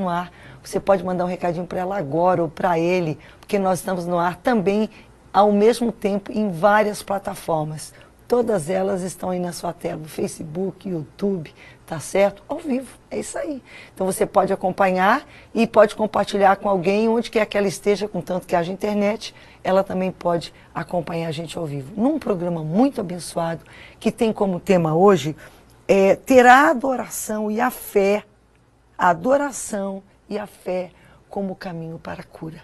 no 0.00 0.08
ar. 0.08 0.32
Você 0.62 0.80
pode 0.80 1.04
mandar 1.04 1.24
um 1.24 1.28
recadinho 1.28 1.66
para 1.66 1.80
ela 1.80 1.96
agora 1.96 2.42
ou 2.42 2.48
para 2.48 2.78
ele, 2.78 3.18
porque 3.38 3.58
nós 3.58 3.78
estamos 3.78 4.06
no 4.06 4.18
ar 4.18 4.36
também 4.36 4.88
ao 5.32 5.52
mesmo 5.52 5.92
tempo 5.92 6.32
em 6.32 6.50
várias 6.50 7.02
plataformas. 7.02 7.92
Todas 8.26 8.70
elas 8.70 9.02
estão 9.02 9.30
aí 9.30 9.40
na 9.40 9.52
sua 9.52 9.72
tela, 9.72 10.02
Facebook, 10.04 10.88
YouTube, 10.88 11.52
tá 11.84 11.98
certo? 11.98 12.42
Ao 12.48 12.58
vivo, 12.58 12.88
é 13.10 13.18
isso 13.18 13.36
aí. 13.36 13.60
Então 13.92 14.06
você 14.06 14.24
pode 14.24 14.52
acompanhar 14.52 15.26
e 15.52 15.66
pode 15.66 15.96
compartilhar 15.96 16.54
com 16.56 16.68
alguém 16.68 17.08
onde 17.08 17.30
quer 17.30 17.44
que 17.46 17.58
ela 17.58 17.66
esteja, 17.66 18.06
contanto 18.06 18.46
que 18.46 18.54
haja 18.54 18.70
internet, 18.70 19.34
ela 19.64 19.82
também 19.82 20.12
pode 20.12 20.54
acompanhar 20.72 21.28
a 21.28 21.32
gente 21.32 21.58
ao 21.58 21.66
vivo. 21.66 21.92
Num 22.00 22.20
programa 22.20 22.62
muito 22.62 23.00
abençoado, 23.00 23.64
que 23.98 24.12
tem 24.12 24.32
como 24.32 24.60
tema 24.60 24.94
hoje 24.94 25.34
é, 25.88 26.14
ter 26.14 26.46
a 26.46 26.70
adoração 26.70 27.50
e 27.50 27.60
a 27.60 27.68
fé, 27.68 28.22
a 29.00 29.08
adoração 29.08 30.02
e 30.28 30.38
a 30.38 30.46
fé 30.46 30.90
como 31.30 31.56
caminho 31.56 31.98
para 31.98 32.20
a 32.20 32.24
cura. 32.24 32.60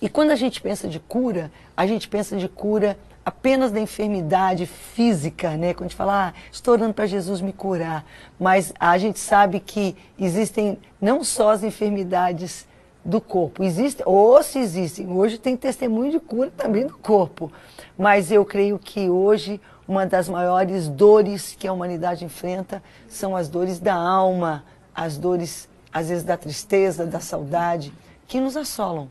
E 0.00 0.08
quando 0.08 0.30
a 0.30 0.36
gente 0.36 0.60
pensa 0.60 0.86
de 0.86 1.00
cura, 1.00 1.50
a 1.76 1.84
gente 1.88 2.08
pensa 2.08 2.36
de 2.36 2.48
cura 2.48 2.96
apenas 3.24 3.72
da 3.72 3.80
enfermidade 3.80 4.64
física, 4.64 5.56
né? 5.56 5.74
Quando 5.74 5.86
a 5.86 5.88
gente 5.88 5.96
fala, 5.96 6.28
ah, 6.28 6.34
estou 6.52 6.74
orando 6.74 6.94
para 6.94 7.04
Jesus 7.04 7.40
me 7.40 7.52
curar. 7.52 8.06
Mas 8.38 8.72
a 8.78 8.96
gente 8.96 9.18
sabe 9.18 9.58
que 9.58 9.96
existem 10.16 10.78
não 11.00 11.24
só 11.24 11.50
as 11.50 11.64
enfermidades 11.64 12.64
do 13.04 13.20
corpo, 13.20 13.64
existem, 13.64 14.04
ou 14.06 14.40
se 14.42 14.58
existem, 14.58 15.08
hoje 15.08 15.38
tem 15.38 15.56
testemunho 15.56 16.12
de 16.12 16.20
cura 16.20 16.52
também 16.56 16.86
do 16.86 16.96
corpo. 16.96 17.50
Mas 17.98 18.30
eu 18.30 18.44
creio 18.44 18.78
que 18.78 19.10
hoje 19.10 19.60
uma 19.88 20.04
das 20.04 20.28
maiores 20.28 20.88
dores 20.88 21.56
que 21.58 21.68
a 21.68 21.72
humanidade 21.72 22.24
enfrenta 22.24 22.82
são 23.08 23.36
as 23.36 23.48
dores 23.48 23.78
da 23.78 23.94
alma, 23.94 24.64
as 24.96 25.18
dores, 25.18 25.68
às 25.92 26.08
vezes, 26.08 26.24
da 26.24 26.36
tristeza, 26.36 27.04
da 27.04 27.20
saudade, 27.20 27.92
que 28.26 28.40
nos 28.40 28.56
assolam. 28.56 29.10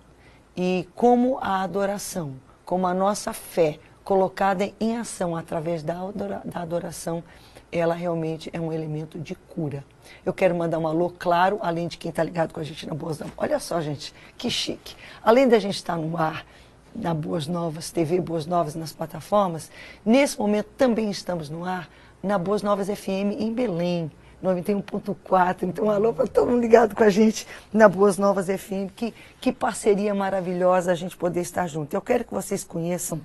E 0.57 0.87
como 0.95 1.37
a 1.39 1.61
adoração, 1.61 2.33
como 2.65 2.87
a 2.87 2.93
nossa 2.93 3.31
fé 3.31 3.77
colocada 4.03 4.71
em 4.79 4.97
ação 4.97 5.35
através 5.35 5.83
da 5.83 5.99
adoração, 6.53 7.23
ela 7.71 7.93
realmente 7.93 8.49
é 8.53 8.59
um 8.59 8.71
elemento 8.71 9.19
de 9.19 9.35
cura. 9.35 9.83
Eu 10.25 10.33
quero 10.33 10.55
mandar 10.55 10.79
um 10.79 10.87
alô 10.87 11.09
claro, 11.09 11.59
além 11.61 11.87
de 11.87 11.97
quem 11.97 12.09
está 12.09 12.23
ligado 12.23 12.53
com 12.53 12.59
a 12.59 12.63
gente 12.63 12.87
na 12.87 12.93
Boas 12.93 13.19
Novas. 13.19 13.33
Olha 13.37 13.59
só, 13.59 13.81
gente, 13.81 14.13
que 14.37 14.49
chique. 14.49 14.95
Além 15.23 15.47
da 15.47 15.59
gente 15.59 15.75
estar 15.75 15.97
no 15.97 16.17
ar, 16.17 16.45
na 16.95 17.13
Boas 17.13 17.47
Novas, 17.47 17.91
TV 17.91 18.21
Boas 18.21 18.45
Novas 18.45 18.75
nas 18.75 18.93
plataformas, 18.93 19.69
nesse 20.05 20.39
momento 20.39 20.67
também 20.77 21.09
estamos 21.11 21.49
no 21.49 21.65
ar 21.65 21.89
na 22.23 22.37
Boas 22.37 22.61
Novas 22.61 22.87
FM 22.87 23.35
em 23.37 23.53
Belém. 23.53 24.09
91.4. 24.43 25.63
Então, 25.63 25.89
alô 25.89 26.13
para 26.13 26.27
todo 26.27 26.49
mundo 26.49 26.61
ligado 26.61 26.95
com 26.95 27.03
a 27.03 27.09
gente 27.09 27.47
na 27.73 27.87
Boas 27.89 28.17
Novas 28.17 28.47
FM. 28.47 28.91
Que, 28.95 29.13
que 29.39 29.51
parceria 29.51 30.13
maravilhosa 30.13 30.91
a 30.91 30.95
gente 30.95 31.15
poder 31.15 31.41
estar 31.41 31.67
junto. 31.67 31.93
Eu 31.93 32.01
quero 32.01 32.23
que 32.23 32.33
vocês 32.33 32.63
conheçam 32.63 33.19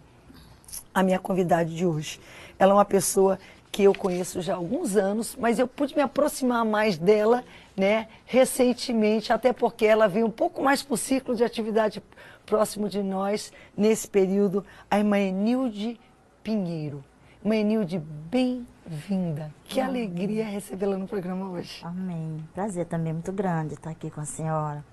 a 0.94 1.02
minha 1.02 1.18
convidada 1.18 1.64
de 1.64 1.86
hoje. 1.86 2.20
Ela 2.58 2.72
é 2.72 2.74
uma 2.74 2.84
pessoa 2.84 3.38
que 3.70 3.84
eu 3.84 3.94
conheço 3.94 4.42
já 4.42 4.54
há 4.54 4.56
alguns 4.56 4.96
anos, 4.96 5.36
mas 5.38 5.58
eu 5.58 5.68
pude 5.68 5.94
me 5.94 6.02
aproximar 6.02 6.64
mais 6.64 6.98
dela 6.98 7.44
né, 7.76 8.08
recentemente, 8.26 9.32
até 9.32 9.52
porque 9.52 9.86
ela 9.86 10.08
veio 10.08 10.26
um 10.26 10.30
pouco 10.30 10.62
mais 10.62 10.82
para 10.82 10.94
o 10.94 10.96
ciclo 10.96 11.36
de 11.36 11.44
atividade 11.44 12.02
próximo 12.44 12.88
de 12.88 13.02
nós 13.02 13.52
nesse 13.76 14.08
período, 14.08 14.64
a 14.90 14.98
irmã 14.98 15.18
Enilde 15.18 15.98
Pinheiro. 16.42 17.04
Irmã 17.42 17.56
Enilde, 17.56 17.98
bem-vinda. 18.30 19.50
Que 19.64 19.80
Amém. 19.80 20.04
alegria 20.04 20.44
recebê-la 20.44 20.98
no 20.98 21.08
programa 21.08 21.48
hoje. 21.48 21.80
Amém. 21.82 22.46
Prazer 22.54 22.84
também 22.84 23.14
muito 23.14 23.32
grande 23.32 23.74
estar 23.74 23.88
aqui 23.88 24.10
com 24.10 24.20
a 24.20 24.26
senhora, 24.26 24.84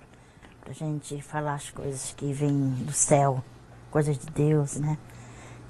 para 0.61 0.71
a 0.71 0.73
gente 0.73 1.21
falar 1.21 1.55
as 1.55 1.69
coisas 1.69 2.13
que 2.15 2.31
vêm 2.31 2.69
do 2.85 2.93
céu, 2.93 3.43
coisas 3.91 4.17
de 4.17 4.27
Deus, 4.31 4.77
né? 4.77 4.97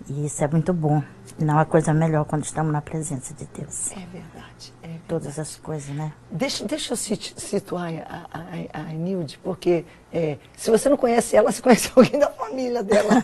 E 0.07 0.27
isso 0.27 0.43
é 0.43 0.47
muito 0.47 0.71
bom. 0.71 1.01
Não 1.39 1.57
há 1.57 1.65
coisa 1.65 1.91
melhor 1.95 2.25
quando 2.25 2.43
estamos 2.43 2.71
na 2.71 2.79
presença 2.79 3.33
de 3.33 3.45
Deus. 3.45 3.91
É 3.91 3.95
verdade. 3.95 4.73
É 4.83 4.87
verdade. 4.87 5.03
Todas 5.07 5.39
as 5.39 5.55
coisas, 5.55 5.89
né? 5.95 6.13
Deixa, 6.29 6.63
deixa 6.63 6.93
eu 6.93 6.97
situar 6.97 7.91
a, 8.07 8.27
a, 8.31 8.81
a 8.81 8.83
Nilde, 8.93 9.39
porque 9.43 9.83
é, 10.13 10.37
se 10.55 10.69
você 10.69 10.89
não 10.89 10.97
conhece 10.97 11.35
ela, 11.35 11.51
você 11.51 11.59
conhece 11.59 11.91
alguém 11.97 12.19
da 12.19 12.29
família 12.29 12.83
dela. 12.83 13.15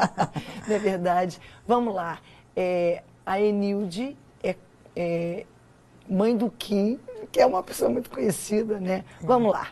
não 0.66 0.74
é 0.74 0.78
verdade? 0.78 1.38
Vamos 1.68 1.94
lá. 1.94 2.18
É, 2.56 3.02
a 3.24 3.40
Enilde 3.40 4.16
é, 4.42 4.56
é, 4.94 5.44
mãe 6.08 6.36
do 6.36 6.50
Kim, 6.50 6.98
que 7.30 7.40
é 7.40 7.46
uma 7.46 7.62
pessoa 7.62 7.90
muito 7.90 8.08
conhecida, 8.08 8.80
né? 8.80 9.04
É. 9.22 9.26
Vamos 9.26 9.52
lá. 9.52 9.68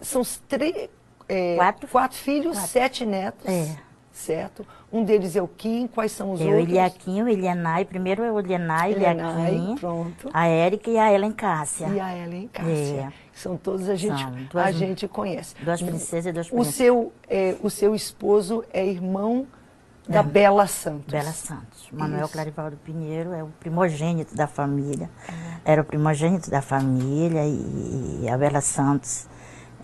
São 0.00 0.22
três, 0.46 0.88
é, 1.28 1.56
quatro, 1.56 1.88
quatro 1.88 2.18
filhos, 2.18 2.56
quatro. 2.56 2.70
sete 2.70 3.06
netos. 3.06 3.46
É. 3.48 3.86
Certo? 4.12 4.66
Um 4.90 5.04
deles 5.04 5.36
é 5.36 5.42
o 5.42 5.48
Kim, 5.48 5.86
quais 5.86 6.10
são 6.10 6.32
os 6.32 6.40
é 6.40 6.44
outros? 6.44 6.62
O 6.62 6.68
Eliakim, 6.70 7.22
o 7.22 7.28
Elianai, 7.28 7.84
primeiro 7.84 8.22
é 8.22 8.32
o 8.32 8.38
Elianai, 8.38 8.92
Eliakim, 8.92 9.76
pronto. 9.78 10.30
a 10.32 10.46
Érica 10.46 10.90
e 10.90 10.96
a 10.96 11.12
Ellen 11.12 11.32
Cássia. 11.32 11.86
E 11.88 12.00
a 12.00 12.16
Ellen 12.16 12.48
Cássia. 12.48 12.72
É. 12.72 13.12
São 13.34 13.58
todos 13.58 13.90
a 13.90 13.94
gente, 13.94 14.24
duas, 14.50 14.66
a 14.66 14.72
gente 14.72 15.06
conhece. 15.06 15.54
Duas 15.62 15.82
princesas 15.82 16.26
e 16.26 16.32
dois 16.32 16.48
príncipes. 16.48 16.68
O 16.68 16.72
seu, 16.72 17.12
o 17.62 17.68
seu 17.68 17.94
esposo 17.94 18.64
é 18.72 18.86
irmão 18.86 19.46
da 20.08 20.20
é. 20.20 20.22
Bela 20.22 20.66
Santos. 20.66 21.12
Bela 21.12 21.32
Santos. 21.32 21.88
Manuel. 21.92 22.28
Clarivaldo 22.28 22.76
Pinheiro 22.78 23.32
é 23.32 23.42
o 23.42 23.48
primogênito 23.60 24.34
da 24.34 24.46
família. 24.46 25.10
É. 25.64 25.72
Era 25.72 25.82
o 25.82 25.84
primogênito 25.84 26.50
da 26.50 26.62
família 26.62 27.44
e, 27.44 28.20
e 28.22 28.28
a 28.28 28.36
Bela 28.36 28.60
Santos 28.60 29.26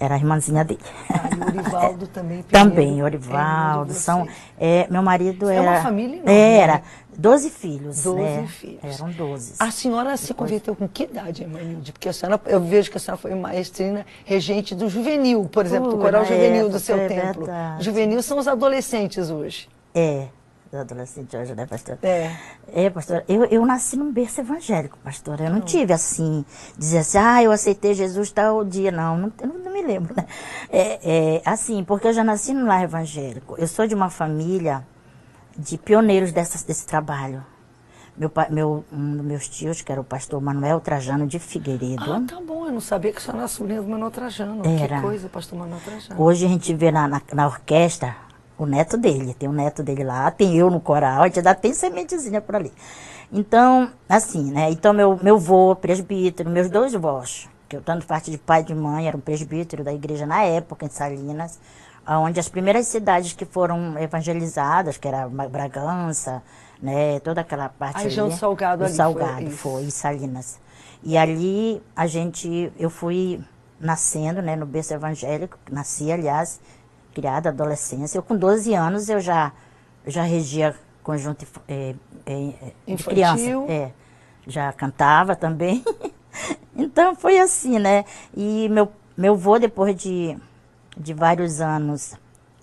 era 0.03 0.17
a 0.17 0.19
irmãzinha 0.19 0.65
dele. 0.65 0.81
Ah, 1.09 1.31
e 1.33 1.39
o 1.39 1.47
Orivaldo 1.47 2.07
também. 2.09 2.43
Pinheiro, 2.43 2.71
também, 2.71 3.03
Orivaldo. 3.03 3.93
É 3.93 3.95
são, 3.95 4.27
é, 4.59 4.87
meu 4.91 5.03
marido 5.03 5.49
era. 5.49 5.65
É 5.65 5.71
uma 5.71 5.83
família 5.83 6.17
enorme, 6.17 6.33
Era. 6.33 6.73
Né? 6.75 6.83
Doze 7.17 7.51
filhos. 7.51 8.03
Doze 8.03 8.21
né? 8.21 8.47
filhos. 8.49 9.01
Eram 9.01 9.11
doze. 9.11 9.55
A 9.61 9.71
senhora 9.71 10.11
Depois... 10.11 10.21
se 10.21 10.35
converteu 10.35 10.75
com 10.75 10.89
que 10.89 11.05
idade, 11.05 11.45
Emanilde? 11.45 11.93
Porque 11.93 12.09
a 12.09 12.13
senhora, 12.13 12.41
eu 12.47 12.61
vejo 12.61 12.91
que 12.91 12.97
a 12.97 13.01
senhora 13.01 13.21
foi 13.21 13.35
maestrina 13.35 14.05
regente 14.25 14.75
do 14.75 14.89
juvenil, 14.89 15.45
por 15.45 15.65
exemplo, 15.65 15.91
do 15.91 15.99
coral 15.99 16.25
juvenil 16.25 16.69
do 16.69 16.81
seu 16.81 16.97
é 16.97 17.07
templo. 17.07 17.45
Verdade. 17.45 17.85
Juvenil 17.85 18.23
são 18.23 18.39
os 18.39 18.49
adolescentes 18.49 19.31
hoje. 19.31 19.69
É 19.95 20.29
adolescente 20.79 21.37
hoje, 21.37 21.55
né, 21.55 21.67
pastor? 21.67 21.99
É. 22.03 22.35
É, 22.73 22.89
pastor. 22.89 23.25
Eu, 23.29 23.45
eu 23.45 23.67
nasci 23.67 23.97
num 23.97 24.11
berço 24.11 24.41
evangélico, 24.41 24.99
pastor. 25.05 25.41
Eu 25.41 25.51
não 25.51 25.59
hum. 25.59 25.63
tive 25.63 25.93
assim, 25.93 26.45
dizer 26.79 26.99
assim, 26.99 27.19
ah, 27.19 27.43
eu 27.43 27.53
aceitei 27.53 27.95
Jesus 27.95 28.31
tal 28.31 28.65
dia. 28.65 28.91
Não, 28.91 29.17
não, 29.17 29.33
não, 29.45 29.59
não 29.59 29.73
me 29.73 29.83
lembro, 29.83 30.15
né? 30.17 30.27
É, 30.71 31.37
é, 31.37 31.43
assim, 31.45 31.85
porque 31.85 32.09
eu 32.09 32.13
já 32.13 32.25
nasci 32.25 32.55
num 32.55 32.67
lar 32.67 32.85
evangélico. 32.85 33.55
Eu 33.59 33.67
sou 33.67 33.87
de 33.87 33.95
uma 33.95 34.09
família 34.09 34.87
de 35.57 35.77
pioneiros 35.77 36.33
dessa, 36.33 36.65
desse 36.67 36.87
trabalho. 36.87 37.45
Meu, 38.17 38.31
meu, 38.51 38.85
um 38.93 39.17
dos 39.17 39.25
meus 39.25 39.49
tios, 39.49 39.83
que 39.83 39.91
era 39.91 40.01
o 40.01 40.05
pastor 40.05 40.41
Manuel 40.41 40.81
Trajano 40.81 41.27
de 41.27 41.39
Figueiredo. 41.39 42.13
Ah, 42.13 42.23
tá 42.27 42.41
bom. 42.41 42.67
Eu 42.67 42.73
não 42.73 42.81
sabia 42.81 43.13
que 43.13 43.23
você 43.23 43.31
era 43.31 43.49
sobrinha 43.49 43.83
do 43.83 43.89
Manuel 43.89 44.11
Trajano. 44.11 44.63
Era. 44.67 44.97
Que 44.97 45.03
coisa, 45.03 45.29
pastor 45.29 45.59
Manuel 45.59 45.81
Trajano. 45.85 46.23
Hoje 46.23 46.47
a 46.47 46.49
gente 46.49 46.73
vê 46.75 46.91
na, 46.91 47.09
na, 47.09 47.23
na 47.33 47.47
orquestra 47.47 48.17
o 48.65 48.67
neto 48.67 48.97
dele, 48.97 49.35
tem 49.35 49.49
o 49.49 49.53
neto 49.53 49.83
dele 49.83 50.05
lá, 50.05 50.31
tem 50.31 50.57
eu 50.57 50.71
no 50.71 50.81
coral, 50.81 51.23
ainda 51.23 51.55
tem 51.55 51.73
sementezinha 51.75 52.41
por 52.41 52.57
ali. 52.57 52.73
Então, 53.33 53.91
assim, 54.09 54.51
né? 54.53 54.71
Então, 54.71 54.93
meu, 54.93 55.19
meu 55.23 55.39
vô, 55.39 55.75
presbítero, 55.75 56.51
meus 56.51 56.69
dois 56.69 56.93
vós, 56.93 57.49
que 57.69 57.77
eu 57.77 57.81
tanto 57.81 58.07
parte 58.07 58.31
de 58.31 58.37
pai 58.39 58.61
e 58.61 58.65
de 58.65 58.75
mãe, 58.75 59.09
eram 59.09 59.21
presbítero 59.21 59.83
da 59.83 59.93
igreja 59.93 60.27
na 60.27 60.43
época, 60.43 60.85
em 60.85 60.91
Salinas, 60.91 61.59
onde 62.07 62.39
as 62.39 62.49
primeiras 62.49 62.87
cidades 62.87 63.33
que 63.33 63.45
foram 63.45 63.99
evangelizadas, 63.99 64.97
que 64.97 65.09
era 65.09 65.29
Bragança, 65.29 66.43
né, 66.83 67.21
toda 67.21 67.41
aquela 67.41 67.69
parte 67.69 68.07
Aí, 68.09 68.21
ali. 68.21 68.33
Salgado 68.33 68.85
ali. 68.85 68.93
Salgado, 68.93 69.51
foi, 69.51 69.73
foi, 69.73 69.83
em 69.85 69.91
Salinas. 69.91 70.61
E 71.03 71.17
ali 71.17 71.83
a 71.97 72.07
gente, 72.07 72.73
eu 72.79 72.91
fui 72.91 73.43
nascendo, 73.81 74.43
né, 74.43 74.57
no 74.57 74.67
berço 74.67 74.93
evangélico, 74.93 75.59
nasci, 75.71 76.11
aliás, 76.13 76.61
criada, 77.13 77.51
adolescência. 77.51 78.19
Eu 78.19 78.23
com 78.23 78.37
12 78.37 78.75
anos 78.75 79.09
eu 79.09 79.21
já, 79.21 79.53
já 80.07 80.23
regia 80.23 80.75
conjunto 81.03 81.47
é, 81.69 81.95
é, 82.27 82.73
de 82.87 83.05
criança. 83.05 83.43
É, 83.69 83.91
já 84.47 84.73
cantava 84.73 85.37
também. 85.37 85.85
então 86.77 87.15
foi 87.15 87.39
assim, 87.39 87.79
né? 87.79 88.05
E 88.37 88.69
meu, 88.69 88.91
meu 89.17 89.37
vô, 89.37 89.59
depois 89.59 89.95
de, 89.97 90.37
de 90.97 91.15
vários 91.15 91.61
anos 91.61 92.15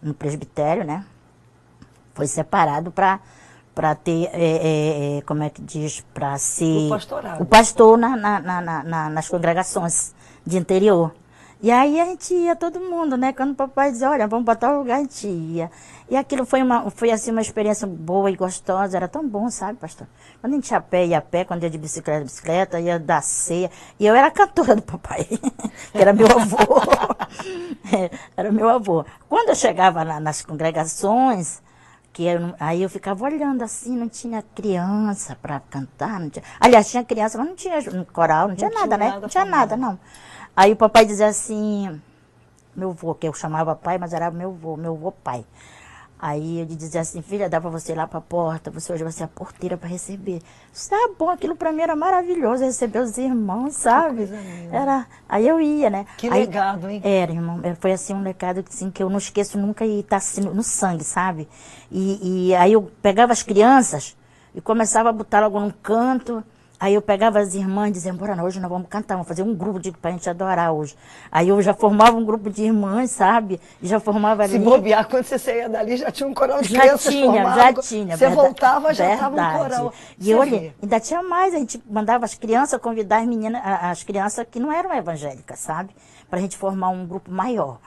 no 0.01 0.13
presbitério, 0.13 0.83
né? 0.83 1.05
Foi 2.13 2.27
separado 2.27 2.91
para 2.91 3.19
para 3.79 3.95
ter, 3.95 4.29
é, 4.33 5.19
é, 5.19 5.21
como 5.21 5.41
é 5.41 5.49
que 5.49 5.61
diz, 5.61 6.03
para 6.13 6.37
ser 6.37 6.91
o, 6.91 7.43
o 7.43 7.45
pastor 7.45 7.97
na, 7.97 8.17
na, 8.17 8.61
na, 8.61 9.09
nas 9.09 9.29
congregações 9.29 10.13
de 10.45 10.57
interior. 10.57 11.15
E 11.61 11.69
aí 11.71 12.00
a 12.00 12.06
gente 12.06 12.33
ia 12.33 12.56
todo 12.56 12.79
mundo, 12.79 13.17
né? 13.17 13.33
Quando 13.33 13.51
o 13.51 13.56
papai 13.56 13.91
dizia, 13.91 14.09
olha, 14.09 14.27
vamos 14.27 14.45
para 14.45 14.56
tal 14.56 14.77
lugar, 14.79 14.95
a 14.95 15.01
gente 15.01 15.27
ia. 15.27 15.69
E 16.09 16.15
aquilo 16.15 16.45
foi 16.45 16.61
uma, 16.63 16.89
foi 16.89 17.11
assim 17.11 17.31
uma 17.31 17.41
experiência 17.41 17.85
boa 17.85 18.31
e 18.31 18.35
gostosa, 18.38 18.95
era 18.95 19.09
tão 19.09 19.27
bom, 19.27 19.50
sabe, 19.50 19.77
pastor? 19.77 20.07
Quando 20.39 20.53
a 20.53 20.56
gente 20.56 20.71
ia 20.71 20.77
a 20.77 20.81
pé, 20.81 21.06
ia 21.06 21.17
a 21.17 21.21
pé, 21.21 21.44
quando 21.44 21.63
ia 21.63 21.69
de 21.69 21.77
bicicleta, 21.77 22.23
bicicleta, 22.23 22.79
ia 22.79 22.97
dar 22.97 23.21
ceia. 23.21 23.69
E 24.00 24.06
eu 24.06 24.15
era 24.15 24.31
cantora 24.31 24.73
do 24.73 24.81
papai, 24.81 25.25
que 25.91 25.97
era 25.97 26.13
meu 26.13 26.27
avô. 26.27 26.81
é, 27.94 28.09
era 28.38 28.51
meu 28.53 28.69
avô. 28.69 29.06
Quando 29.27 29.50
eu 29.50 29.56
chegava 29.56 30.06
na, 30.06 30.17
nas 30.17 30.41
congregações, 30.41 31.61
que 32.13 32.23
eu, 32.23 32.56
aí 32.57 32.81
eu 32.83 32.89
ficava 32.89 33.25
olhando 33.25 33.63
assim, 33.63 33.97
não 33.97 34.07
tinha 34.07 34.41
criança 34.56 35.38
para 35.41 35.59
cantar, 35.59 36.21
não 36.21 36.29
tinha, 36.29 36.44
aliás, 36.57 36.89
tinha 36.89 37.03
criança, 37.03 37.38
mas 37.38 37.47
não 37.47 37.56
tinha 37.56 37.81
coral, 38.06 38.44
não, 38.44 38.50
não 38.50 38.56
tinha, 38.56 38.69
nada, 38.69 38.97
né? 38.97 39.19
Não 39.21 39.27
tinha 39.27 39.45
nada, 39.45 39.75
não. 39.75 40.00
Aí 40.59 40.73
o 40.73 40.75
papai 40.75 41.06
dizia 41.06 41.27
assim, 41.27 42.01
meu 42.75 42.89
avô, 42.89 43.15
que 43.15 43.25
eu 43.25 43.33
chamava 43.33 43.73
pai, 43.77 43.97
mas 43.97 44.11
era 44.11 44.29
meu 44.29 44.50
avô, 44.50 44.75
meu 44.75 44.94
avô 44.94 45.09
pai. 45.09 45.45
Aí 46.19 46.59
ele 46.59 46.75
dizia 46.75 47.00
assim, 47.00 47.21
filha, 47.21 47.47
dá 47.47 47.61
para 47.61 47.69
você 47.69 47.94
ir 47.94 47.95
lá 47.95 48.06
para 48.06 48.19
a 48.19 48.21
porta, 48.21 48.69
você 48.69 48.91
hoje 48.91 49.01
vai 49.01 49.13
ser 49.13 49.23
a 49.23 49.27
porteira 49.29 49.77
para 49.77 49.88
receber. 49.88 50.41
Tá 50.89 51.11
bom, 51.17 51.29
aquilo 51.29 51.56
para 51.56 51.71
mim 51.71 51.81
era 51.81 51.95
maravilhoso, 51.95 52.65
receber 52.65 53.00
os 53.00 53.17
irmãos, 53.17 53.73
sabe? 53.73 54.29
Era, 54.69 55.07
aí 55.29 55.47
eu 55.47 55.61
ia, 55.61 55.89
né? 55.89 56.06
Que 56.17 56.27
aí, 56.27 56.41
legado, 56.41 56.89
hein? 56.89 57.00
Era, 57.06 57.31
irmão, 57.31 57.61
foi 57.79 57.94
assim 57.94 58.13
um 58.13 58.21
legado 58.21 58.61
assim, 58.69 58.91
que 58.91 59.01
eu 59.01 59.09
não 59.09 59.17
esqueço 59.17 59.57
nunca 59.57 59.85
e 59.85 60.03
tá 60.03 60.17
assim 60.17 60.41
no, 60.41 60.53
no 60.53 60.61
sangue, 60.61 61.06
sabe? 61.06 61.47
E, 61.89 62.50
e 62.50 62.56
aí 62.56 62.73
eu 62.73 62.91
pegava 63.01 63.31
as 63.31 63.44
crianças 63.44 64.13
e 64.53 64.59
começava 64.59 65.07
a 65.07 65.13
botar 65.13 65.39
logo 65.39 65.57
num 65.57 65.71
canto, 65.71 66.44
Aí 66.79 66.93
eu 66.93 67.01
pegava 67.01 67.39
as 67.39 67.53
irmãs 67.55 67.89
e 67.89 67.91
dizia, 67.91 68.13
bora, 68.13 68.41
hoje 68.41 68.57
nós 68.57 68.69
vamos 68.69 68.87
cantar, 68.87 69.15
vamos 69.15 69.27
fazer 69.27 69.43
um 69.43 69.53
grupo 69.53 69.79
de, 69.79 69.91
pra 69.91 70.11
gente 70.11 70.29
adorar 70.29 70.71
hoje. 70.71 70.95
Aí 71.29 71.49
eu 71.49 71.61
já 71.61 71.73
formava 71.73 72.15
um 72.15 72.23
grupo 72.23 72.49
de 72.49 72.63
irmãs, 72.63 73.11
sabe? 73.11 73.59
E 73.81 73.87
já 73.87 73.99
formava 73.99 74.43
ali. 74.43 74.53
Se 74.53 74.59
bobear, 74.59 75.05
quando 75.09 75.25
você 75.25 75.37
saía 75.37 75.67
dali, 75.67 75.97
já 75.97 76.09
tinha 76.09 76.29
um 76.29 76.33
coral 76.33 76.61
de 76.61 76.73
já 76.73 76.79
crianças 76.79 77.13
tinha, 77.13 77.25
formado. 77.25 77.55
Já 77.55 77.73
tinha, 77.73 78.17
Você 78.17 78.27
verdade, 78.27 78.35
voltava, 78.47 78.93
já 78.93 79.13
estava 79.13 79.35
um 79.35 79.57
coral. 79.57 79.93
E 80.17 80.33
olha, 80.33 80.73
ainda 80.81 80.99
tinha 81.01 81.21
mais, 81.21 81.53
a 81.53 81.57
gente 81.57 81.83
mandava 81.89 82.23
as 82.23 82.33
crianças 82.35 82.79
convidar 82.79 83.17
as 83.17 83.27
meninas, 83.27 83.61
as 83.65 84.03
crianças 84.03 84.45
que 84.49 84.57
não 84.57 84.71
eram 84.71 84.93
evangélicas, 84.93 85.59
sabe? 85.59 85.93
Pra 86.29 86.39
gente 86.39 86.55
formar 86.55 86.89
um 86.89 87.05
grupo 87.05 87.29
maior. 87.29 87.77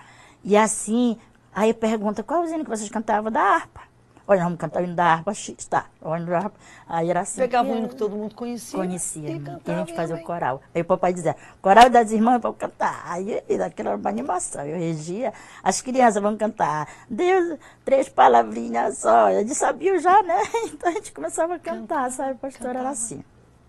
E 0.44 0.54
assim, 0.54 1.16
aí 1.54 1.72
pergunta, 1.72 2.22
qual 2.22 2.42
o 2.42 2.46
hino 2.46 2.62
que 2.62 2.68
vocês 2.68 2.90
cantavam? 2.90 3.32
Da 3.32 3.40
harpa. 3.40 3.91
Olha, 4.32 4.44
vamos 4.44 4.58
cantar 4.58 4.80
o 4.80 4.84
hino 4.84 4.94
da 4.94 5.04
harpa 5.04 5.34
X, 5.34 5.66
tá? 5.66 5.84
O 6.00 6.16
hino 6.16 6.24
da 6.24 6.38
harpa. 6.38 6.56
Aí 6.88 7.10
era 7.10 7.20
assim. 7.20 7.38
Pegava 7.42 7.68
o 7.70 7.76
hino 7.76 7.86
que 7.86 7.96
todo 7.96 8.16
mundo 8.16 8.34
conhecia. 8.34 8.78
Conhecia. 8.78 9.28
E, 9.28 9.42
e 9.66 9.70
a 9.70 9.78
gente 9.80 9.94
fazia 9.94 10.16
o 10.16 10.22
coral. 10.22 10.62
Aí 10.74 10.80
o 10.80 10.84
papai 10.86 11.12
dizia, 11.12 11.36
coral 11.60 11.90
das 11.90 12.10
irmãs, 12.12 12.40
vamos 12.40 12.56
cantar. 12.56 13.02
Aí 13.04 13.42
aquilo 13.60 13.90
era 13.90 13.98
uma 13.98 14.08
animação. 14.08 14.64
Eu 14.64 14.78
regia, 14.78 15.34
as 15.62 15.82
crianças 15.82 16.22
vão 16.22 16.34
cantar. 16.34 16.88
Deus, 17.10 17.58
três 17.84 18.08
palavrinhas 18.08 18.98
só. 18.98 19.28
Eles 19.28 19.58
sabiam 19.58 19.98
já, 19.98 20.22
né? 20.22 20.40
Então 20.72 20.90
a 20.90 20.94
gente 20.94 21.12
começava 21.12 21.56
a 21.56 21.58
cantar, 21.58 22.10
sabe? 22.10 22.32
O 22.32 22.36
pastor 22.36 22.68
Cantava. 22.68 22.78
era 22.78 22.88
assim. 22.88 23.22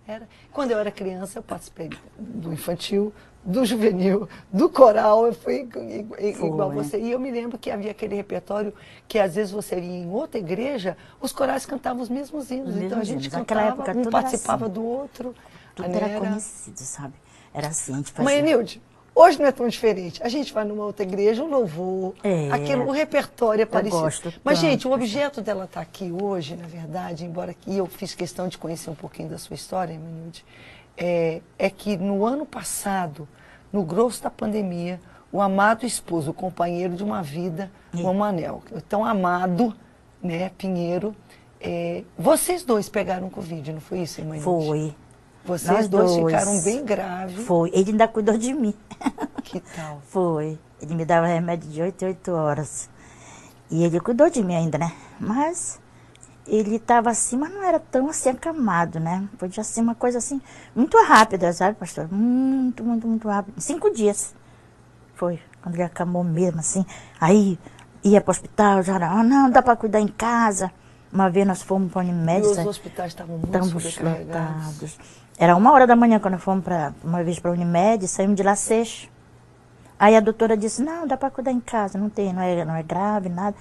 Era. 0.08 0.28
Quando 0.54 0.72
eu 0.72 0.80
era 0.80 0.92
criança, 0.92 1.40
eu 1.40 1.44
participei 1.44 1.90
do 2.18 2.54
infantil, 2.54 3.14
do 3.44 3.66
juvenil, 3.66 4.28
do 4.52 4.70
coral, 4.70 5.26
eu 5.26 5.34
fui 5.34 5.68
igual 6.20 6.72
Foi. 6.72 6.84
você. 6.84 7.00
E 7.00 7.12
eu 7.12 7.20
me 7.20 7.30
lembro 7.30 7.58
que 7.58 7.70
havia 7.70 7.92
aquele 7.92 8.16
repertório 8.16 8.74
que 9.08 9.20
às 9.20 9.36
vezes 9.36 9.52
você 9.52 9.76
ia 9.76 9.82
em 9.82 10.10
outra 10.10 10.40
igreja, 10.40 10.98
os 11.22 11.32
corais 11.32 11.66
cantavam 11.66 12.02
os 12.02 12.10
mesmos 12.10 12.50
hinos. 12.52 12.76
Os 12.76 12.82
então 12.82 13.00
a 13.00 13.04
gente 13.04 13.30
cantava, 13.30 13.82
época, 13.82 13.92
um 13.98 14.10
participava 14.10 14.66
assim. 14.66 14.74
do 14.74 14.84
outro. 14.84 15.36
Tudo 15.76 15.90
era, 15.90 16.08
era 16.08 16.20
conhecido, 16.20 16.78
sabe? 16.80 17.14
Era 17.54 17.68
assim, 17.68 17.94
a 17.94 17.98
gente 17.98 18.12
fazia... 18.12 18.24
Mãe 18.24 18.42
Nilde, 18.42 18.82
Hoje 19.16 19.40
não 19.40 19.46
é 19.46 19.52
tão 19.52 19.68
diferente. 19.68 20.22
A 20.24 20.30
gente 20.30 20.52
vai 20.52 20.66
numa 20.66 20.86
outra 20.86 21.04
igreja, 21.04 21.44
o 21.44 21.48
louvor, 21.48 22.16
é, 22.24 22.50
aquilo, 22.52 22.88
o 22.88 22.92
repertório 22.92 23.62
é 23.62 23.66
parecido. 23.66 24.02
Gosto 24.02 24.34
Mas, 24.44 24.60
tanto, 24.60 24.72
gente, 24.72 24.88
o 24.88 24.92
objeto 24.92 25.40
dela 25.40 25.66
estar 25.66 25.82
tá 25.82 25.82
aqui 25.82 26.12
hoje, 26.12 26.56
na 26.56 26.66
verdade, 26.66 27.24
embora 27.24 27.54
que 27.54 27.78
eu 27.78 27.86
fiz 27.86 28.16
questão 28.16 28.48
de 28.48 28.58
conhecer 28.58 28.90
um 28.90 28.96
pouquinho 28.96 29.30
da 29.30 29.38
sua 29.38 29.54
história, 29.54 29.96
Minute, 29.98 30.44
é, 30.98 31.42
é 31.58 31.70
que 31.70 31.98
no 31.98 32.26
ano 32.26 32.46
passado, 32.46 33.28
no 33.72 33.84
grosso 33.84 34.24
da 34.24 34.30
pandemia, 34.30 35.00
o 35.32 35.42
amado 35.42 35.86
esposo, 35.86 36.32
o 36.32 36.34
companheiro 36.34 36.96
de 36.96 37.04
uma 37.04 37.24
vida, 37.24 37.72
o 37.94 38.14
Manel, 38.14 38.62
tão 38.88 39.04
amado, 39.04 39.76
né, 40.22 40.52
Pinheiro, 40.58 41.16
é, 41.60 42.04
vocês 42.18 42.64
dois 42.64 42.90
pegaram 42.90 43.30
Covid, 43.30 43.74
não 43.74 43.82
foi 43.82 44.02
isso, 44.02 44.22
irmã? 44.22 44.38
Foi. 44.40 44.94
Vocês 45.46 45.72
Nós 45.72 45.88
dois, 45.88 46.12
dois 46.12 46.26
ficaram 46.26 46.62
bem 46.62 46.86
graves. 46.86 47.46
Foi. 47.46 47.70
Ele 47.74 47.92
ainda 47.92 48.08
cuidou 48.08 48.38
de 48.38 48.54
mim. 48.54 48.74
Que 49.44 49.60
tal? 49.60 50.02
Foi. 50.08 50.58
Ele 50.82 50.96
me 50.96 51.06
dava 51.06 51.28
remédio 51.28 51.70
de 51.70 51.82
8 51.82 52.02
em 52.02 52.08
8 52.08 52.32
horas. 52.32 52.90
E 53.70 53.84
ele 53.84 54.00
cuidou 54.00 54.30
de 54.30 54.42
mim 54.42 54.56
ainda, 54.56 54.78
né? 54.78 54.94
Mas 55.20 55.80
ele 56.48 56.76
estava 56.76 57.10
assim, 57.10 57.38
mas 57.38 57.54
não 57.54 57.64
era 57.64 57.80
tão 57.80 58.10
assim 58.10 58.30
acamado, 58.30 59.00
né? 59.00 59.28
Foi 59.38 59.50
assim 59.58 59.82
uma 59.82 59.96
coisa 59.96 60.18
assim, 60.18 60.42
muito 60.76 60.98
rápida, 61.04 61.52
sabe, 61.54 61.78
pastor? 61.78 62.12
Muito, 62.12 62.84
muito, 62.84 63.08
muito 63.08 63.28
rápido. 63.28 63.60
Cinco 63.62 63.90
dias. 63.94 64.36
Foi, 65.16 65.40
quando 65.62 65.76
ele 65.76 65.84
acamou 65.84 66.24
mesmo, 66.24 66.60
assim. 66.60 66.86
Aí 67.20 67.58
ia 68.04 68.20
para 68.20 68.30
o 68.30 68.32
hospital, 68.32 68.84
já 68.84 68.96
era, 68.96 69.16
oh, 69.16 69.24
não, 69.24 69.50
dá 69.50 69.62
para 69.62 69.76
cuidar 69.76 70.02
em 70.02 70.08
casa. 70.08 70.72
Uma 71.12 71.30
vez 71.30 71.46
nós 71.46 71.62
fomos 71.62 71.92
para 71.92 72.00
o 72.00 72.04
Unimed. 72.04 72.46
E 72.46 72.50
os 72.50 72.58
hospitais 72.66 73.10
estavam 73.10 73.38
muito 73.38 73.58
lotados. 73.58 74.98
Era 75.38 75.56
uma 75.56 75.72
hora 75.72 75.88
da 75.88 75.96
manhã 75.96 76.20
quando 76.20 76.38
fomos 76.38 76.64
pra, 76.64 76.94
uma 77.04 77.24
vez 77.24 77.40
para 77.40 77.52
a 77.52 77.54
Unimed, 77.54 78.08
saímos 78.08 78.36
de 78.36 78.44
lá 78.44 78.56
sexto. 78.56 79.10
Aí 79.98 80.16
a 80.18 80.20
doutora 80.20 80.58
disse, 80.58 80.84
não, 80.84 81.08
dá 81.08 81.16
para 81.16 81.30
cuidar 81.30 81.52
em 81.52 81.60
casa, 81.60 81.98
não 81.98 82.10
tem, 82.10 82.34
não 82.34 82.42
é, 82.42 82.66
não 82.66 82.76
é 82.76 82.84
grave, 82.84 83.30
nada. 83.30 83.56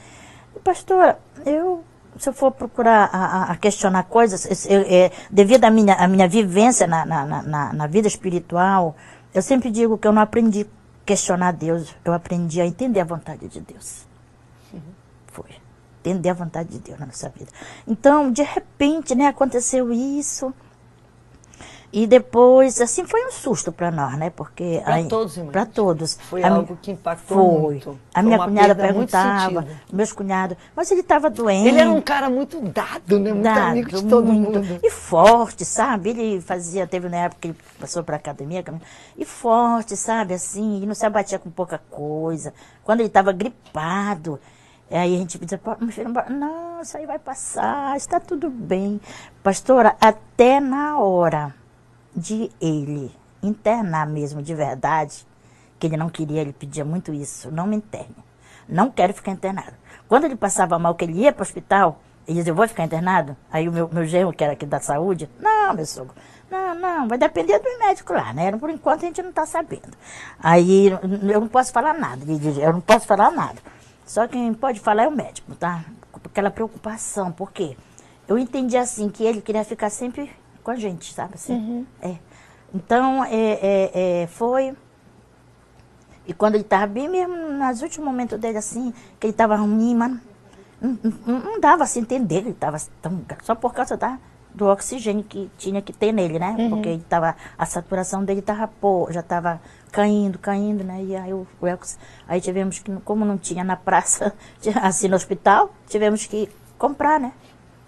E, 0.57 0.59
pastora, 0.59 1.19
eu, 1.47 1.85
se 2.19 2.29
eu 2.29 2.33
for 2.33 2.51
procurar 2.53 3.09
a, 3.13 3.53
a 3.53 3.57
questionar 3.57 4.05
coisas, 4.05 4.67
eu, 4.67 4.81
é, 4.87 5.11
devido 5.31 5.65
à 5.65 5.71
minha, 5.71 5.95
à 5.95 6.07
minha 6.07 6.29
vivência 6.29 6.87
na, 6.87 7.05
na, 7.05 7.43
na, 7.43 7.73
na 7.73 7.87
vida 7.87 8.07
espiritual, 8.07 8.95
eu 9.35 9.43
sempre 9.43 9.71
digo 9.71 9.97
que 9.97 10.07
eu 10.07 10.13
não 10.13 10.23
aprendi 10.23 10.63
a 10.63 10.67
questionar 11.07 11.53
Deus, 11.53 11.95
eu 12.05 12.13
aprendi 12.13 12.61
a 12.61 12.67
entender 12.67 13.01
a 13.01 13.05
vontade 13.05 13.49
de 13.49 13.61
Deus. 13.61 14.07
Uhum. 14.73 14.81
Foi. 15.29 15.51
Entender 16.01 16.31
a 16.31 16.35
vontade 16.35 16.69
de 16.69 16.79
Deus 16.81 16.99
na 16.99 17.07
nossa 17.07 17.29
vida. 17.29 17.51
Então, 17.87 18.31
de 18.31 18.43
repente, 18.43 19.15
né, 19.15 19.27
aconteceu 19.27 19.93
isso. 19.93 20.53
E 21.93 22.07
depois, 22.07 22.81
assim, 22.81 23.05
foi 23.05 23.27
um 23.27 23.31
susto 23.31 23.71
para 23.71 23.91
nós, 23.91 24.17
né? 24.17 24.31
Porque 24.31 24.81
para 24.83 25.05
todos, 25.05 25.37
Para 25.37 25.67
todos. 25.67 26.19
Foi 26.23 26.43
a 26.43 26.51
algo 26.51 26.79
que 26.81 26.91
impactou 26.91 27.37
foi. 27.37 27.61
muito. 27.61 28.01
A 28.15 28.23
minha 28.23 28.39
cunhada 28.39 28.75
perguntava, 28.75 29.67
meus 29.93 30.11
cunhados, 30.11 30.57
mas 30.75 30.91
ele 30.91 31.01
estava 31.01 31.29
doente. 31.29 31.69
Ele 31.69 31.79
era 31.79 31.91
um 31.91 32.01
cara 32.01 32.31
muito 32.31 32.59
dado, 32.63 33.19
né? 33.19 33.33
Muito 33.35 33.45
dado, 33.45 33.59
amigo 33.59 33.91
de 33.91 34.07
todo 34.07 34.33
muito, 34.33 34.61
mundo. 34.61 34.81
E 34.83 34.89
forte, 34.89 35.67
sabe? 35.67 36.11
Ele 36.11 36.41
fazia, 36.41 36.87
teve 36.87 37.11
na 37.11 37.19
época 37.19 37.43
que 37.43 37.49
ele 37.49 37.59
passou 37.79 38.03
para 38.03 38.17
academia, 38.17 38.65
e 39.15 39.25
forte, 39.27 39.95
sabe? 39.95 40.33
Assim, 40.33 40.83
e 40.83 40.87
não 40.87 40.95
se 40.95 41.05
abatia 41.05 41.39
com 41.39 41.51
pouca 41.51 41.79
coisa. 41.91 42.55
Quando 42.83 43.01
ele 43.01 43.09
estava 43.09 43.33
gripado, 43.33 44.41
Aí 44.91 45.15
a 45.15 45.19
gente 45.19 45.39
dizia, 45.39 45.59
não, 46.29 46.83
isso 46.83 46.99
aí 46.99 47.07
vai 47.07 47.19
passar, 47.19 47.97
está 47.97 48.21
tudo 48.21 48.51
bem. 48.51 49.01
Pastora, 49.43 49.97
até 49.99 50.61
na 50.61 50.99
hora 50.99 51.55
de 52.15 52.51
ele 52.61 53.11
internar 53.43 54.07
mesmo 54.07 54.43
de 54.43 54.55
verdade, 54.55 55.27
que 55.79 55.87
ele 55.87 55.97
não 55.97 56.09
queria, 56.09 56.41
ele 56.41 56.53
pedia 56.53 56.85
muito 56.85 57.13
isso, 57.13 57.51
não 57.51 57.67
me 57.67 57.77
interne. 57.77 58.15
Não 58.69 58.91
quero 58.91 59.13
ficar 59.13 59.33
internado. 59.33 59.75
Quando 60.09 60.25
ele 60.25 60.37
passava 60.37 60.79
mal, 60.79 60.95
que 60.95 61.05
ele 61.05 61.15
ia 61.15 61.33
para 61.33 61.43
o 61.43 61.43
hospital, 61.43 62.01
ele 62.27 62.39
dizia, 62.39 62.53
eu 62.53 62.55
vou 62.55 62.69
ficar 62.69 62.85
internado? 62.85 63.37
Aí 63.51 63.69
o 63.69 63.73
meu, 63.73 63.89
meu 63.93 64.05
genro, 64.05 64.33
que 64.33 64.45
era 64.45 64.53
aqui 64.53 64.65
da 64.65 64.79
saúde, 64.79 65.29
não, 65.41 65.75
meu 65.75 65.85
sogro, 65.85 66.15
não, 66.51 66.75
não, 66.75 67.09
vai 67.09 67.19
depender 67.19 67.59
do 67.59 67.79
médico 67.79 68.13
lá, 68.13 68.33
né? 68.33 68.53
Por 68.53 68.71
enquanto 68.71 69.03
a 69.03 69.07
gente 69.07 69.23
não 69.23 69.31
está 69.31 69.45
sabendo. 69.47 69.97
Aí 70.39 70.89
eu 70.89 71.41
não 71.41 71.49
posso 71.49 71.73
falar 71.73 71.95
nada, 71.95 72.23
ele 72.23 72.39
dizia, 72.39 72.65
eu 72.65 72.73
não 72.73 72.81
posso 72.81 73.07
falar 73.07 73.31
nada. 73.33 73.61
Só 74.07 74.29
quem 74.29 74.53
pode 74.55 74.79
falar 74.79 75.05
é 75.05 75.09
o 75.09 75.13
médico, 75.13 75.55
tá? 75.55 75.85
Aquela 76.25 76.51
preocupação, 76.51 77.33
por 77.33 77.51
quê? 77.51 77.77
Eu 78.29 78.39
entendi 78.39 78.77
assim, 78.77 79.09
que 79.09 79.25
ele 79.25 79.41
queria 79.41 79.65
ficar 79.65 79.91
sempre 79.91 80.31
com 80.63 80.71
a 80.71 80.77
gente, 80.77 81.13
sabe 81.13 81.35
assim? 81.35 81.55
Uhum. 81.55 81.87
É. 82.01 82.17
Então, 82.75 83.25
é, 83.25 83.31
é, 83.35 84.23
é, 84.23 84.27
foi. 84.27 84.75
E 86.27 86.33
quando 86.33 86.55
ele 86.55 86.65
estava 86.65 86.87
bem 86.87 87.09
mesmo, 87.09 87.35
nos 87.35 87.83
últimos 87.83 88.07
momentos 88.07 88.39
dele, 88.39 88.59
assim, 88.59 88.93
que 89.19 89.27
ele 89.27 89.33
estava 89.33 89.57
ruim, 89.57 89.95
mano, 89.95 90.21
não, 90.81 90.99
não, 91.27 91.39
não, 91.41 91.61
dava 91.61 91.85
assim 91.85 92.01
entender, 92.01 92.39
ele 92.39 92.51
estava 92.51 92.77
tão. 93.01 93.23
Só 93.43 93.55
por 93.55 93.75
causa 93.75 93.97
da, 93.97 94.19
do 94.55 94.67
oxigênio 94.67 95.25
que 95.25 95.51
tinha 95.59 95.83
que 95.83 95.93
ter 95.93 96.13
nele, 96.13 96.39
né? 96.39 96.57
Uhum. 96.59 96.71
Porque 96.71 96.89
ele 96.89 97.05
tava, 97.09 97.37
a 97.57 97.67
saturação 97.67 98.25
dele 98.25 98.41
estava 98.41 98.71
já 99.11 99.21
estava 99.21 99.61
caindo, 99.91 100.39
caindo, 100.39 100.83
né? 100.85 101.03
E 101.03 101.17
aí, 101.17 101.33
o, 101.33 101.47
o 101.61 101.67
aí 102.27 102.41
tivemos 102.41 102.79
que, 102.79 102.91
como 103.01 103.25
não 103.25 103.37
tinha 103.37 103.63
na 103.63 103.77
praça, 103.77 104.33
assim 104.83 105.09
no 105.09 105.17
hospital, 105.17 105.75
tivemos 105.87 106.27
que 106.27 106.49
comprar, 106.79 107.21
né? 107.21 107.33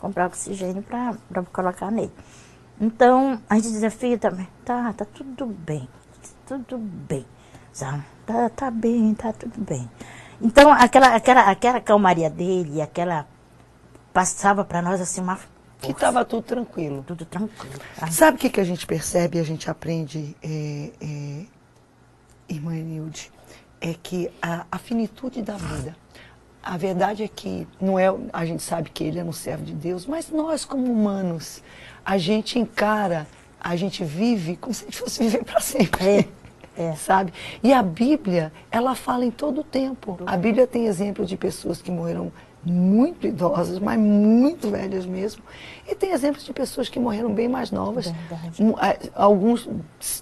Comprar 0.00 0.26
oxigênio 0.26 0.82
para 0.82 1.16
colocar 1.52 1.90
nele. 1.90 2.12
Então, 2.80 3.40
a 3.48 3.54
gente 3.56 3.68
dizia, 3.68 3.90
filha, 3.90 4.18
também, 4.18 4.48
tá, 4.64 4.92
tá 4.92 5.04
tudo 5.04 5.46
bem, 5.46 5.88
tudo 6.46 6.78
bem, 6.78 7.24
sabe? 7.72 8.02
tá, 8.26 8.48
tá 8.48 8.70
bem, 8.70 9.14
tá 9.14 9.32
tudo 9.32 9.60
bem. 9.60 9.88
Então, 10.40 10.72
aquela, 10.72 11.14
aquela, 11.14 11.50
aquela 11.50 11.80
calmaria 11.80 12.28
dele, 12.28 12.82
aquela. 12.82 13.26
passava 14.12 14.64
para 14.64 14.82
nós 14.82 15.00
assim 15.00 15.20
uma. 15.20 15.38
Que 15.80 15.92
estava 15.92 16.24
tudo 16.24 16.42
tranquilo. 16.42 17.04
Tudo 17.06 17.24
tranquilo. 17.24 17.74
Tá? 17.98 18.10
Sabe 18.10 18.36
o 18.36 18.40
que, 18.40 18.48
que 18.50 18.60
a 18.60 18.64
gente 18.64 18.86
percebe 18.86 19.38
e 19.38 19.40
a 19.40 19.44
gente 19.44 19.70
aprende, 19.70 20.34
é, 20.42 20.90
é, 21.00 21.44
irmã 22.48 22.72
Nilde? 22.72 23.30
É 23.80 23.94
que 23.94 24.30
a, 24.40 24.64
a 24.70 24.78
finitude 24.78 25.42
da 25.42 25.56
vida. 25.56 25.94
A 26.62 26.78
verdade 26.78 27.22
é 27.22 27.28
que 27.28 27.68
não 27.78 27.98
é, 27.98 28.06
a 28.32 28.46
gente 28.46 28.62
sabe 28.62 28.88
que 28.88 29.04
ele 29.04 29.18
é 29.18 29.24
um 29.24 29.32
servo 29.32 29.62
de 29.62 29.74
Deus, 29.74 30.06
mas 30.06 30.30
nós 30.30 30.64
como 30.64 30.90
humanos, 30.90 31.62
a 32.04 32.18
gente 32.18 32.58
encara, 32.58 33.26
a 33.60 33.74
gente 33.76 34.04
vive 34.04 34.56
como 34.56 34.74
se 34.74 34.84
a 34.84 34.86
gente 34.86 34.98
fosse 34.98 35.22
viver 35.22 35.44
para 35.44 35.60
sempre. 35.60 36.04
É. 36.04 36.28
É. 36.76 36.92
Sabe? 36.98 37.32
E 37.62 37.72
a 37.72 37.82
Bíblia, 37.82 38.52
ela 38.70 38.94
fala 38.94 39.24
em 39.24 39.30
todo 39.30 39.60
o 39.60 39.64
tempo. 39.64 40.18
A 40.26 40.36
Bíblia 40.36 40.66
tem 40.66 40.86
exemplo 40.86 41.24
de 41.24 41.36
pessoas 41.36 41.80
que 41.80 41.90
morreram 41.90 42.32
muito 42.64 43.26
idosas, 43.26 43.78
mas 43.78 43.98
muito 43.98 44.70
velhas 44.70 45.04
mesmo. 45.04 45.42
E 45.86 45.94
tem 45.94 46.12
exemplos 46.12 46.44
de 46.44 46.52
pessoas 46.52 46.88
que 46.88 46.98
morreram 46.98 47.32
bem 47.32 47.46
mais 47.48 47.70
novas. 47.70 48.06
Verdade. 48.06 49.12
Alguns 49.14 49.68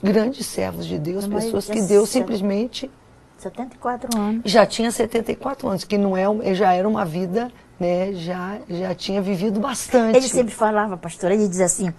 grandes 0.02 0.46
servos 0.46 0.86
de 0.86 0.98
Deus, 0.98 1.26
pessoas 1.26 1.66
que 1.66 1.80
Deus 1.82 2.08
simplesmente 2.08 2.90
74 3.38 4.18
anos. 4.18 4.42
já 4.44 4.64
tinha 4.64 4.90
74 4.90 5.68
anos, 5.68 5.84
que 5.84 5.98
não 5.98 6.16
é, 6.16 6.54
já 6.54 6.72
era 6.72 6.88
uma 6.88 7.04
vida, 7.04 7.50
né, 7.78 8.12
já, 8.14 8.58
já 8.68 8.94
tinha 8.94 9.20
vivido 9.20 9.60
bastante. 9.60 10.16
Ele 10.16 10.28
sempre 10.28 10.54
falava, 10.54 10.96
pastor, 10.96 11.30
ele 11.30 11.48
dizia 11.48 11.66
assim, 11.66 11.92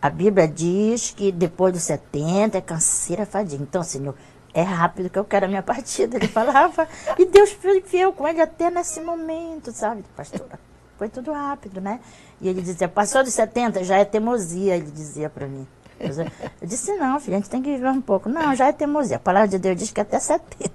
a 0.00 0.10
Bíblia 0.10 0.46
diz 0.46 1.10
que 1.10 1.32
depois 1.32 1.72
dos 1.72 1.82
70 1.82 2.58
é 2.58 2.60
canseira 2.60 3.24
fadiga. 3.24 3.62
Então, 3.62 3.82
Senhor, 3.82 4.14
é 4.52 4.62
rápido 4.62 5.10
que 5.10 5.18
eu 5.18 5.24
quero 5.24 5.46
a 5.46 5.48
minha 5.48 5.62
partida. 5.64 6.16
Ele 6.16 6.28
falava, 6.28 6.86
e 7.18 7.26
Deus 7.26 7.52
foi 7.52 7.80
fiel 7.80 8.12
com 8.12 8.28
ele 8.28 8.40
até 8.40 8.70
nesse 8.70 9.00
momento, 9.00 9.72
sabe, 9.72 10.04
pastora? 10.16 10.58
Foi 10.96 11.08
tudo 11.08 11.32
rápido, 11.32 11.80
né? 11.80 12.00
E 12.40 12.48
ele 12.48 12.62
dizia, 12.62 12.88
passou 12.88 13.24
dos 13.24 13.34
70, 13.34 13.82
já 13.82 13.96
é 13.96 14.04
teimosia, 14.04 14.76
ele 14.76 14.90
dizia 14.90 15.28
para 15.28 15.46
mim. 15.46 15.66
Eu 16.00 16.66
disse, 16.66 16.92
não, 16.96 17.18
filho, 17.20 17.36
a 17.36 17.40
gente 17.40 17.50
tem 17.50 17.62
que 17.62 17.70
viver 17.70 17.88
um 17.88 18.00
pouco. 18.00 18.28
Não, 18.28 18.54
já 18.54 18.68
é 18.68 18.72
teimosia. 18.72 19.16
A 19.16 19.20
palavra 19.20 19.48
de 19.48 19.58
Deus 19.58 19.76
diz 19.76 19.90
que 19.92 20.00
até 20.00 20.18
70. 20.18 20.70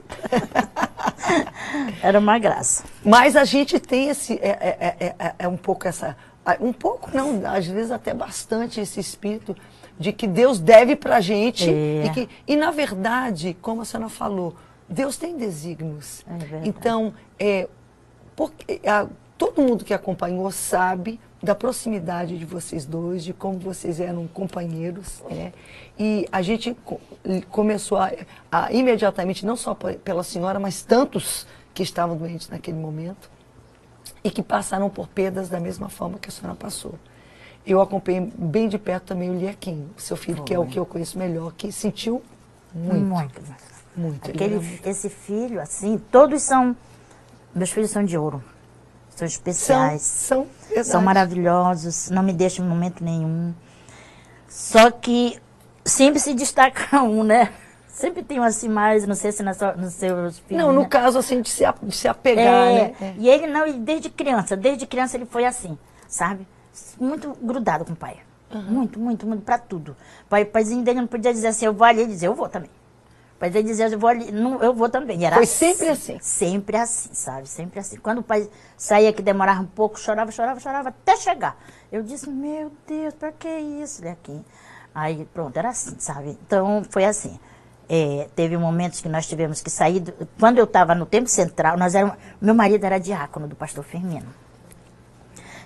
Era 2.01 2.19
uma 2.19 2.37
graça. 2.39 2.83
Mas 3.03 3.35
a 3.35 3.43
gente 3.43 3.79
tem 3.79 4.09
esse, 4.09 4.33
é, 4.41 4.47
é, 4.49 4.95
é, 4.99 5.15
é- 5.19 5.35
é 5.39 5.47
um 5.47 5.57
pouco 5.57 5.87
essa, 5.87 6.15
um 6.59 6.73
pouco 6.73 7.09
não, 7.13 7.41
às 7.45 7.65
vezes 7.67 7.91
até 7.91 8.13
bastante 8.13 8.79
esse 8.81 8.99
espírito 8.99 9.55
de 9.99 10.11
que 10.13 10.25
Deus 10.27 10.59
deve 10.59 10.95
pra 10.95 11.19
gente 11.19 11.69
É. 11.69 12.05
e 12.05 12.09
que, 12.11 12.29
e 12.47 12.55
na 12.55 12.71
verdade, 12.71 13.55
como 13.61 13.81
a 13.81 13.85
senhora 13.85 14.09
falou, 14.09 14.55
Deus 14.87 15.17
tem 15.17 15.37
desígnios. 15.37 16.25
É 16.27 16.61
então, 16.67 17.13
é, 17.37 17.67
porque, 18.35 18.81
a- 18.87 19.07
todo 19.37 19.61
mundo 19.61 19.83
que 19.85 19.93
acompanhou 19.93 20.49
sabe 20.51 21.19
da 21.41 21.55
proximidade 21.55 22.37
de 22.37 22.45
vocês 22.45 22.85
dois, 22.85 23.23
de 23.23 23.33
como 23.33 23.57
vocês 23.59 23.99
eram 23.99 24.27
companheiros, 24.27 25.23
né? 25.29 25.53
E 25.97 26.27
a 26.31 26.41
gente 26.41 26.75
co- 26.83 26.99
começou 27.49 27.97
a, 27.97 28.11
a 28.51 28.71
imediatamente, 28.73 29.45
não 29.45 29.55
só 29.55 29.73
pe- 29.73 29.93
pela 29.97 30.23
senhora, 30.23 30.59
mas 30.59 30.81
tantos 30.81 31.47
que 31.73 31.81
estavam 31.81 32.17
doentes 32.17 32.49
naquele 32.49 32.77
momento 32.77 33.29
e 34.21 34.29
que 34.29 34.43
passaram 34.43 34.89
por 34.89 35.07
perdas 35.07 35.47
da 35.47 35.59
mesma 35.61 35.87
forma 35.87 36.17
que 36.19 36.27
a 36.27 36.31
senhora 36.31 36.55
passou. 36.57 36.95
Eu 37.65 37.79
acompanhei 37.81 38.21
bem 38.37 38.67
de 38.67 38.77
perto 38.77 39.05
também 39.05 39.29
o 39.29 39.33
Liequim, 39.33 39.87
o 39.97 40.01
seu 40.01 40.17
filho, 40.17 40.43
que 40.43 40.53
é 40.53 40.59
o 40.59 40.65
que 40.65 40.77
eu 40.79 40.85
conheço 40.85 41.17
melhor, 41.17 41.53
que 41.53 41.71
sentiu 41.71 42.21
muito. 42.73 43.05
Muito. 43.05 43.41
Muito, 43.95 44.25
ele 44.29 44.35
Aquele, 44.35 44.53
era 44.55 44.63
muito. 44.63 44.87
Esse 44.87 45.09
filho, 45.09 45.61
assim, 45.61 45.97
todos 46.11 46.41
são. 46.41 46.75
Meus 47.55 47.71
filhos 47.71 47.89
são 47.91 48.03
de 48.03 48.17
ouro. 48.17 48.43
São 49.19 49.27
São, 49.27 49.27
especiais. 49.27 50.01
são, 50.01 50.47
verdade. 50.67 50.87
São 50.87 51.01
maravilhosos, 51.01 52.09
não 52.09 52.23
me 52.23 52.31
deixam 52.33 52.65
em 52.65 52.69
momento 52.69 53.03
nenhum. 53.03 53.53
Só 54.47 54.89
que 54.91 55.39
sempre 55.83 56.19
se 56.19 56.33
destaca 56.33 57.01
um, 57.03 57.23
né? 57.23 57.51
Sempre 57.87 58.23
tem 58.23 58.39
um 58.39 58.43
assim 58.43 58.69
mais, 58.69 59.05
não 59.05 59.15
sei 59.15 59.31
se 59.31 59.43
na 59.43 59.53
sua, 59.53 59.73
nos 59.73 59.93
seus 59.93 60.39
filhos. 60.39 60.63
Não, 60.63 60.71
no 60.71 60.83
né? 60.83 60.87
caso 60.87 61.17
assim 61.19 61.41
de 61.41 61.49
se, 61.49 61.63
de 61.83 61.95
se 61.95 62.07
apegar, 62.07 62.45
É, 62.45 62.95
né? 62.99 63.15
E 63.17 63.27
ele 63.27 63.47
não, 63.47 63.69
desde 63.79 64.09
criança, 64.09 64.55
desde 64.55 64.87
criança 64.87 65.17
ele 65.17 65.25
foi 65.25 65.43
assim, 65.45 65.77
sabe? 66.07 66.47
Muito 66.97 67.35
grudado 67.41 67.83
com 67.83 67.91
o 67.91 67.95
pai. 67.95 68.17
Muito, 68.51 68.97
muito, 68.99 69.27
muito, 69.27 69.43
pra 69.43 69.59
tudo. 69.59 69.91
O 70.25 70.29
pai, 70.29 70.43
paizinho 70.45 70.81
dele 70.83 71.01
não 71.01 71.07
podia 71.07 71.31
dizer 71.31 71.47
assim, 71.47 71.65
eu 71.65 71.73
vou 71.73 71.85
ali, 71.85 72.01
ele 72.01 72.13
dizia, 72.13 72.29
eu 72.29 72.33
vou 72.33 72.49
também. 72.49 72.69
Pai 73.39 73.49
dele 73.49 73.67
dizia, 73.69 73.87
eu 73.87 73.97
vou 73.97 74.09
ali, 74.09 74.31
não, 74.31 74.61
eu 74.61 74.73
vou 74.73 74.89
também. 74.89 75.25
Era 75.25 75.37
Foi 75.37 75.45
sempre 75.45 75.87
assim. 75.89 76.17
Sempre 76.21 76.75
assim, 76.75 77.13
sabe? 77.13 77.47
Sempre 77.47 77.79
assim. 77.79 77.97
Quando 77.97 78.17
o 78.19 78.23
pai 78.23 78.49
saía 78.75 79.13
que 79.13 79.21
demorava 79.21 79.61
um 79.61 79.65
pouco, 79.65 79.97
chorava, 79.97 80.29
chorava, 80.31 80.59
chorava, 80.59 80.89
até 80.89 81.15
chegar. 81.15 81.57
Eu 81.91 82.03
disse, 82.03 82.29
meu 82.29 82.71
Deus, 82.85 83.13
pra 83.13 83.31
que 83.31 83.47
isso, 83.47 84.03
Lequim? 84.03 84.43
Aí, 84.93 85.25
pronto, 85.33 85.55
era 85.55 85.69
assim, 85.69 85.95
sabe? 85.99 86.37
Então, 86.45 86.83
foi 86.89 87.05
assim. 87.05 87.39
É, 87.87 88.27
teve 88.35 88.57
momentos 88.57 88.99
que 89.01 89.07
nós 89.09 89.25
tivemos 89.25 89.61
que 89.61 89.69
sair. 89.69 90.01
do- 90.01 90.13
quando 90.39 90.57
eu 90.57 90.65
estava 90.65 90.93
no 90.93 91.05
tempo 91.05 91.29
central, 91.29 91.77
nós 91.77 91.95
éramos, 91.95 92.15
meu 92.41 92.53
marido 92.53 92.83
era 92.85 92.99
diácono 92.99 93.47
do 93.47 93.55
pastor 93.55 93.83
Firmino. 93.85 94.27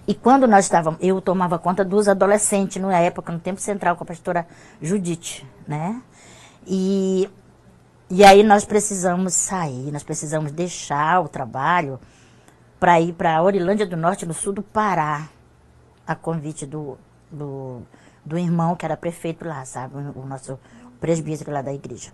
E 0.08 0.14
quando 0.14 0.48
nós 0.48 0.66
estávamos, 0.66 1.00
eu 1.02 1.20
tomava 1.22 1.58
conta 1.58 1.84
dos 1.84 2.08
adolescentes 2.08 2.82
na 2.82 3.00
época, 3.00 3.32
no 3.32 3.40
tempo 3.40 3.60
central, 3.60 3.96
com 3.96 4.04
a 4.04 4.08
pastora 4.08 4.46
Judite, 4.82 5.48
né? 5.68 6.02
E, 6.68 7.30
e 8.16 8.24
aí 8.24 8.44
nós 8.44 8.64
precisamos 8.64 9.34
sair, 9.34 9.92
nós 9.92 10.04
precisamos 10.04 10.52
deixar 10.52 11.20
o 11.20 11.28
trabalho 11.28 12.00
para 12.80 13.02
ir 13.02 13.12
para 13.14 13.42
Orilândia 13.42 13.88
do 13.88 13.98
Norte, 13.98 14.24
no 14.24 14.36
sul 14.36 14.54
do 14.54 14.62
Pará, 14.62 15.30
a 16.06 16.14
convite 16.14 16.64
do, 16.64 16.96
do, 17.32 17.82
do 18.24 18.38
irmão 18.38 18.76
que 18.76 18.86
era 18.86 18.96
prefeito 18.96 19.44
lá, 19.48 19.66
sabe? 19.66 19.96
O, 19.96 20.20
o 20.20 20.26
nosso 20.28 20.60
presbítero 21.00 21.52
lá 21.52 21.64
da 21.64 21.74
igreja. 21.74 22.12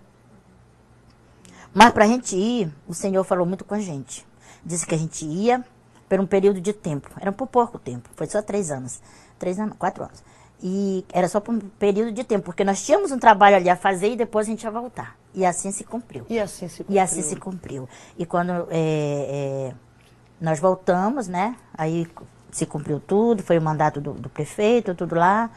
Mas 1.74 1.92
para 1.92 2.06
a 2.06 2.08
gente 2.08 2.34
ir, 2.34 2.72
o 2.88 2.94
Senhor 2.94 3.22
falou 3.22 3.44
muito 3.44 3.66
com 3.66 3.74
a 3.74 3.80
gente. 3.80 4.26
Disse 4.64 4.86
que 4.86 4.94
a 4.94 4.98
gente 4.98 5.26
ia 5.26 5.62
por 6.08 6.18
um 6.18 6.26
período 6.26 6.62
de 6.62 6.72
tempo. 6.72 7.10
Era 7.20 7.30
por 7.30 7.46
pouco 7.46 7.78
tempo, 7.78 8.08
foi 8.16 8.26
só 8.26 8.40
três 8.40 8.70
anos. 8.70 9.02
Três 9.38 9.60
anos, 9.60 9.76
quatro 9.78 10.02
anos. 10.02 10.24
E 10.62 11.04
era 11.12 11.28
só 11.28 11.40
por 11.40 11.54
um 11.54 11.58
período 11.58 12.10
de 12.10 12.24
tempo, 12.24 12.46
porque 12.46 12.64
nós 12.64 12.82
tínhamos 12.82 13.12
um 13.12 13.18
trabalho 13.18 13.56
ali 13.56 13.68
a 13.68 13.76
fazer 13.76 14.12
e 14.12 14.16
depois 14.16 14.46
a 14.46 14.50
gente 14.50 14.62
ia 14.62 14.70
voltar. 14.70 15.19
E 15.34 15.44
assim 15.46 15.70
se 15.70 15.84
cumpriu. 15.84 16.24
E 16.28 16.38
assim 16.40 16.68
se 16.68 16.84
E 16.88 16.98
assim 16.98 17.16
cumpriu. 17.22 17.28
se 17.34 17.36
cumpriu. 17.36 17.88
E 18.18 18.26
quando 18.26 18.50
é, 18.70 19.70
é, 19.70 19.72
nós 20.40 20.58
voltamos, 20.58 21.28
né? 21.28 21.54
Aí 21.76 22.06
se 22.50 22.66
cumpriu 22.66 22.98
tudo, 22.98 23.42
foi 23.42 23.58
o 23.58 23.62
mandato 23.62 24.00
do, 24.00 24.12
do 24.12 24.28
prefeito, 24.28 24.94
tudo 24.94 25.14
lá, 25.14 25.48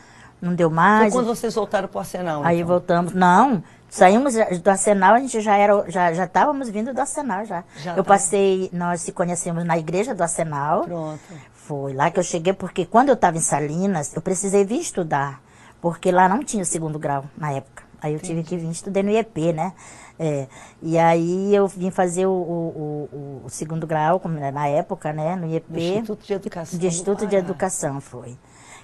não 0.42 0.54
deu 0.54 0.70
Foi 0.70 0.76
mais. 0.76 1.14
quando 1.14 1.26
vocês 1.26 1.56
voltaram 1.56 1.88
para 1.88 1.98
o 1.98 2.00
Arsenal, 2.00 2.44
Aí 2.44 2.58
então. 2.58 2.68
voltamos. 2.68 3.14
Não, 3.14 3.64
saímos 3.90 4.36
do 4.62 4.70
Arsenal, 4.70 5.16
a 5.16 5.20
gente 5.20 5.42
já 5.42 5.58
era, 5.58 5.90
já 5.90 6.14
já 6.14 6.26
estávamos 6.26 6.70
vindo 6.70 6.94
do 6.94 7.00
Arsenal 7.00 7.46
já. 7.46 7.64
Já 7.78 7.92
eu 7.92 7.96
tava. 8.04 8.08
passei, 8.10 8.70
nós 8.72 9.02
se 9.02 9.12
conhecemos 9.12 9.64
na 9.66 9.76
igreja 9.78 10.14
do 10.14 10.22
Arsenal. 10.22 10.84
Pronto. 10.84 11.20
Foi 11.54 11.94
lá 11.94 12.12
que 12.12 12.20
eu 12.20 12.24
cheguei, 12.24 12.54
porque 12.54 12.86
quando 12.86 13.08
eu 13.10 13.16
estava 13.16 13.38
em 13.38 13.42
Salinas, 13.42 14.14
eu 14.14 14.22
precisei 14.22 14.66
vir 14.66 14.82
estudar, 14.82 15.42
porque 15.82 16.12
lá 16.12 16.28
não 16.30 16.44
tinha 16.44 16.62
o 16.62 16.66
segundo 16.66 17.00
grau 17.00 17.24
na 17.38 17.54
época. 17.54 17.83
Aí 18.04 18.14
eu 18.14 18.20
tive 18.20 18.44
que 18.44 18.58
vir, 18.58 18.70
estudei 18.70 19.02
no 19.02 19.10
IEP, 19.10 19.54
né? 19.54 19.74
É, 20.20 20.48
e 20.82 20.98
aí 21.00 21.56
eu 21.56 21.68
vim 21.68 21.90
fazer 21.90 22.26
o, 22.28 22.32
o, 22.32 23.10
o- 23.12 23.42
o 23.46 23.50
segundo 23.50 23.88
grau, 23.88 24.22
na 24.54 24.68
época, 24.68 25.12
né? 25.14 25.36
No 25.36 25.48
IEP. 25.48 25.66
Do 25.72 25.80
Instituto 25.80 26.26
de 26.28 26.34
Educação. 26.34 26.80
de 26.80 26.88
Instituto 26.88 27.26
de. 27.28 27.36
Educação, 27.36 28.02
foi. 28.02 28.38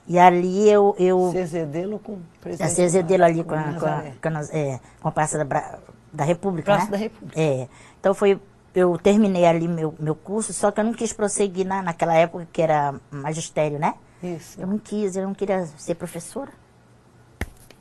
E 0.07 0.17
ali 0.17 0.67
eu... 0.69 0.95
eu 0.97 1.29
Cezedelo 1.31 1.99
com 1.99 2.17
presidente. 2.41 2.73
CZD 2.73 3.21
ali 3.21 3.43
com 3.43 3.53
a, 3.53 3.63
com 3.73 3.85
a, 3.85 4.01
com 4.21 4.37
a, 4.37 4.57
é, 4.57 4.79
com 5.01 5.07
a 5.07 5.11
Praça 5.11 5.37
da, 5.37 5.43
Bra- 5.45 5.77
da 6.11 6.23
República, 6.23 6.65
Praça 6.71 6.85
né? 6.85 6.91
da 6.91 6.97
República. 6.97 7.39
É. 7.39 7.67
Então 7.99 8.13
foi... 8.15 8.39
Eu 8.73 8.97
terminei 8.97 9.45
ali 9.45 9.67
meu, 9.67 9.93
meu 9.99 10.15
curso, 10.15 10.53
só 10.53 10.71
que 10.71 10.79
eu 10.79 10.83
não 10.83 10.93
quis 10.93 11.11
prosseguir 11.11 11.65
na, 11.65 11.81
naquela 11.81 12.13
época 12.15 12.47
que 12.53 12.61
era 12.61 12.95
magistério, 13.11 13.77
né? 13.79 13.95
Isso. 14.23 14.61
Eu 14.61 14.67
não 14.67 14.77
quis, 14.77 15.15
eu 15.15 15.23
não 15.23 15.33
queria 15.33 15.65
ser 15.77 15.95
professora. 15.95 16.51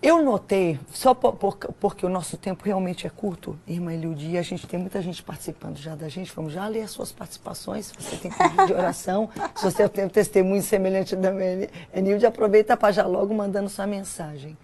Eu 0.00 0.22
notei, 0.22 0.78
só 0.92 1.12
por- 1.12 1.34
por- 1.34 1.56
porque 1.56 2.06
o 2.06 2.08
nosso 2.08 2.36
tempo 2.36 2.64
realmente 2.64 3.04
é 3.04 3.10
curto, 3.10 3.58
irmã 3.66 3.92
Elilde, 3.92 4.28
e 4.30 4.38
a 4.38 4.42
gente 4.42 4.64
tem 4.64 4.78
muita 4.78 5.02
gente 5.02 5.20
participando 5.24 5.76
já 5.76 5.96
da 5.96 6.08
gente, 6.08 6.32
vamos 6.32 6.52
já 6.52 6.68
ler 6.68 6.82
as 6.82 6.92
suas 6.92 7.10
participações, 7.10 7.86
se 7.86 7.94
você 8.00 8.16
tem 8.16 8.30
pedido 8.30 8.66
de 8.66 8.72
oração, 8.74 9.28
se 9.56 9.64
você 9.64 9.88
tem 9.88 10.04
um 10.04 10.08
testemunho 10.08 10.62
semelhante 10.62 11.16
da 11.16 11.32
minha 11.32 11.68
Elilde, 11.92 12.24
aproveita 12.26 12.76
para 12.76 12.92
já 12.92 13.04
logo 13.06 13.34
mandando 13.34 13.68
sua 13.68 13.88
mensagem. 13.88 14.56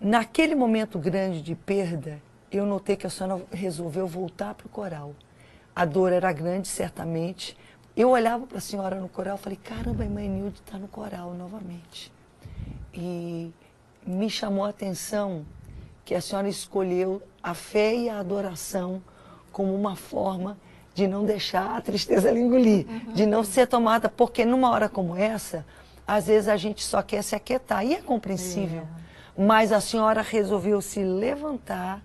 Naquele 0.00 0.56
momento 0.56 0.98
grande 0.98 1.40
de 1.40 1.54
perda, 1.54 2.20
eu 2.50 2.66
notei 2.66 2.96
que 2.96 3.06
a 3.06 3.10
senhora 3.10 3.40
resolveu 3.52 4.08
voltar 4.08 4.54
para 4.54 4.66
o 4.66 4.70
coral. 4.70 5.14
A 5.74 5.84
dor 5.84 6.12
era 6.12 6.32
grande, 6.32 6.66
certamente. 6.66 7.56
Eu 7.96 8.10
olhava 8.10 8.44
para 8.46 8.58
a 8.58 8.60
senhora 8.60 8.96
no 9.00 9.08
coral 9.08 9.36
e 9.36 9.38
falei, 9.38 9.58
caramba, 9.62 10.02
a 10.02 10.06
irmã 10.06 10.20
Nilde 10.20 10.60
está 10.64 10.76
no 10.78 10.88
coral 10.88 11.32
novamente. 11.32 12.12
E 12.92 13.50
me 14.06 14.30
chamou 14.30 14.64
a 14.64 14.68
atenção 14.68 15.44
que 16.04 16.14
a 16.14 16.20
senhora 16.20 16.48
escolheu 16.48 17.20
a 17.42 17.52
fé 17.52 17.94
e 17.94 18.08
a 18.08 18.18
adoração 18.20 19.02
como 19.50 19.74
uma 19.74 19.96
forma 19.96 20.56
de 20.94 21.06
não 21.06 21.24
deixar 21.24 21.76
a 21.76 21.80
tristeza 21.80 22.30
lhe 22.30 22.40
engolir, 22.40 22.86
uhum. 22.88 23.12
de 23.12 23.26
não 23.26 23.44
ser 23.44 23.66
tomada, 23.66 24.08
porque 24.08 24.44
numa 24.44 24.70
hora 24.70 24.88
como 24.88 25.16
essa, 25.16 25.64
às 26.06 26.26
vezes 26.26 26.48
a 26.48 26.56
gente 26.56 26.82
só 26.82 27.02
quer 27.02 27.22
se 27.22 27.34
aquietar, 27.34 27.84
e 27.84 27.94
é 27.94 28.00
compreensível. 28.00 28.82
É. 28.82 29.42
Mas 29.42 29.72
a 29.72 29.80
senhora 29.80 30.22
resolveu 30.22 30.80
se 30.80 31.02
levantar 31.02 32.00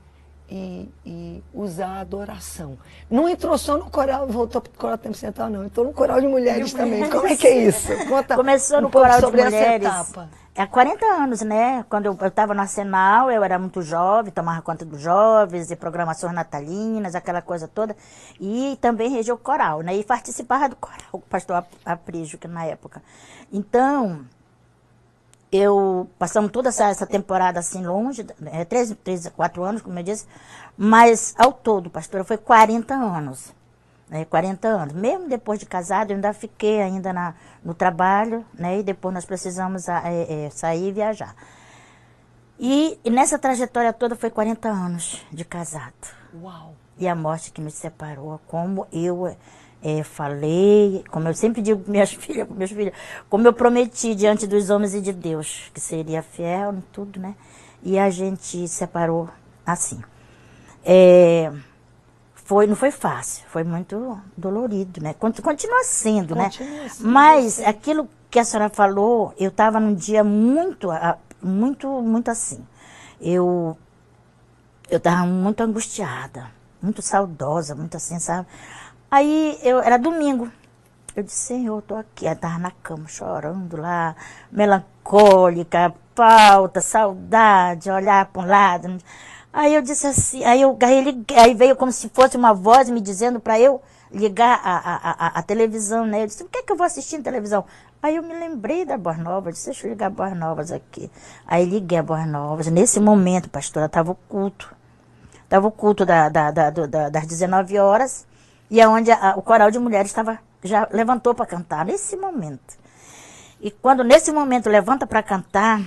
e, 0.50 0.90
e, 1.06 1.44
usar 1.54 1.88
a 1.88 2.00
adoração. 2.02 2.78
Não 3.10 3.30
entrou 3.30 3.58
só 3.58 3.78
no 3.78 3.90
coral, 3.90 4.28
voltou 4.28 4.60
para 4.60 4.72
o 4.72 4.78
coral 4.78 4.98
tempo 4.98 5.16
central, 5.16 5.50
não. 5.50 5.64
Entrou 5.64 5.86
no 5.86 5.94
coral 5.94 6.20
de 6.20 6.28
mulheres 6.28 6.72
de 6.72 6.76
também. 6.76 7.00
Mulheres. 7.00 7.14
Como 7.14 7.28
é 7.28 7.38
que 7.38 7.48
é 7.48 7.66
isso? 7.66 7.88
Conta 8.10 8.36
Começou 8.36 8.80
um 8.80 8.82
no 8.82 8.92
coral 8.92 9.22
de 9.22 9.28
mulheres. 9.28 9.88
Há 10.54 10.68
40 10.68 11.06
anos, 11.06 11.42
né? 11.42 11.86
Quando 11.90 12.08
eu 12.08 12.28
estava 12.28 12.54
no 12.54 12.60
Arsenal, 12.60 13.32
eu 13.32 13.42
era 13.42 13.58
muito 13.58 13.82
jovem, 13.82 14.34
tomava 14.34 14.62
conta 14.62 14.84
dos 14.84 15.00
jovens, 15.00 15.72
e 15.72 15.78
programações 15.78 16.34
natalinas, 16.34 17.16
aquela 17.16 17.42
coisa 17.42 17.70
toda. 17.70 17.96
E 18.40 18.78
também 18.82 19.10
regia 19.10 19.34
o 19.34 19.38
coral, 19.38 19.82
né? 19.82 19.96
E 19.96 20.04
participava 20.04 20.68
do 20.68 20.76
coral, 20.76 21.00
o 21.14 21.20
pastor 21.20 21.66
Aprígio, 21.86 22.38
que 22.38 22.50
na 22.50 22.66
época. 22.66 23.02
Então, 23.52 24.26
eu 25.52 26.10
passamos 26.20 26.52
toda 26.52 26.68
essa, 26.68 26.90
essa 26.90 27.08
temporada 27.08 27.60
assim 27.60 27.86
longe, 27.86 28.26
é, 28.48 28.66
três, 28.66 28.94
três, 29.04 29.28
quatro 29.30 29.64
anos, 29.64 29.82
como 29.82 29.98
eu 30.00 30.04
disse, 30.04 30.26
mas 30.78 31.34
ao 31.38 31.54
todo, 31.54 31.90
pastora, 31.90 32.26
foi 32.26 32.38
40 32.38 32.94
anos. 32.94 33.54
Né, 34.12 34.26
40 34.26 34.68
anos. 34.68 34.94
Mesmo 34.94 35.30
depois 35.30 35.58
de 35.58 35.66
casado, 35.66 36.12
eu 36.12 36.16
ainda 36.16 36.34
fiquei 36.34 36.82
ainda 36.82 37.14
na, 37.14 37.34
no 37.64 37.74
trabalho, 37.74 38.46
né? 38.54 38.80
E 38.80 38.84
depois 38.84 39.14
nós 39.14 39.24
precisamos 39.24 39.88
é, 39.88 40.48
é, 40.48 40.50
sair 40.50 40.90
e 40.90 40.92
viajar. 40.92 41.34
E, 42.60 43.00
e, 43.06 43.10
nessa 43.10 43.40
trajetória 43.40 43.94
toda 43.94 44.14
foi 44.14 44.30
40 44.30 44.68
anos 44.68 45.26
de 45.32 45.46
casado. 45.46 45.94
Uau! 46.44 46.76
E 46.98 47.08
a 47.08 47.16
morte 47.16 47.52
que 47.52 47.62
nos 47.62 47.74
separou, 47.74 48.38
como 48.48 48.86
eu 48.92 49.34
é, 49.82 50.04
falei, 50.04 51.06
como 51.10 51.30
eu 51.30 51.34
sempre 51.34 51.62
digo 51.62 51.80
para 51.80 51.92
minhas 51.92 52.12
filhas, 52.14 52.46
para 52.46 52.56
meus 52.56 52.70
filhos, 52.70 52.94
como 53.30 53.48
eu 53.48 53.54
prometi 53.54 54.14
diante 54.14 54.46
dos 54.46 54.70
homens 54.70 54.94
e 54.94 55.00
de 55.00 55.14
Deus, 55.14 55.72
que 55.74 55.80
seria 55.80 56.22
fiel 56.22 56.74
em 56.74 56.82
tudo, 56.92 57.18
né? 57.18 57.34
E 57.82 57.98
a 57.98 58.10
gente 58.10 58.68
separou 58.68 59.30
assim. 59.66 60.04
É, 60.84 61.50
foi, 62.52 62.68
não 62.68 62.76
foi 62.76 62.92
fácil, 62.92 63.46
foi 63.48 63.64
muito 63.64 64.20
dolorido, 64.36 65.02
né? 65.02 65.14
Continua 65.14 65.86
sendo, 65.86 66.36
né? 66.36 66.44
Continua 66.44 66.84
né? 66.84 66.90
Sendo, 66.90 67.10
Mas 67.10 67.54
sim. 67.54 67.64
aquilo 67.64 68.10
que 68.30 68.38
a 68.38 68.44
senhora 68.44 68.70
falou, 68.70 69.34
eu 69.40 69.48
estava 69.48 69.80
num 69.80 69.96
dia 69.96 70.22
muito, 70.22 70.90
muito, 71.42 71.88
muito 72.02 72.30
assim. 72.30 72.62
Eu 73.22 73.78
eu 74.90 74.98
estava 74.98 75.26
muito 75.26 75.64
angustiada, 75.64 76.52
muito 76.82 77.02
saudosa, 77.02 77.74
muito 77.74 77.96
assim, 77.96 78.20
sabe? 78.20 78.46
Aí 79.10 79.58
eu 79.64 79.80
era 79.80 79.96
domingo. 79.96 80.52
Eu 81.16 81.24
disse, 81.24 81.38
Senhor, 81.38 81.78
eu 81.78 81.82
tô 81.82 81.96
aqui. 81.96 82.26
Eu 82.26 82.36
tava 82.36 82.60
na 82.60 82.72
cama 82.72 83.08
chorando 83.08 83.78
lá, 83.78 84.14
melancólica, 84.52 85.94
falta, 86.14 86.82
saudade, 86.82 87.90
olhar 87.90 88.26
para 88.26 88.42
um 88.42 88.46
lado. 88.46 88.98
Aí 89.54 89.74
eu 89.76 89.82
disse 89.82 90.08
assim, 90.08 90.44
aí, 90.44 90.62
eu, 90.62 90.78
aí, 90.82 90.98
ele, 90.98 91.26
aí 91.36 91.54
veio 91.54 91.76
como 91.76 91.92
se 91.92 92.10
fosse 92.10 92.38
uma 92.38 92.54
voz 92.54 92.90
me 92.90 93.02
dizendo 93.02 93.40
para 93.40 93.60
eu 93.60 93.82
ligar 94.12 94.60
a, 94.64 94.78
a, 94.78 95.12
a, 95.12 95.28
a, 95.40 95.44
televisão, 95.44 96.06
né? 96.06 96.24
Eu 96.24 96.28
disse, 96.28 96.44
o 96.44 96.48
que 96.48 96.60
é 96.60 96.64
que 96.64 96.72
eu 96.72 96.78
vou 96.78 96.86
assistir 96.86 97.18
em 97.18 97.22
televisão? 97.22 97.66
Aí 98.02 98.16
eu 98.16 98.24
me 98.24 98.34
lembrei 98.34 98.86
da 98.86 98.98
Boas 98.98 99.18
Novas, 99.18 99.56
disse, 99.56 99.66
deixa 99.68 99.88
eu 99.88 99.92
ligar 99.92 100.08
a 100.08 100.10
Boas 100.10 100.38
Novas 100.38 100.72
aqui. 100.72 101.12
Aí 101.46 101.66
liguei 101.66 101.98
a 101.98 102.04
Boas 102.04 102.26
Novas. 102.28 102.68
Nesse 102.68 103.00
momento, 103.00 103.50
pastora, 103.50 103.86
estava 103.86 104.12
o 104.12 104.16
culto. 104.16 104.74
Estava 105.44 105.68
o 105.68 105.72
culto 105.72 106.06
da, 106.06 106.30
da, 106.30 106.52
da, 106.52 106.70
da, 106.70 107.10
das 107.10 107.28
19 107.28 107.78
horas 107.78 108.26
e 108.70 108.80
é 108.80 108.88
onde 108.88 109.12
a, 109.12 109.36
o 109.36 109.42
coral 109.42 109.70
de 109.70 109.80
mulheres 109.80 110.12
estava 110.12 110.40
já 110.64 110.88
levantou 110.92 111.34
para 111.34 111.46
cantar 111.46 111.86
nesse 111.86 112.16
momento. 112.16 112.80
E 113.60 113.70
quando 113.70 114.04
nesse 114.04 114.32
momento 114.32 114.70
levanta 114.70 115.06
para 115.06 115.22
cantar, 115.22 115.82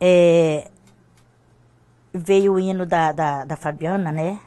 é, 0.00 0.70
veio 2.12 2.54
o 2.54 2.60
hino 2.60 2.84
da, 2.86 3.12
da, 3.12 3.44
da, 3.44 3.56
Fabiana, 3.56 4.10
né? 4.12 4.40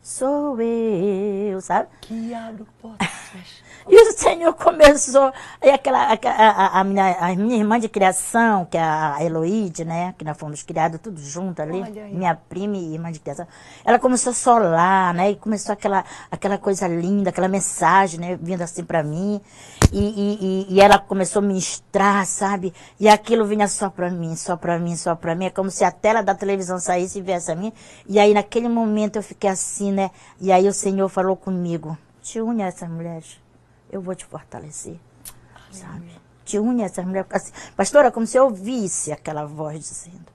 Sou 0.00 0.60
eu, 0.60 1.60
sabe? 1.60 1.88
Que 2.00 2.34
abre 2.34 2.66
portas, 2.80 3.08
fecha. 3.08 3.64
E 3.88 4.08
o 4.08 4.12
Senhor 4.12 4.52
começou. 4.54 5.32
Aí 5.60 5.70
aquela, 5.70 6.12
a, 6.12 6.80
a, 6.80 6.84
minha, 6.84 7.16
a 7.18 7.34
minha 7.34 7.56
irmã 7.56 7.80
de 7.80 7.88
criação, 7.88 8.64
que 8.64 8.76
é 8.76 8.82
a 8.82 9.16
Eloide, 9.20 9.84
né? 9.84 10.14
Que 10.16 10.24
nós 10.24 10.36
fomos 10.36 10.62
criados 10.62 11.00
tudo 11.00 11.20
junto 11.20 11.60
ali. 11.60 11.82
Minha 12.12 12.34
prima 12.34 12.76
e 12.76 12.94
irmã 12.94 13.10
de 13.10 13.18
criação. 13.18 13.46
Ela 13.84 13.98
começou 13.98 14.30
a 14.30 14.34
solar, 14.34 15.14
né? 15.14 15.32
E 15.32 15.36
começou 15.36 15.72
aquela, 15.72 16.04
aquela 16.30 16.58
coisa 16.58 16.86
linda, 16.86 17.30
aquela 17.30 17.48
mensagem, 17.48 18.20
né? 18.20 18.38
Vindo 18.40 18.62
assim 18.62 18.84
para 18.84 19.02
mim. 19.02 19.40
E, 19.92 19.98
e, 19.98 20.74
e, 20.74 20.80
ela 20.80 20.98
começou 20.98 21.40
a 21.40 21.44
ministrar, 21.44 22.24
sabe? 22.24 22.72
E 22.98 23.08
aquilo 23.08 23.44
vinha 23.44 23.68
só 23.68 23.90
para 23.90 24.10
mim, 24.10 24.34
só 24.36 24.56
para 24.56 24.78
mim, 24.78 24.96
só 24.96 25.14
para 25.14 25.34
mim. 25.34 25.46
É 25.46 25.50
como 25.50 25.70
se 25.70 25.84
a 25.84 25.90
tela 25.90 26.22
da 26.22 26.34
televisão 26.34 26.78
saísse 26.78 27.18
e 27.18 27.22
viesse 27.22 27.50
a 27.50 27.54
mim. 27.54 27.72
E 28.08 28.18
aí 28.18 28.32
naquele 28.32 28.68
momento 28.68 29.16
eu 29.16 29.22
fiquei 29.22 29.50
assim, 29.50 29.92
né? 29.92 30.10
E 30.40 30.50
aí 30.50 30.66
o 30.66 30.72
Senhor 30.72 31.08
falou 31.08 31.36
comigo: 31.36 31.98
te 32.22 32.40
une 32.40 32.62
a 32.62 32.66
essas 32.68 32.88
mulheres 32.88 33.41
eu 33.92 34.00
vou 34.00 34.14
te 34.14 34.24
fortalecer. 34.24 34.98
Sabe? 35.70 36.10
Te 36.44 36.58
une 36.58 36.82
a 36.82 36.86
essas 36.86 37.04
mulheres. 37.04 37.30
Assim, 37.30 37.52
pastora, 37.76 38.10
como 38.10 38.26
se 38.26 38.36
eu 38.38 38.44
ouvisse 38.44 39.12
aquela 39.12 39.44
voz 39.44 39.78
dizendo: 39.80 40.26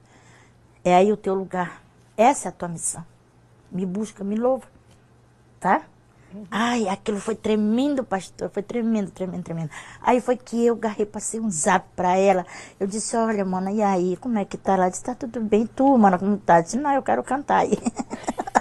É 0.84 0.94
aí 0.94 1.12
o 1.12 1.16
teu 1.16 1.34
lugar. 1.34 1.82
Essa 2.16 2.48
é 2.48 2.50
a 2.50 2.52
tua 2.52 2.68
missão. 2.68 3.04
Me 3.70 3.84
busca, 3.84 4.24
me 4.24 4.36
louva. 4.36 4.66
Tá? 5.60 5.82
Ai, 6.50 6.88
aquilo 6.88 7.18
foi 7.18 7.34
tremendo, 7.34 8.04
pastor. 8.04 8.50
Foi 8.50 8.62
tremendo, 8.62 9.10
tremendo, 9.10 9.42
tremendo. 9.42 9.70
Aí 10.00 10.20
foi 10.20 10.36
que 10.36 10.64
eu 10.64 10.76
garrei, 10.76 11.06
passei 11.06 11.40
um 11.40 11.50
zap 11.50 11.86
pra 11.96 12.16
ela. 12.16 12.46
Eu 12.78 12.86
disse, 12.86 13.16
olha, 13.16 13.44
mana, 13.44 13.72
e 13.72 13.82
aí, 13.82 14.16
como 14.18 14.38
é 14.38 14.44
que 14.44 14.56
tá? 14.56 14.74
Ela 14.74 14.88
disse, 14.88 15.02
tá 15.04 15.14
tudo 15.14 15.40
bem. 15.40 15.66
Tu, 15.66 15.98
mana, 15.98 16.18
como 16.18 16.36
tá? 16.38 16.58
Eu 16.58 16.62
disse, 16.62 16.76
não, 16.76 16.92
eu 16.92 17.02
quero 17.02 17.22
cantar 17.22 17.60
aí. 17.60 17.78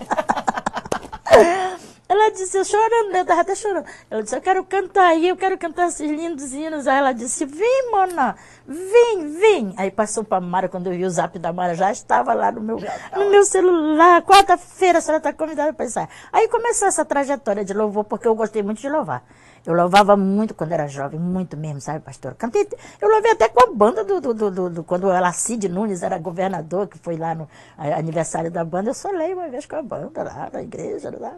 Ela 2.10 2.32
disse, 2.32 2.58
eu 2.58 2.64
chorando, 2.64 3.16
eu 3.16 3.26
tava 3.26 3.42
até 3.42 3.54
chorando. 3.54 3.86
Eu 4.10 4.24
disse, 4.24 4.36
eu 4.36 4.42
quero 4.42 4.64
cantar 4.64 5.08
aí, 5.08 5.28
eu 5.28 5.36
quero 5.36 5.58
cantar 5.58 5.88
esses 5.88 6.10
lindos 6.10 6.54
hinos. 6.54 6.88
Aí 6.88 6.98
ela 6.98 7.12
disse, 7.12 7.46
vem, 7.46 7.92
Mona, 7.92 8.36
vem, 8.66 9.28
vem. 9.28 9.74
Aí 9.78 9.92
passou 9.92 10.24
para 10.24 10.40
Mara, 10.40 10.70
quando 10.70 10.88
eu 10.88 10.94
vi 10.94 11.04
o 11.04 11.10
zap 11.10 11.38
da 11.38 11.52
Mara, 11.52 11.76
já 11.76 11.92
estava 11.92 12.34
lá 12.34 12.52
no 12.52 12.62
meu, 12.62 12.78
no 13.16 13.30
meu 13.30 13.44
celular. 13.44 14.22
Quarta-feira 14.22 15.00
a 15.00 15.02
senhora 15.02 15.18
está 15.18 15.34
convidada 15.34 15.74
para 15.74 15.86
ensaiar. 15.86 16.10
Aí 16.32 16.48
começou 16.48 16.88
essa 16.88 17.04
trajetória 17.04 17.66
de 17.66 17.74
louvor, 17.74 18.06
porque 18.06 18.28
eu 18.28 18.36
gostei 18.36 18.64
muito 18.64 18.80
de 18.80 18.90
louvar. 18.90 19.24
Eu 19.66 19.74
louvava 19.74 20.16
muito 20.16 20.54
quando 20.54 20.72
era 20.72 20.88
jovem, 20.88 21.20
muito 21.20 21.58
mesmo, 21.58 21.82
sabe, 21.82 22.00
pastor? 22.00 22.36
Cantei, 22.36 22.68
eu 23.02 23.10
louvei 23.10 23.32
até 23.32 23.50
com 23.50 23.64
a 23.64 23.74
banda 23.74 24.04
do, 24.04 24.22
do, 24.22 24.34
do, 24.34 24.52
do, 24.52 24.70
do 24.70 24.84
quando 24.84 25.06
o 25.06 25.12
Alacide 25.12 25.68
Nunes 25.68 26.04
era 26.04 26.18
governador, 26.18 26.88
que 26.88 26.98
foi 26.98 27.18
lá 27.18 27.36
no 27.36 27.48
aniversário 27.78 28.50
da 28.50 28.64
banda, 28.64 28.90
eu 28.90 28.94
solei 28.94 29.34
uma 29.34 29.50
vez 29.50 29.66
com 29.66 29.76
a 29.76 29.82
banda 29.82 30.24
lá 30.24 30.50
na 30.52 30.62
igreja, 30.62 31.14
lá, 31.20 31.34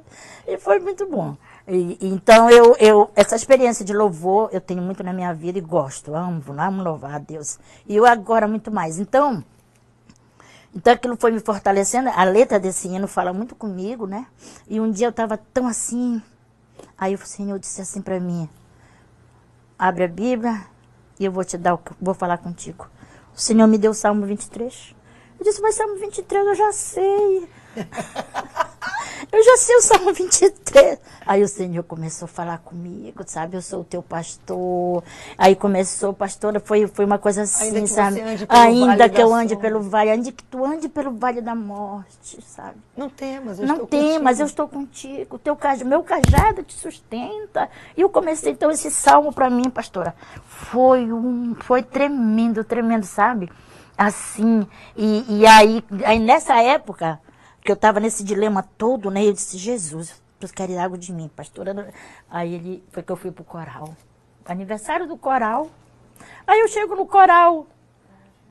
e 0.47 0.57
foi 0.57 0.79
muito 0.79 1.07
bom. 1.07 1.35
E, 1.67 1.97
então, 2.01 2.49
eu, 2.49 2.75
eu, 2.79 3.11
essa 3.15 3.35
experiência 3.35 3.85
de 3.85 3.93
louvor 3.93 4.49
eu 4.51 4.61
tenho 4.61 4.81
muito 4.81 5.03
na 5.03 5.13
minha 5.13 5.33
vida 5.33 5.57
e 5.57 5.61
gosto, 5.61 6.15
amo, 6.15 6.41
amo 6.57 6.83
louvar 6.83 7.15
a 7.15 7.19
Deus. 7.19 7.59
E 7.87 7.95
eu 7.95 8.05
agora 8.05 8.47
muito 8.47 8.71
mais. 8.71 8.99
Então, 8.99 9.43
então 10.75 10.93
aquilo 10.93 11.17
foi 11.17 11.31
me 11.31 11.39
fortalecendo. 11.39 12.09
A 12.09 12.23
letra 12.23 12.59
desse 12.59 12.87
hino 12.87 13.07
fala 13.07 13.33
muito 13.33 13.55
comigo, 13.55 14.05
né? 14.05 14.27
E 14.67 14.79
um 14.79 14.91
dia 14.91 15.07
eu 15.07 15.11
estava 15.11 15.37
tão 15.37 15.67
assim, 15.67 16.21
Aí 16.99 17.15
o 17.15 17.25
Senhor 17.25 17.57
disse 17.57 17.81
assim 17.81 18.01
para 18.01 18.19
mim: 18.19 18.49
abre 19.77 20.03
a 20.03 20.07
Bíblia 20.07 20.65
e 21.19 21.25
eu 21.25 21.31
vou 21.31 21.45
te 21.45 21.57
dar, 21.57 21.79
vou 22.01 22.13
falar 22.13 22.37
contigo. 22.37 22.89
O 23.33 23.39
Senhor 23.39 23.67
me 23.67 23.77
deu 23.77 23.91
o 23.91 23.93
Salmo 23.93 24.25
23. 24.25 24.95
Eu 25.39 25.45
disse, 25.45 25.61
mas 25.61 25.75
Salmo 25.75 25.95
23 25.95 26.47
eu 26.47 26.55
já 26.55 26.71
sei. 26.73 27.49
Eu 29.31 29.43
já 29.43 29.57
sei 29.57 29.75
o 29.75 29.81
Salmo 29.81 30.11
23. 30.11 30.99
Aí 31.25 31.43
o 31.43 31.47
Senhor 31.47 31.83
começou 31.83 32.25
a 32.25 32.29
falar 32.29 32.57
comigo, 32.57 33.23
sabe? 33.27 33.55
Eu 33.55 33.61
sou 33.61 33.81
o 33.81 33.83
teu 33.83 34.01
pastor. 34.01 35.03
Aí 35.37 35.55
começou, 35.55 36.13
pastora, 36.13 36.59
foi, 36.59 36.87
foi 36.87 37.05
uma 37.05 37.19
coisa 37.19 37.43
assim, 37.43 37.67
ainda 37.67 37.87
sabe? 37.87 38.21
ainda 38.49 39.07
que 39.07 39.21
eu 39.21 39.31
ande 39.33 39.55
pelo 39.55 39.81
vale, 39.81 40.09
ainda 40.09 40.31
que 40.31 40.43
tu 40.43 40.65
ande 40.65 40.89
pelo 40.89 41.11
vale 41.11 41.41
da 41.41 41.53
morte, 41.53 42.41
sabe? 42.41 42.77
Não 42.97 43.07
temas, 43.07 43.59
eu 43.59 43.67
Não 43.67 43.75
estou 43.75 43.87
temas, 43.87 44.39
eu 44.39 44.45
estou 44.47 44.67
contigo. 44.67 45.35
O 45.35 45.39
teu 45.39 45.55
cajado, 45.55 45.87
meu 45.87 46.01
cajado 46.01 46.63
te 46.63 46.73
sustenta. 46.73 47.69
E 47.95 48.01
eu 48.01 48.09
comecei 48.09 48.51
então 48.51 48.71
esse 48.71 48.89
salmo 48.89 49.31
para 49.31 49.49
mim, 49.49 49.69
pastora. 49.69 50.15
Foi 50.47 51.13
um, 51.13 51.55
foi 51.59 51.83
tremendo, 51.83 52.63
tremendo, 52.63 53.05
sabe? 53.05 53.47
Assim, 53.95 54.65
e, 54.97 55.41
e 55.41 55.45
aí, 55.45 55.83
aí 56.03 56.19
nessa 56.19 56.59
época, 56.63 57.19
que 57.69 57.71
eu 57.71 57.75
estava 57.75 57.99
nesse 57.99 58.23
dilema 58.23 58.63
todo, 58.63 59.11
né? 59.11 59.23
Eu 59.23 59.31
disse, 59.31 59.55
Jesus, 59.55 60.19
tu 60.39 60.47
queres 60.47 60.75
água 60.75 60.97
de 60.97 61.13
mim, 61.13 61.29
pastora. 61.35 61.93
Aí 62.27 62.55
ele 62.55 62.83
foi 62.89 63.03
que 63.03 63.11
eu 63.11 63.15
fui 63.15 63.29
pro 63.29 63.43
coral. 63.43 63.95
Aniversário 64.43 65.07
do 65.07 65.15
coral. 65.15 65.69
Aí 66.47 66.61
eu 66.61 66.67
chego 66.67 66.95
no 66.95 67.05
coral. 67.05 67.67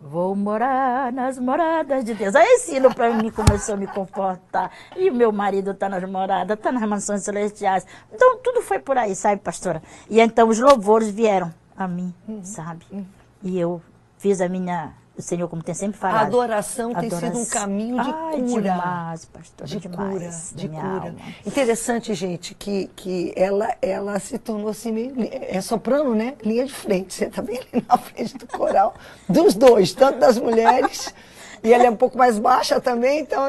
Vou 0.01 0.37
morar 0.37 1.13
nas 1.13 1.37
moradas 1.37 2.05
de 2.05 2.15
Deus. 2.15 2.37
Aí 2.37 2.47
esse 2.47 2.77
hino 2.77 2.95
para 2.95 3.13
mim 3.13 3.29
começou 3.33 3.75
a 3.75 3.77
me 3.77 3.89
confortar. 3.89 4.71
E 4.97 5.11
o 5.11 5.15
meu 5.15 5.33
marido 5.33 5.73
está 5.73 5.89
nas 5.89 6.09
moradas, 6.09 6.57
está 6.57 6.71
nas 6.71 6.89
mansões 6.89 7.25
celestiais. 7.25 7.85
Então 8.13 8.39
tudo 8.39 8.63
foi 8.63 8.79
por 8.79 8.97
aí, 8.97 9.17
sabe, 9.17 9.43
pastora? 9.43 9.83
E 10.09 10.21
então 10.21 10.49
os 10.49 10.61
louvores 10.61 11.09
vieram 11.09 11.53
a 11.77 11.89
mim, 11.89 12.15
uhum. 12.29 12.45
sabe? 12.45 12.87
Uhum. 12.93 13.05
E 13.43 13.59
eu 13.59 13.83
fiz 14.17 14.41
a 14.41 14.49
minha 14.49 14.93
o 15.19 15.23
Senhor, 15.23 15.49
como 15.49 15.63
tem 15.63 15.75
sempre 15.75 15.99
falado. 15.99 16.21
A 16.23 16.27
adoração, 16.27 16.91
adoração. 16.91 17.21
tem 17.21 17.31
sido 17.31 17.39
um 17.41 17.47
caminho 17.47 18.01
de 18.03 18.11
Ai, 18.11 18.41
cura. 18.41 18.63
Demais, 18.63 19.25
pastor, 19.25 19.67
de 19.67 19.81
demais, 19.81 20.13
cura, 20.13 20.31
de 20.55 20.69
cura. 20.69 20.83
Alma. 20.83 21.15
Interessante, 21.45 22.15
gente, 22.15 22.55
que, 22.55 22.89
que 22.95 23.33
ela, 23.37 23.69
ela 23.83 24.19
se 24.21 24.39
tornou 24.39 24.69
assim 24.69 24.93
meio. 24.93 25.15
É 25.19 25.61
soprano, 25.61 26.15
né? 26.15 26.35
Linha 26.45 26.65
de 26.65 26.73
frente. 26.73 27.15
Você 27.15 27.25
está 27.25 27.43
bem 27.43 27.59
ali 27.59 27.85
na 27.89 27.99
frente 27.99 28.39
do 28.39 28.47
coral, 28.47 28.95
dos 29.29 29.55
dois, 29.55 29.93
tanto 29.93 30.21
das 30.21 30.39
mulheres. 30.39 31.13
E 31.63 31.73
ela 31.73 31.85
é 31.85 31.91
um 31.91 31.97
pouco 31.97 32.17
mais 32.17 32.39
baixa 32.39 32.81
também, 32.81 33.21
então 33.21 33.43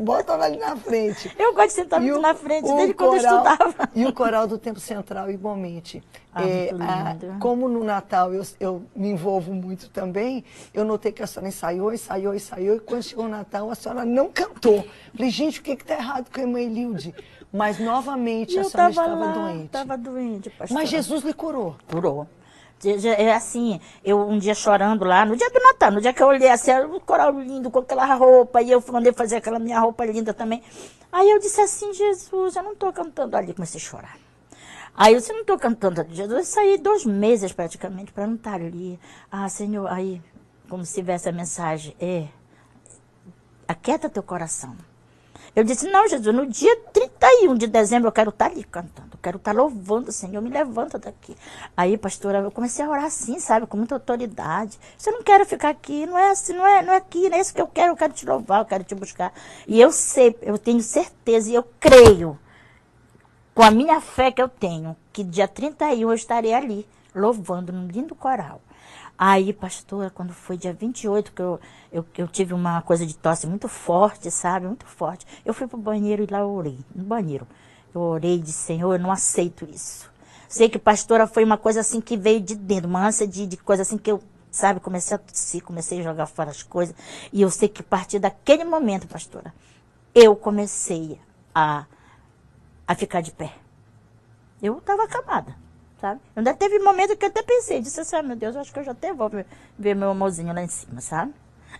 bota 0.00 0.32
ela 0.34 0.46
ali 0.46 0.58
na 0.58 0.76
frente. 0.76 1.34
Eu 1.38 1.54
gosto 1.54 1.68
de 1.68 1.72
sentar 1.72 2.00
muito 2.00 2.20
na 2.20 2.34
frente, 2.34 2.72
desde 2.72 2.94
quando 2.94 3.20
coral, 3.20 3.34
eu 3.34 3.50
estudava. 3.50 3.88
E 3.94 4.06
o 4.06 4.12
coral 4.12 4.46
do 4.46 4.58
Tempo 4.58 4.80
Central, 4.80 5.30
igualmente. 5.30 6.02
Ah, 6.32 6.42
é, 6.42 6.70
a, 6.80 7.38
como 7.38 7.68
no 7.68 7.84
Natal 7.84 8.34
eu, 8.34 8.42
eu 8.58 8.82
me 8.94 9.08
envolvo 9.08 9.52
muito 9.52 9.88
também, 9.88 10.44
eu 10.72 10.84
notei 10.84 11.12
que 11.12 11.22
a 11.22 11.26
senhora 11.26 11.48
ensaiou, 11.48 11.92
ensaiou, 11.92 12.34
ensaiou, 12.34 12.76
e 12.76 12.80
quando 12.80 13.02
chegou 13.04 13.26
o 13.26 13.28
Natal, 13.28 13.70
a 13.70 13.74
senhora 13.74 14.04
não 14.04 14.28
cantou. 14.28 14.84
Falei, 15.14 15.30
gente, 15.30 15.60
o 15.60 15.62
que 15.62 15.72
está 15.72 15.94
errado 15.94 16.28
com 16.32 16.40
a 16.40 16.42
irmã 16.42 16.60
Elilde? 16.60 17.14
Mas 17.52 17.78
novamente 17.78 18.56
eu 18.56 18.62
a 18.62 18.64
senhora 18.64 18.90
estava 18.90 19.14
lá, 19.14 19.32
doente. 19.32 19.66
Estava 19.66 19.96
doente, 19.96 20.50
pastor. 20.50 20.74
Mas 20.74 20.88
Jesus 20.88 21.22
lhe 21.22 21.32
curou. 21.32 21.76
Curou. 21.88 22.26
É 22.86 23.32
assim, 23.32 23.80
eu 24.04 24.20
um 24.20 24.38
dia 24.38 24.54
chorando 24.54 25.04
lá, 25.04 25.24
no 25.24 25.36
dia 25.36 25.50
do 25.50 25.60
Natal, 25.60 25.90
no 25.90 26.00
dia 26.00 26.12
que 26.12 26.22
eu 26.22 26.26
olhei 26.26 26.48
assim, 26.48 26.70
o 26.72 27.00
coral 27.00 27.30
lindo 27.40 27.70
com 27.70 27.78
aquela 27.80 28.14
roupa, 28.14 28.62
e 28.62 28.70
eu 28.70 28.82
mandei 28.92 29.12
fazer 29.12 29.36
aquela 29.36 29.58
minha 29.58 29.78
roupa 29.80 30.04
linda 30.04 30.34
também. 30.34 30.62
Aí 31.12 31.30
eu 31.30 31.38
disse 31.38 31.60
assim, 31.60 31.92
Jesus, 31.92 32.56
eu 32.56 32.62
não 32.62 32.72
estou 32.72 32.92
cantando 32.92 33.36
ali, 33.36 33.54
comecei 33.54 33.80
a 33.80 33.84
chorar. 33.84 34.18
Aí 34.96 35.12
eu 35.14 35.18
disse, 35.20 35.32
não 35.32 35.40
estou 35.40 35.58
cantando 35.58 36.00
ali, 36.00 36.14
Jesus, 36.14 36.38
eu 36.38 36.44
saí 36.44 36.78
dois 36.78 37.04
meses 37.04 37.52
praticamente 37.52 38.12
para 38.12 38.26
não 38.26 38.34
estar 38.34 38.54
ali. 38.54 38.98
Ah, 39.30 39.48
Senhor, 39.48 39.86
aí, 39.90 40.22
como 40.68 40.84
se 40.84 40.94
tivesse 40.94 41.28
a 41.28 41.32
mensagem, 41.32 41.96
é, 42.00 42.28
aquieta 43.66 44.08
teu 44.08 44.22
coração. 44.22 44.76
Eu 45.56 45.62
disse, 45.62 45.88
não, 45.88 46.08
Jesus, 46.08 46.34
no 46.34 46.46
dia 46.46 46.76
31 46.92 47.54
de 47.54 47.68
dezembro 47.68 48.08
eu 48.08 48.12
quero 48.12 48.30
estar 48.30 48.46
ali 48.46 48.64
cantando, 48.64 49.10
eu 49.12 49.18
quero 49.22 49.36
estar 49.36 49.54
louvando 49.54 50.08
o 50.08 50.12
Senhor, 50.12 50.42
me 50.42 50.50
levanta 50.50 50.98
daqui. 50.98 51.36
Aí, 51.76 51.96
pastora, 51.96 52.38
eu 52.38 52.50
comecei 52.50 52.84
a 52.84 52.88
orar 52.90 53.04
assim, 53.04 53.38
sabe, 53.38 53.64
com 53.64 53.76
muita 53.76 53.94
autoridade. 53.94 54.76
Eu 55.06 55.12
não 55.12 55.22
quero 55.22 55.46
ficar 55.46 55.68
aqui, 55.68 56.06
não 56.06 56.18
é 56.18 56.30
assim, 56.30 56.54
não 56.54 56.66
é, 56.66 56.82
não 56.82 56.92
é 56.92 56.96
aqui, 56.96 57.28
não 57.28 57.36
é 57.36 57.40
isso 57.40 57.54
que 57.54 57.60
eu 57.60 57.68
quero, 57.68 57.92
eu 57.92 57.96
quero 57.96 58.12
te 58.12 58.26
louvar, 58.26 58.62
eu 58.62 58.64
quero 58.64 58.82
te 58.82 58.96
buscar. 58.96 59.32
E 59.68 59.80
eu 59.80 59.92
sei, 59.92 60.36
eu 60.42 60.58
tenho 60.58 60.80
certeza 60.80 61.48
e 61.48 61.54
eu 61.54 61.62
creio, 61.78 62.36
com 63.54 63.62
a 63.62 63.70
minha 63.70 64.00
fé 64.00 64.32
que 64.32 64.42
eu 64.42 64.48
tenho, 64.48 64.96
que 65.12 65.22
dia 65.22 65.46
31 65.46 66.00
eu 66.00 66.14
estarei 66.14 66.52
ali, 66.52 66.84
louvando 67.14 67.72
num 67.72 67.86
lindo 67.86 68.16
coral. 68.16 68.60
Aí, 69.16 69.52
pastora, 69.52 70.10
quando 70.10 70.32
foi 70.32 70.56
dia 70.56 70.72
28, 70.72 71.32
que 71.32 71.40
eu, 71.40 71.60
eu, 71.92 72.04
eu 72.18 72.26
tive 72.26 72.52
uma 72.52 72.82
coisa 72.82 73.06
de 73.06 73.16
tosse 73.16 73.46
muito 73.46 73.68
forte, 73.68 74.28
sabe? 74.30 74.66
Muito 74.66 74.84
forte. 74.86 75.24
Eu 75.44 75.54
fui 75.54 75.68
pro 75.68 75.78
banheiro 75.78 76.24
e 76.24 76.26
lá 76.26 76.40
eu 76.40 76.50
orei, 76.50 76.78
no 76.94 77.04
banheiro. 77.04 77.46
Eu 77.94 78.00
orei 78.00 78.38
disse, 78.38 78.58
Senhor, 78.58 78.92
eu 78.92 78.98
não 78.98 79.12
aceito 79.12 79.64
isso. 79.64 80.10
Sei 80.48 80.68
que 80.68 80.78
pastora 80.80 81.28
foi 81.28 81.44
uma 81.44 81.56
coisa 81.56 81.80
assim 81.80 82.00
que 82.00 82.16
veio 82.16 82.40
de 82.40 82.56
dentro, 82.56 82.88
uma 82.88 83.06
ânsia 83.06 83.26
de, 83.26 83.46
de 83.46 83.56
coisa 83.56 83.82
assim 83.82 83.96
que 83.96 84.10
eu, 84.10 84.20
sabe, 84.50 84.80
comecei 84.80 85.14
a 85.14 85.18
tossir, 85.18 85.62
comecei 85.62 86.00
a 86.00 86.02
jogar 86.02 86.26
fora 86.26 86.50
as 86.50 86.64
coisas. 86.64 86.94
E 87.32 87.40
eu 87.40 87.50
sei 87.50 87.68
que 87.68 87.82
a 87.82 87.84
partir 87.84 88.18
daquele 88.18 88.64
momento, 88.64 89.06
pastora, 89.06 89.54
eu 90.12 90.34
comecei 90.34 91.20
a, 91.54 91.86
a 92.86 92.94
ficar 92.96 93.20
de 93.20 93.30
pé. 93.30 93.52
Eu 94.60 94.78
estava 94.78 95.04
acamada 95.04 95.63
sabe? 96.04 96.20
Ainda 96.36 96.52
teve 96.52 96.78
momento 96.80 97.16
que 97.16 97.24
eu 97.24 97.30
até 97.30 97.42
pensei, 97.42 97.80
disse 97.80 97.98
assim, 97.98 98.16
ah, 98.16 98.22
meu 98.22 98.36
Deus, 98.36 98.54
acho 98.56 98.70
que 98.70 98.78
eu 98.78 98.84
já 98.84 98.92
até 98.92 99.14
vou 99.14 99.30
ver, 99.78 99.96
meu 99.96 100.10
amorzinho 100.10 100.52
lá 100.52 100.62
em 100.62 100.68
cima, 100.68 101.00
sabe? 101.00 101.32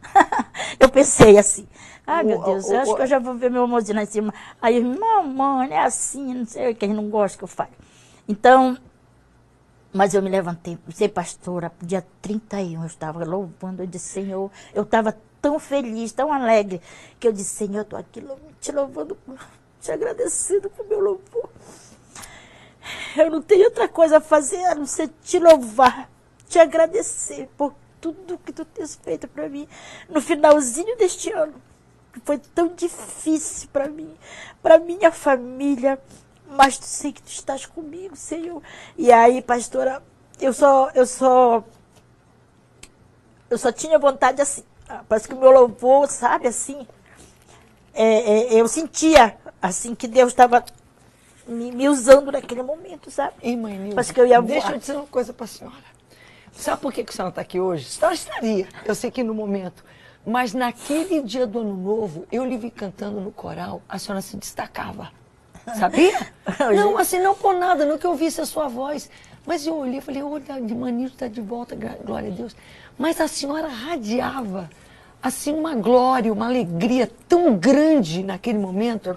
eu 0.81 0.89
pensei 0.89 1.37
assim, 1.37 1.69
ah, 2.07 2.23
meu 2.23 2.43
Deus, 2.43 2.71
eu 2.71 2.81
acho 2.81 2.97
que 2.97 3.03
eu 3.03 3.07
já 3.07 3.19
vou 3.19 3.35
ver 3.35 3.51
meu 3.51 3.65
amorzinho 3.65 3.97
lá 3.97 4.03
em 4.03 4.07
cima. 4.07 4.33
Aí, 4.63 4.83
mamãe, 4.83 5.73
é 5.73 5.85
assim, 5.85 6.33
não 6.33 6.47
sei 6.47 6.73
o 6.73 6.75
que, 6.75 6.87
ele 6.87 6.95
não 6.95 7.11
gosta 7.11 7.37
que 7.37 7.45
eu 7.45 7.49
fale. 7.49 7.73
Então, 8.27 8.79
mas 9.93 10.15
eu 10.15 10.23
me 10.23 10.31
levantei, 10.31 10.79
ser 10.91 11.11
pastora, 11.11 11.71
dia 11.83 12.05
31 12.23 12.81
eu 12.81 12.87
estava 12.87 13.23
louvando, 13.27 13.83
eu 13.83 13.87
disse, 13.87 14.09
Senhor, 14.09 14.51
eu 14.73 14.85
estava 14.85 15.15
tão 15.43 15.59
feliz, 15.59 16.13
tão 16.13 16.33
alegre, 16.33 16.81
que 17.21 17.29
eu 17.29 17.33
disse, 17.33 17.57
Senhor, 17.57 17.77
eu 17.77 17.83
estou 17.83 17.99
aqui 17.99 18.27
te 18.59 18.73
louvando, 18.73 19.19
te 19.83 19.93
agradecendo 19.93 20.71
por 20.71 20.87
meu 20.87 21.01
louvor. 21.01 21.51
Eu 23.17 23.31
não 23.31 23.43
tenho 23.43 23.65
outra 23.65 23.89
coisa 23.89 24.19
a 24.19 24.21
fazer 24.21 24.65
a 24.67 24.75
não 24.75 24.87
ser 24.87 25.11
te 25.23 25.39
louvar, 25.39 26.11
te 26.49 26.59
agradecer 26.59 27.49
por 27.57 27.75
tudo 28.01 28.39
que 28.39 28.53
tu 28.53 28.65
tens 28.65 28.95
feito 28.97 29.27
para 29.27 29.49
mim 29.49 29.67
no 30.09 30.21
finalzinho 30.21 30.97
deste 30.97 31.31
ano. 31.33 31.55
Que 32.13 32.21
foi 32.21 32.39
tão 32.39 32.69
difícil 32.69 33.69
para 33.73 33.89
mim, 33.89 34.15
para 34.63 34.79
minha 34.79 35.11
família, 35.11 35.99
mas 36.47 36.79
tu 36.79 36.85
sei 36.85 37.13
que 37.13 37.23
tu 37.23 37.29
estás 37.29 37.67
comigo, 37.67 38.15
Senhor. 38.15 38.63
E 38.97 39.11
aí, 39.11 39.43
pastora, 39.43 40.03
eu 40.41 40.53
só, 40.53 40.91
eu 40.95 41.07
só, 41.07 41.65
eu 43.51 43.59
só 43.59 43.73
tinha 43.73 43.99
vontade 43.99 44.41
assim. 44.41 44.63
Ah, 44.89 45.03
parece 45.09 45.27
que 45.27 45.35
o 45.35 45.41
meu 45.41 45.51
louvor, 45.51 46.09
sabe, 46.09 46.47
assim, 46.47 46.87
é, 47.95 48.05
é, 48.05 48.61
eu 48.61 48.69
sentia 48.69 49.37
assim 49.63 49.95
que 49.95 50.07
Deus 50.07 50.33
estava 50.33 50.65
me, 51.47 51.73
me 51.73 51.89
usando 51.89 52.31
naquele 52.33 52.63
momento, 52.63 53.11
sabe? 53.11 53.35
Irmã 53.43 53.71
Nilda, 53.71 53.97
Mas 53.97 54.11
que 54.11 54.21
eu 54.21 54.27
ia 54.27 54.41
voar. 54.41 54.53
deixa 54.53 54.73
eu 54.73 54.79
dizer 54.79 54.97
uma 54.97 55.07
coisa 55.07 55.33
para 55.33 55.45
a 55.45 55.49
senhora. 55.49 55.95
Sabe 56.53 56.81
por 56.81 56.93
que, 56.93 57.03
que 57.03 57.11
a 57.11 57.13
senhora 57.13 57.31
está 57.31 57.41
aqui 57.41 57.59
hoje? 57.59 57.87
A 57.87 57.91
senhora 57.91 58.15
estaria, 58.15 58.69
eu 58.85 58.95
sei 58.95 59.11
que 59.11 59.23
no 59.23 59.35
momento. 59.35 59.85
Mas 60.27 60.55
naquele 60.55 61.21
dia 61.23 61.47
do 61.47 61.59
ano 61.59 61.77
novo, 61.77 62.27
eu 62.33 62.45
lhe 62.45 62.57
vi 62.57 62.71
cantando 62.71 63.21
no 63.21 63.31
coral, 63.31 63.83
a 63.89 63.99
senhora 63.99 64.23
se 64.23 64.37
destacava. 64.37 65.11
Sabia? 65.79 66.33
não, 66.75 66.97
assim, 66.99 67.19
não 67.19 67.35
por 67.35 67.55
nada, 67.55 67.85
não 67.85 67.99
que 67.99 68.07
eu 68.07 68.11
ouvisse 68.11 68.41
a 68.41 68.47
sua 68.47 68.69
voz. 68.69 69.11
Mas 69.47 69.67
eu 69.67 69.77
olhei 69.77 69.99
e 69.99 70.01
falei, 70.01 70.23
olha, 70.23 70.61
de 70.61 70.75
Manilo 70.75 71.13
está 71.13 71.29
de 71.29 71.41
volta, 71.41 71.77
glória 71.77 72.31
a 72.31 72.35
Deus. 72.35 72.57
Mas 72.97 73.21
a 73.21 73.29
senhora 73.29 73.69
radiava 73.69 74.71
assim 75.25 75.55
uma 75.55 75.75
glória, 75.75 76.31
uma 76.31 76.45
alegria 76.45 77.11
tão 77.27 77.57
grande 77.57 78.23
naquele 78.23 78.59
momento 78.59 79.09
eu 79.09 79.17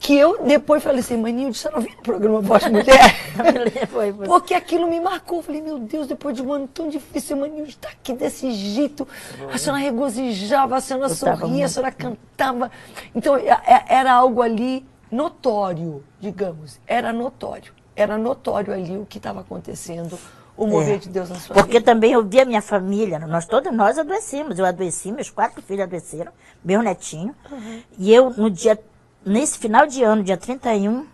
que 0.00 0.18
eu 0.18 0.44
depois 0.44 0.82
falei 0.82 0.98
assim, 0.98 1.16
Maninho, 1.16 1.54
você 1.54 1.70
não 1.70 1.80
viu 1.80 1.92
o 1.92 2.02
programa 2.02 2.40
Voz 2.40 2.66
Mulher? 2.66 3.14
foi, 3.88 4.12
foi. 4.12 4.26
Porque 4.26 4.54
aquilo 4.54 4.88
me 4.88 4.98
marcou. 4.98 5.38
Eu 5.38 5.42
falei, 5.44 5.62
meu 5.62 5.78
Deus, 5.78 6.08
depois 6.08 6.34
de 6.34 6.42
um 6.42 6.52
ano 6.52 6.66
tão 6.66 6.88
difícil, 6.88 7.36
Maninho 7.36 7.64
está 7.64 7.90
aqui 7.90 8.12
desse 8.12 8.50
jeito. 8.50 9.06
A 9.52 9.56
senhora 9.56 9.80
regozijava, 9.80 10.76
a 10.76 10.80
senhora 10.80 11.06
eu 11.06 11.14
sorria, 11.14 11.66
a 11.66 11.68
senhora 11.68 11.92
cantava. 11.92 12.68
Então 13.14 13.36
é, 13.36 13.50
é, 13.66 13.84
era 13.88 14.12
algo 14.12 14.42
ali 14.42 14.84
notório, 15.08 16.02
digamos, 16.18 16.80
era 16.88 17.12
notório. 17.12 17.72
Era 17.94 18.18
notório 18.18 18.72
ali 18.72 18.98
o 18.98 19.06
que 19.06 19.18
estava 19.18 19.42
acontecendo 19.42 20.18
o 20.56 20.66
mover 20.66 20.96
é. 20.96 20.98
de 20.98 21.08
Deus 21.08 21.28
na 21.28 21.36
sua 21.36 21.54
Porque 21.54 21.78
vida. 21.78 21.84
também 21.84 22.12
eu 22.12 22.24
vi 22.24 22.40
a 22.40 22.44
minha 22.44 22.62
família, 22.62 23.18
nós 23.18 23.46
todos 23.46 23.72
nós 23.72 23.98
adoecemos. 23.98 24.58
Eu 24.58 24.64
adoeci, 24.64 25.12
meus 25.12 25.30
quatro 25.30 25.60
filhos 25.62 25.82
adoeceram, 25.82 26.32
meu 26.64 26.82
netinho. 26.82 27.34
Uhum. 27.50 27.82
E 27.98 28.12
eu, 28.12 28.30
no 28.30 28.50
dia, 28.50 28.78
nesse 29.24 29.58
final 29.58 29.86
de 29.86 30.02
ano, 30.02 30.22
dia 30.22 30.36
31, 30.36 31.06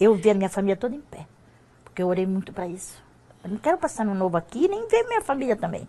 eu 0.00 0.14
vi 0.14 0.30
a 0.30 0.34
minha 0.34 0.48
família 0.48 0.76
toda 0.76 0.94
em 0.94 1.00
pé. 1.00 1.26
Porque 1.84 2.02
eu 2.02 2.08
orei 2.08 2.26
muito 2.26 2.52
para 2.52 2.66
isso. 2.66 3.02
Eu 3.44 3.50
não 3.50 3.58
quero 3.58 3.78
passar 3.78 4.04
no 4.04 4.14
novo 4.14 4.36
aqui, 4.36 4.66
nem 4.68 4.88
ver 4.88 5.04
minha 5.04 5.20
família 5.20 5.56
também. 5.56 5.86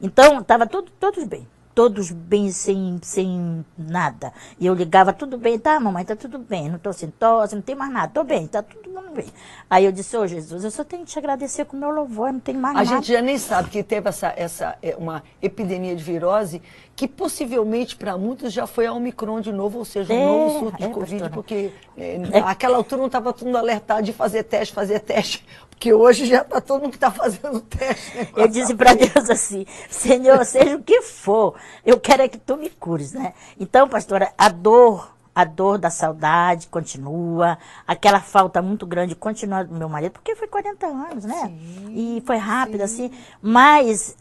Então, 0.00 0.40
estava 0.40 0.66
todos 0.66 1.24
bem 1.24 1.46
todos 1.74 2.10
bem, 2.10 2.50
sem, 2.50 2.98
sem 3.02 3.64
nada. 3.76 4.32
E 4.58 4.66
eu 4.66 4.74
ligava, 4.74 5.12
tudo 5.12 5.38
bem, 5.38 5.58
tá, 5.58 5.78
mamãe, 5.80 6.04
tá 6.04 6.16
tudo 6.16 6.38
bem, 6.38 6.68
não 6.68 6.78
tô 6.78 6.92
sem 6.92 7.10
tosse, 7.10 7.54
não 7.54 7.62
tem 7.62 7.74
mais 7.74 7.92
nada, 7.92 8.12
tô 8.12 8.24
bem, 8.24 8.46
tá 8.46 8.62
tudo 8.62 8.82
bem. 9.12 9.26
Aí 9.68 9.84
eu 9.84 9.92
disse, 9.92 10.16
ô 10.16 10.22
oh, 10.22 10.26
Jesus, 10.26 10.64
eu 10.64 10.70
só 10.70 10.84
tenho 10.84 11.04
que 11.04 11.12
te 11.12 11.18
agradecer 11.18 11.64
com 11.64 11.76
o 11.76 11.80
meu 11.80 11.90
louvor, 11.90 12.32
não 12.32 12.40
tem 12.40 12.54
mais 12.54 12.76
a 12.76 12.78
nada. 12.78 12.90
A 12.90 12.94
gente 12.94 13.12
já 13.12 13.22
nem 13.22 13.38
sabe 13.38 13.70
que 13.70 13.82
teve 13.82 14.08
essa, 14.08 14.32
essa 14.36 14.76
é, 14.82 14.96
uma 14.96 15.22
epidemia 15.40 15.94
de 15.94 16.02
virose 16.02 16.62
que 16.94 17.08
possivelmente 17.08 17.96
para 17.96 18.16
muitos 18.18 18.52
já 18.52 18.66
foi 18.66 18.86
a 18.86 18.92
Omicron 18.92 19.40
de 19.40 19.52
novo, 19.52 19.78
ou 19.78 19.84
seja, 19.84 20.12
um 20.12 20.16
é, 20.16 20.26
novo 20.26 20.58
surto 20.58 20.78
de 20.78 20.84
é, 20.84 20.88
Covid, 20.88 21.12
pastora. 21.12 21.30
porque 21.30 21.72
é, 21.96 22.38
aquela 22.44 22.76
altura 22.76 23.00
não 23.00 23.06
estava 23.06 23.32
todo 23.32 23.46
mundo 23.46 23.58
alertado 23.58 24.02
de 24.02 24.12
fazer 24.12 24.42
teste, 24.44 24.74
fazer 24.74 25.00
teste, 25.00 25.44
porque 25.82 25.92
hoje 25.92 26.26
já 26.26 26.42
está 26.42 26.60
todo 26.60 26.82
mundo 26.82 26.90
que 26.90 26.96
está 26.96 27.10
fazendo 27.10 27.60
teste. 27.60 28.16
Né? 28.16 28.28
Eu 28.36 28.46
disse 28.46 28.72
para 28.72 28.94
Deus 28.94 29.28
assim, 29.28 29.66
Senhor, 29.90 30.44
seja 30.44 30.76
o 30.76 30.82
que 30.82 31.02
for, 31.02 31.56
eu 31.84 31.98
quero 31.98 32.22
é 32.22 32.28
que 32.28 32.38
tu 32.38 32.56
me 32.56 32.70
cures, 32.70 33.12
né? 33.12 33.34
Então, 33.58 33.88
pastora, 33.88 34.32
a 34.38 34.48
dor, 34.48 35.12
a 35.34 35.44
dor 35.44 35.78
da 35.78 35.90
saudade 35.90 36.68
continua, 36.68 37.58
aquela 37.84 38.20
falta 38.20 38.62
muito 38.62 38.86
grande 38.86 39.16
continua 39.16 39.64
do 39.64 39.74
meu 39.74 39.88
marido, 39.88 40.12
porque 40.12 40.36
foi 40.36 40.46
40 40.46 40.86
anos, 40.86 41.24
né? 41.24 41.46
Sim, 41.46 41.88
e 41.90 42.22
foi 42.24 42.36
rápido, 42.36 42.86
sim. 42.86 43.06
assim, 43.06 43.10
mas, 43.42 44.16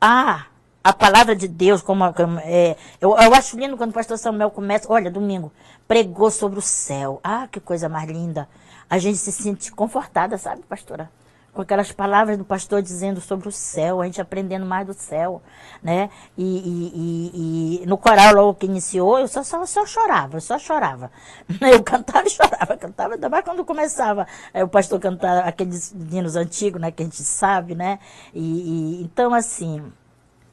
ah, 0.00 0.46
a 0.84 0.92
palavra 0.92 1.34
de 1.34 1.48
Deus, 1.48 1.82
como, 1.82 2.12
como 2.14 2.38
é, 2.38 2.76
eu, 3.00 3.18
eu 3.18 3.34
acho 3.34 3.58
lindo 3.58 3.76
quando 3.76 3.90
o 3.90 3.94
pastor 3.94 4.16
Samuel 4.16 4.52
começa, 4.52 4.86
olha, 4.88 5.10
domingo, 5.10 5.50
pregou 5.88 6.30
sobre 6.30 6.60
o 6.60 6.62
céu. 6.62 7.18
Ah, 7.24 7.48
que 7.50 7.58
coisa 7.58 7.88
mais 7.88 8.08
linda. 8.08 8.48
A 8.88 8.98
gente 8.98 9.18
se 9.18 9.32
sente 9.32 9.70
confortada, 9.72 10.38
sabe, 10.38 10.62
pastora? 10.62 11.10
com 11.58 11.62
aquelas 11.62 11.90
palavras 11.90 12.38
do 12.38 12.44
pastor 12.44 12.80
dizendo 12.80 13.20
sobre 13.20 13.48
o 13.48 13.50
céu, 13.50 14.00
a 14.00 14.04
gente 14.04 14.20
aprendendo 14.20 14.64
mais 14.64 14.86
do 14.86 14.94
céu, 14.94 15.42
né? 15.82 16.08
E, 16.36 16.44
e, 16.44 16.92
e, 16.94 17.82
e 17.82 17.86
no 17.86 17.98
coral 17.98 18.32
logo 18.32 18.54
que 18.54 18.66
iniciou, 18.66 19.18
eu 19.18 19.26
só, 19.26 19.42
só, 19.42 19.66
só 19.66 19.84
chorava, 19.84 20.36
eu 20.36 20.40
só 20.40 20.56
chorava. 20.56 21.10
Eu 21.60 21.82
cantava 21.82 22.28
e 22.28 22.30
chorava, 22.30 22.76
cantava, 22.76 23.14
ainda 23.14 23.28
mais 23.28 23.44
quando 23.44 23.64
começava 23.64 24.26
o 24.54 24.68
pastor 24.68 25.00
cantar 25.00 25.48
aqueles 25.48 25.92
hinos 25.92 26.36
antigos, 26.36 26.80
né? 26.80 26.92
Que 26.92 27.02
a 27.02 27.06
gente 27.06 27.24
sabe, 27.24 27.74
né? 27.74 27.98
E, 28.32 29.02
então, 29.02 29.34
assim, 29.34 29.82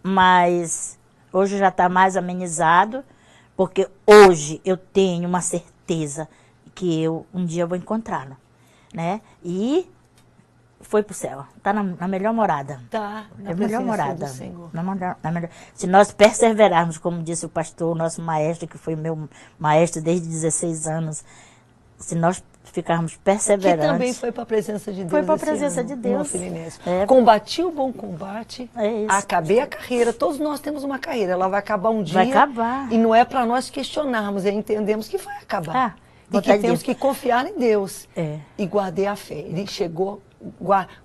mas 0.02 0.98
hoje 1.32 1.60
já 1.60 1.68
está 1.68 1.88
mais 1.88 2.18
amenizado, 2.18 3.04
porque 3.56 3.88
hoje 4.08 4.60
eu 4.66 4.76
tenho 4.76 5.30
uma 5.30 5.42
certeza 5.42 6.28
que 6.76 7.02
eu 7.02 7.26
um 7.34 7.46
dia 7.46 7.66
vou 7.66 7.78
encontrá-lo, 7.78 8.38
né? 8.94 9.22
E 9.44 9.90
foi 10.82 11.02
pro 11.02 11.14
céu. 11.14 11.46
Está 11.58 11.74
na, 11.74 11.84
na, 11.84 12.08
melhor 12.08 12.34
morada. 12.34 12.82
Tá. 12.92 13.26
Na 13.40 13.52
é 13.52 13.56
melhor 13.56 13.82
morada. 13.82 14.30
Na, 14.72 14.84
na 15.24 15.32
melhor, 15.32 15.50
se 15.74 15.88
nós 15.88 16.12
perseverarmos, 16.12 16.98
como 16.98 17.24
disse 17.24 17.46
o 17.46 17.50
pastor, 17.50 17.96
nosso 17.96 18.22
maestro, 18.22 18.68
que 18.68 18.78
foi 18.78 18.96
meu 18.96 19.28
maestro 19.58 20.02
desde 20.02 20.28
16 20.28 20.88
anos, 20.88 21.24
se 21.98 22.14
nós 22.14 22.44
ficarmos 22.72 23.16
perseverantes. 23.16 23.86
Que 23.86 23.92
também 23.92 24.14
foi 24.14 24.32
para 24.32 24.44
a 24.44 24.46
presença 24.46 24.92
de 24.92 25.00
Deus. 25.00 25.12
Foi 25.12 25.24
para 25.24 25.36
a 25.36 25.38
presença 25.38 25.80
ano, 25.80 25.90
de 25.90 25.96
Deus. 25.96 26.34
É. 26.86 27.06
Combati 27.06 27.64
o 27.64 27.72
bom 27.72 27.92
combate, 27.94 28.70
é 28.76 29.06
acabei 29.08 29.60
a 29.60 29.68
carreira. 29.68 30.12
Todos 30.12 30.40
nós 30.40 30.60
temos 30.60 30.84
uma 30.84 31.00
carreira, 31.00 31.34
ela 31.34 31.48
vai 31.48 31.60
acabar 31.60 31.90
um 31.90 32.04
dia. 32.04 32.16
Vai 32.16 32.30
acabar. 32.30 32.92
E 32.92 32.98
não 32.98 33.16
é 33.16 33.24
para 33.24 33.46
nós 33.46 33.70
questionarmos, 33.70 34.46
é 34.46 34.52
entendemos 34.52 35.08
que 35.08 35.18
vai 35.18 35.38
acabar. 35.38 35.76
Ah, 35.76 36.05
e 36.32 36.42
que 36.42 36.58
temos 36.58 36.84
que 36.84 36.96
confiar 36.96 37.46
em 37.48 37.58
Deus. 37.58 38.08
É. 38.16 38.40
E 38.58 38.66
guardei 38.66 39.08
a 39.08 39.16
fé. 39.16 39.36
Ele 39.36 39.68
chegou 39.68 40.22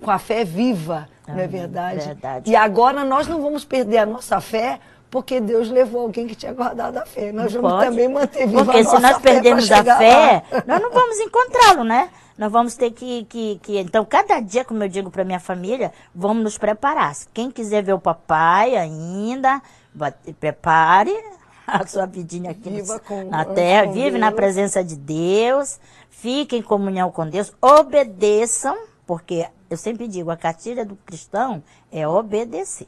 com 0.01 0.11
a 0.11 0.19
fé 0.19 0.45
viva, 0.45 1.09
não 1.27 1.39
é 1.39 1.47
verdade? 1.47 2.05
verdade? 2.05 2.51
E 2.51 2.57
agora 2.57 3.05
nós 3.05 3.27
não 3.27 3.41
vamos 3.41 3.65
perder 3.65 3.99
a 3.99 4.07
nossa 4.07 4.41
fé 4.41 4.81
porque 5.11 5.41
Deus 5.41 5.69
levou 5.69 6.03
alguém 6.03 6.27
que 6.27 6.35
tinha 6.35 6.53
guardado 6.53 6.99
a 6.99 7.05
fé. 7.05 7.33
Nós 7.33 7.53
não 7.53 7.63
vamos 7.63 7.79
pode. 7.79 7.91
também 7.91 8.09
manter 8.09 8.47
viva 8.47 8.65
Porque 8.65 8.79
a 8.79 8.83
nossa 8.85 8.97
se 8.97 9.03
nós 9.03 9.17
fé 9.17 9.33
perdemos 9.33 9.71
a 9.73 9.83
fé, 9.83 10.45
lá. 10.53 10.65
nós 10.67 10.81
não 10.81 10.91
vamos 10.91 11.19
encontrá-lo, 11.19 11.85
né? 11.85 12.11
Nós 12.39 12.51
vamos 12.51 12.75
ter 12.75 12.91
que, 12.93 13.25
que, 13.25 13.61
que, 13.63 13.79
Então, 13.79 14.05
cada 14.05 14.41
dia, 14.41 14.65
como 14.65 14.83
eu 14.83 14.89
digo 14.89 15.11
para 15.11 15.25
minha 15.25 15.41
família, 15.41 15.93
vamos 16.15 16.43
nos 16.43 16.57
preparar. 16.57 17.13
Quem 17.35 17.51
quiser 17.51 17.83
ver 17.83 17.93
o 17.93 17.99
papai 17.99 18.77
ainda, 18.77 19.61
prepare 20.39 21.13
a 21.67 21.87
sua 21.87 22.07
vidinha 22.07 22.51
aqui 22.51 22.71
Viva 22.71 22.99
com, 23.01 23.31
na 23.31 23.45
terra, 23.45 23.87
vive 23.93 24.11
Deus. 24.11 24.21
na 24.21 24.33
presença 24.33 24.83
de 24.83 24.97
Deus, 24.97 25.81
fique 26.11 26.57
em 26.57 26.63
comunhão 26.63 27.11
com 27.11 27.29
Deus, 27.29 27.53
obedeçam 27.61 28.77
porque 29.11 29.49
eu 29.69 29.77
sempre 29.77 30.07
digo, 30.07 30.31
a 30.31 30.37
cartilha 30.37 30.85
do 30.85 30.95
cristão 30.95 31.65
é 31.91 32.07
obedecer. 32.07 32.87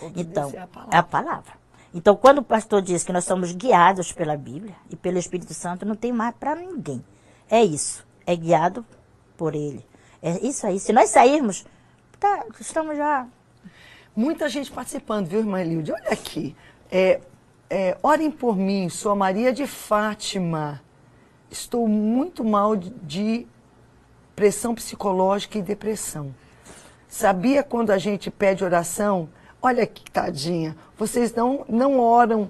obedecer 0.00 0.20
então, 0.20 0.48
a 0.48 0.66
palavra. 0.66 0.98
a 0.98 1.02
palavra. 1.02 1.52
Então, 1.92 2.16
quando 2.16 2.38
o 2.38 2.42
pastor 2.42 2.80
diz 2.80 3.04
que 3.04 3.12
nós 3.12 3.26
somos 3.26 3.52
guiados 3.52 4.10
pela 4.10 4.34
Bíblia 4.34 4.74
e 4.88 4.96
pelo 4.96 5.18
Espírito 5.18 5.52
Santo, 5.52 5.84
não 5.84 5.94
tem 5.94 6.10
mais 6.10 6.34
para 6.34 6.54
ninguém. 6.54 7.04
É 7.50 7.62
isso. 7.62 8.02
É 8.26 8.34
guiado 8.34 8.82
por 9.36 9.54
ele. 9.54 9.84
É 10.22 10.38
isso 10.46 10.66
aí. 10.66 10.80
Se 10.80 10.90
nós 10.90 11.10
sairmos, 11.10 11.66
tá, 12.18 12.46
estamos 12.58 12.96
já. 12.96 13.26
Muita 14.16 14.48
gente 14.48 14.72
participando, 14.72 15.26
viu, 15.26 15.40
irmã 15.40 15.60
Elilde? 15.60 15.92
Olha 15.92 16.12
aqui. 16.12 16.56
É, 16.90 17.20
é, 17.70 17.96
orem 18.02 18.30
por 18.30 18.56
mim, 18.56 18.88
sou 18.88 19.12
a 19.12 19.16
Maria 19.16 19.52
de 19.52 19.66
Fátima. 19.66 20.80
Estou 21.50 21.88
muito 21.88 22.44
mal 22.44 22.76
de, 22.76 23.46
pressão 24.38 24.72
psicológica 24.72 25.58
e 25.58 25.62
depressão. 25.62 26.32
Sabia 27.08 27.64
quando 27.64 27.90
a 27.90 27.98
gente 27.98 28.30
pede 28.30 28.62
oração? 28.62 29.28
Olha 29.60 29.84
que 29.84 30.08
tadinha, 30.08 30.76
vocês 30.96 31.34
não, 31.34 31.64
não 31.68 31.98
oram, 31.98 32.48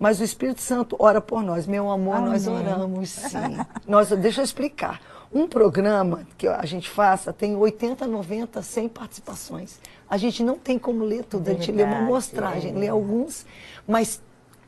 mas 0.00 0.18
o 0.18 0.24
Espírito 0.24 0.60
Santo 0.60 0.96
ora 0.98 1.20
por 1.20 1.40
nós. 1.40 1.64
Meu 1.64 1.88
amor, 1.88 2.16
Amém. 2.16 2.30
nós 2.30 2.48
oramos 2.48 3.10
sim. 3.10 3.38
nós, 3.86 4.08
deixa 4.08 4.40
eu 4.40 4.44
explicar. 4.44 5.00
Um 5.32 5.46
programa 5.46 6.26
que 6.36 6.48
a 6.48 6.66
gente 6.66 6.90
faça 6.90 7.32
tem 7.32 7.54
80, 7.54 8.04
90, 8.04 8.60
100 8.60 8.88
participações. 8.88 9.78
A 10.10 10.16
gente 10.16 10.42
não 10.42 10.58
tem 10.58 10.76
como 10.76 11.04
ler 11.04 11.22
tudo, 11.22 11.44
Verdade, 11.44 11.62
a 11.62 11.66
gente 11.66 11.76
lê 11.76 11.84
uma 11.84 11.98
amostragem, 11.98 12.72
é. 12.72 12.74
lê 12.74 12.88
alguns, 12.88 13.46
mas 13.86 14.20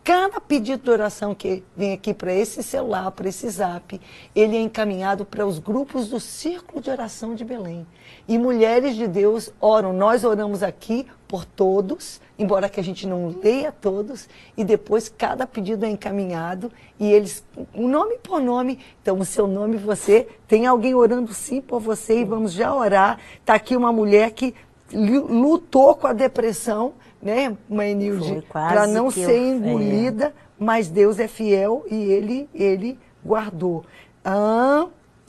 Cada 0.03 0.41
pedido 0.41 0.85
de 0.85 0.91
oração 0.91 1.35
que 1.35 1.63
vem 1.77 1.93
aqui 1.93 2.15
para 2.15 2.33
esse 2.33 2.63
celular, 2.63 3.11
para 3.11 3.29
esse 3.29 3.49
zap, 3.51 4.01
ele 4.35 4.57
é 4.57 4.61
encaminhado 4.61 5.27
para 5.27 5.47
os 5.47 5.59
grupos 5.59 6.09
do 6.09 6.19
Círculo 6.19 6.81
de 6.81 6.91
Oração 6.91 7.35
de 7.35 7.45
Belém. 7.45 7.87
E 8.27 8.39
mulheres 8.39 8.97
de 8.97 9.07
Deus 9.07 9.53
oram. 9.61 9.93
Nós 9.93 10.25
oramos 10.25 10.63
aqui 10.63 11.07
por 11.29 11.45
todos, 11.45 12.21
embora 12.39 12.69
que 12.69 12.81
a 12.81 12.83
gente 12.83 13.07
não 13.07 13.29
leia 13.43 13.71
todos, 13.71 14.27
e 14.57 14.65
depois 14.65 15.09
cada 15.09 15.47
pedido 15.47 15.85
é 15.85 15.91
encaminhado 15.91 16.73
e 16.99 17.13
eles, 17.13 17.45
nome 17.75 18.19
por 18.19 18.41
nome, 18.41 18.81
então 19.01 19.19
o 19.19 19.25
seu 19.25 19.47
nome 19.47 19.77
você, 19.77 20.27
tem 20.49 20.67
alguém 20.67 20.95
orando 20.95 21.33
sim 21.33 21.61
por 21.61 21.79
você 21.79 22.21
e 22.21 22.25
vamos 22.25 22.53
já 22.53 22.75
orar. 22.75 23.21
Está 23.39 23.55
aqui 23.55 23.77
uma 23.77 23.93
mulher 23.93 24.33
que 24.33 24.55
lutou 24.93 25.95
com 25.95 26.07
a 26.07 26.13
depressão, 26.13 26.95
né, 27.23 27.57
Mãe 27.69 27.95
Nilde, 27.95 28.43
para 28.53 28.87
não 28.87 29.11
ser 29.11 29.31
eu, 29.31 29.57
engolida, 29.57 30.27
é. 30.27 30.33
mas 30.59 30.89
Deus 30.89 31.19
é 31.19 31.29
fiel 31.29 31.85
e 31.91 31.95
ele, 31.95 32.49
ele 32.55 32.99
guardou. 33.25 33.85
Ah, 34.25 34.87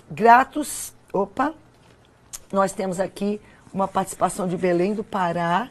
gratos, 0.09 0.93
opa, 1.13 1.53
nós 2.51 2.71
temos 2.71 2.99
aqui 2.99 3.41
uma 3.73 3.87
participação 3.87 4.47
de 4.47 4.57
Belém 4.57 4.93
do 4.93 5.03
Pará, 5.03 5.69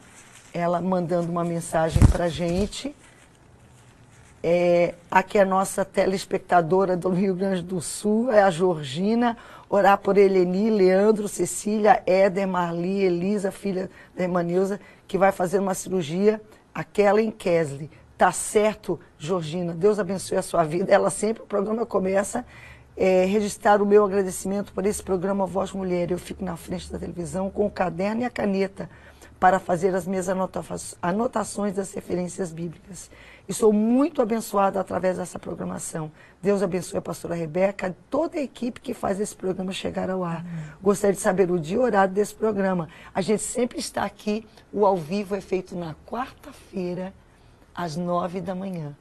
ela 0.53 0.81
mandando 0.81 1.31
uma 1.31 1.45
mensagem 1.45 2.03
para 2.07 2.25
a 2.25 2.29
gente. 2.29 2.95
É, 4.43 4.95
aqui 5.11 5.37
é 5.37 5.43
a 5.43 5.45
nossa 5.45 5.85
telespectadora 5.85 6.97
do 6.97 7.11
Rio 7.11 7.35
Grande 7.35 7.63
do 7.63 7.81
Sul, 7.81 8.33
é 8.33 8.43
a 8.43 8.51
Georgina. 8.51 9.37
Orar 9.73 9.99
por 9.99 10.19
Eleni, 10.19 10.69
Leandro, 10.69 11.29
Cecília, 11.29 12.03
Éder, 12.05 12.49
Marli, 12.49 13.05
Elisa, 13.05 13.53
filha 13.53 13.89
da 14.17 14.25
irmã 14.25 14.43
Neuza, 14.43 14.81
que 15.07 15.17
vai 15.17 15.31
fazer 15.31 15.61
uma 15.61 15.75
cirurgia, 15.75 16.43
aquela 16.75 17.23
em 17.23 17.31
Kesley. 17.31 17.89
Tá 18.19 18.33
certo, 18.33 18.99
Georgina, 19.17 19.73
Deus 19.73 20.01
abençoe 20.01 20.39
a 20.39 20.43
sua 20.43 20.65
vida. 20.65 20.93
Ela 20.93 21.09
sempre, 21.09 21.45
o 21.45 21.47
programa 21.47 21.87
começa 21.87 22.45
é, 22.97 23.25
registrar 23.27 23.81
o 23.81 23.87
meu 23.87 24.05
agradecimento 24.05 24.73
por 24.73 24.85
esse 24.85 25.03
programa 25.05 25.47
Voz 25.47 25.73
Mulher. 25.73 26.11
Eu 26.11 26.19
fico 26.19 26.45
na 26.45 26.57
frente 26.57 26.91
da 26.91 26.99
televisão 26.99 27.49
com 27.49 27.65
o 27.65 27.71
caderno 27.71 28.23
e 28.23 28.25
a 28.25 28.31
caneta 28.31 28.91
para 29.39 29.59
fazer 29.59 29.95
as 29.95 30.07
minhas 30.07 30.29
anotações 31.01 31.75
das 31.75 31.95
referências 31.95 32.53
bíblicas. 32.53 33.11
E 33.49 33.55
sou 33.55 33.73
muito 33.73 34.21
abençoada 34.21 34.79
através 34.79 35.17
dessa 35.17 35.39
programação. 35.39 36.13
Deus 36.42 36.62
abençoe 36.62 36.98
a 36.98 37.03
pastora 37.03 37.35
Rebeca, 37.35 37.94
toda 38.09 38.38
a 38.38 38.42
equipe 38.42 38.81
que 38.81 38.94
faz 38.94 39.20
esse 39.20 39.37
programa 39.37 39.72
chegar 39.72 40.09
ao 40.09 40.24
ar. 40.24 40.42
Gostaria 40.83 41.14
de 41.14 41.20
saber 41.20 41.50
o 41.50 41.59
dia 41.59 41.76
e 41.76 41.79
horário 41.79 42.14
desse 42.14 42.35
programa. 42.35 42.88
A 43.14 43.20
gente 43.20 43.42
sempre 43.42 43.79
está 43.79 44.05
aqui, 44.05 44.46
o 44.72 44.87
ao 44.87 44.96
vivo 44.96 45.35
é 45.35 45.40
feito 45.42 45.76
na 45.76 45.94
quarta-feira, 46.07 47.12
às 47.74 47.94
nove 47.94 48.40
da 48.40 48.55
manhã. 48.55 48.96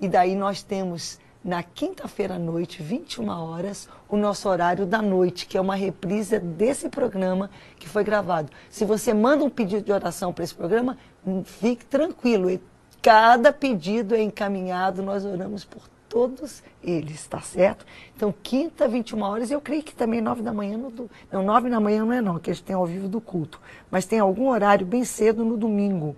E 0.00 0.08
daí 0.08 0.34
nós 0.34 0.64
temos 0.64 1.20
na 1.44 1.62
quinta-feira 1.62 2.34
à 2.34 2.38
noite, 2.40 2.82
21 2.82 3.28
horas, 3.28 3.88
o 4.08 4.16
nosso 4.16 4.48
horário 4.48 4.84
da 4.84 5.00
noite, 5.00 5.46
que 5.46 5.56
é 5.56 5.60
uma 5.60 5.76
reprise 5.76 6.40
desse 6.40 6.88
programa 6.88 7.50
que 7.78 7.88
foi 7.88 8.02
gravado. 8.02 8.50
Se 8.68 8.84
você 8.84 9.14
manda 9.14 9.44
um 9.44 9.50
pedido 9.50 9.84
de 9.84 9.92
oração 9.92 10.32
para 10.32 10.42
esse 10.42 10.54
programa, 10.56 10.98
fique 11.44 11.84
tranquilo. 11.84 12.60
Cada 13.00 13.52
pedido 13.52 14.12
é 14.16 14.20
encaminhado, 14.20 15.04
nós 15.04 15.24
oramos 15.24 15.64
por 15.64 15.88
todos 16.10 16.62
eles, 16.82 17.24
tá 17.28 17.40
certo? 17.40 17.86
Então, 18.14 18.34
quinta, 18.42 18.88
21 18.88 19.22
horas, 19.22 19.50
eu 19.50 19.60
creio 19.60 19.82
que 19.82 19.94
também 19.94 20.20
9 20.20 20.42
da 20.42 20.52
manhã, 20.52 20.76
no, 20.76 21.08
não, 21.30 21.42
9 21.42 21.70
da 21.70 21.78
manhã 21.78 22.04
não 22.04 22.12
é 22.12 22.20
não, 22.20 22.38
que 22.38 22.52
gente 22.52 22.64
tem 22.64 22.74
ao 22.74 22.84
vivo 22.84 23.08
do 23.08 23.20
culto, 23.20 23.60
mas 23.90 24.04
tem 24.04 24.18
algum 24.18 24.48
horário 24.48 24.84
bem 24.84 25.04
cedo 25.04 25.44
no 25.44 25.56
domingo. 25.56 26.16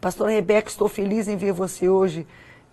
Pastora 0.00 0.30
Rebeca, 0.30 0.70
estou 0.70 0.88
feliz 0.88 1.26
em 1.26 1.36
ver 1.36 1.52
você 1.52 1.88
hoje 1.88 2.24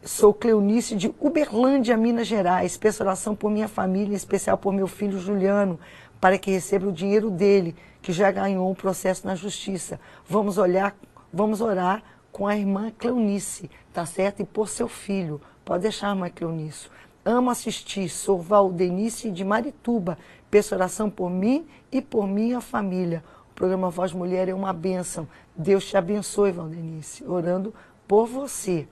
Sou 0.04 0.32
Cleonice 0.32 0.96
de 0.96 1.12
Uberlândia, 1.20 1.98
Minas 1.98 2.28
Gerais. 2.28 2.78
Peço 2.78 3.02
oração 3.02 3.36
por 3.36 3.50
minha 3.50 3.68
família, 3.68 4.14
em 4.14 4.16
especial 4.16 4.56
por 4.56 4.72
meu 4.72 4.88
filho 4.88 5.18
Juliano, 5.18 5.80
para 6.22 6.38
que 6.38 6.52
receba 6.52 6.88
o 6.88 6.92
dinheiro 6.92 7.32
dele, 7.32 7.76
que 8.04 8.14
já 8.14 8.30
ganhou 8.30 8.70
um 8.70 8.76
processo 8.76 9.26
na 9.26 9.34
justiça. 9.34 10.00
Vamos 10.30 10.60
olhar, 10.60 10.96
vamos 11.34 11.60
orar 11.60 12.04
com 12.32 12.46
a 12.46 12.56
irmã 12.56 12.92
Cleonice, 12.96 13.72
tá 13.92 14.06
certo? 14.06 14.44
E 14.44 14.46
por 14.46 14.70
seu 14.70 14.88
filho. 14.88 15.42
Pode 15.66 15.82
deixar, 15.82 16.10
irmã 16.10 16.30
Cleonice. 16.30 16.90
Amo 17.26 17.50
assistir. 17.50 18.08
Sou 18.08 18.40
Valdenice 18.40 19.32
de 19.32 19.44
Marituba. 19.44 20.16
Peço 20.52 20.76
oração 20.76 21.10
por 21.10 21.28
mim 21.28 21.66
e 21.92 22.04
por 22.04 22.28
minha 22.28 22.62
família. 22.62 23.24
O 23.50 23.56
programa 23.56 23.90
Voz 23.90 24.14
Mulher 24.14 24.48
é 24.48 24.54
uma 24.54 24.72
bênção. 24.72 25.28
Deus 25.56 25.84
te 25.88 25.98
abençoe, 25.98 26.52
Valdenice, 26.52 27.24
orando 27.26 27.74
por 28.08 28.28
você. 28.28 28.88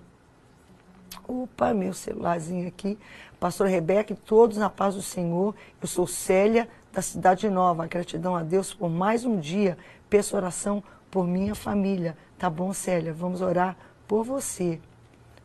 Opa, 1.28 1.76
meu 1.76 1.94
celularzinho 1.94 2.68
aqui. 2.68 2.98
Pastor 3.40 3.68
Rebeca 3.68 4.14
e 4.14 4.16
todos 4.16 4.58
na 4.58 4.70
paz 4.70 4.96
do 4.96 5.02
Senhor. 5.04 5.54
Eu 5.80 5.88
sou 5.88 6.08
Célia, 6.08 6.68
da 6.92 7.04
Cidade 7.04 7.48
Nova. 7.52 7.86
Gratidão 7.86 8.36
a 8.36 8.42
Deus 8.42 8.74
por 8.74 8.90
mais 8.90 9.26
um 9.26 9.40
dia. 9.40 9.78
Peço 10.10 10.36
oração 10.36 10.84
por 11.12 11.28
minha 11.28 11.54
família. 11.54 12.18
Tá 12.36 12.50
bom, 12.50 12.74
Célia? 12.74 13.14
Vamos 13.14 13.42
orar 13.42 13.78
por 14.08 14.24
você. 14.24 14.82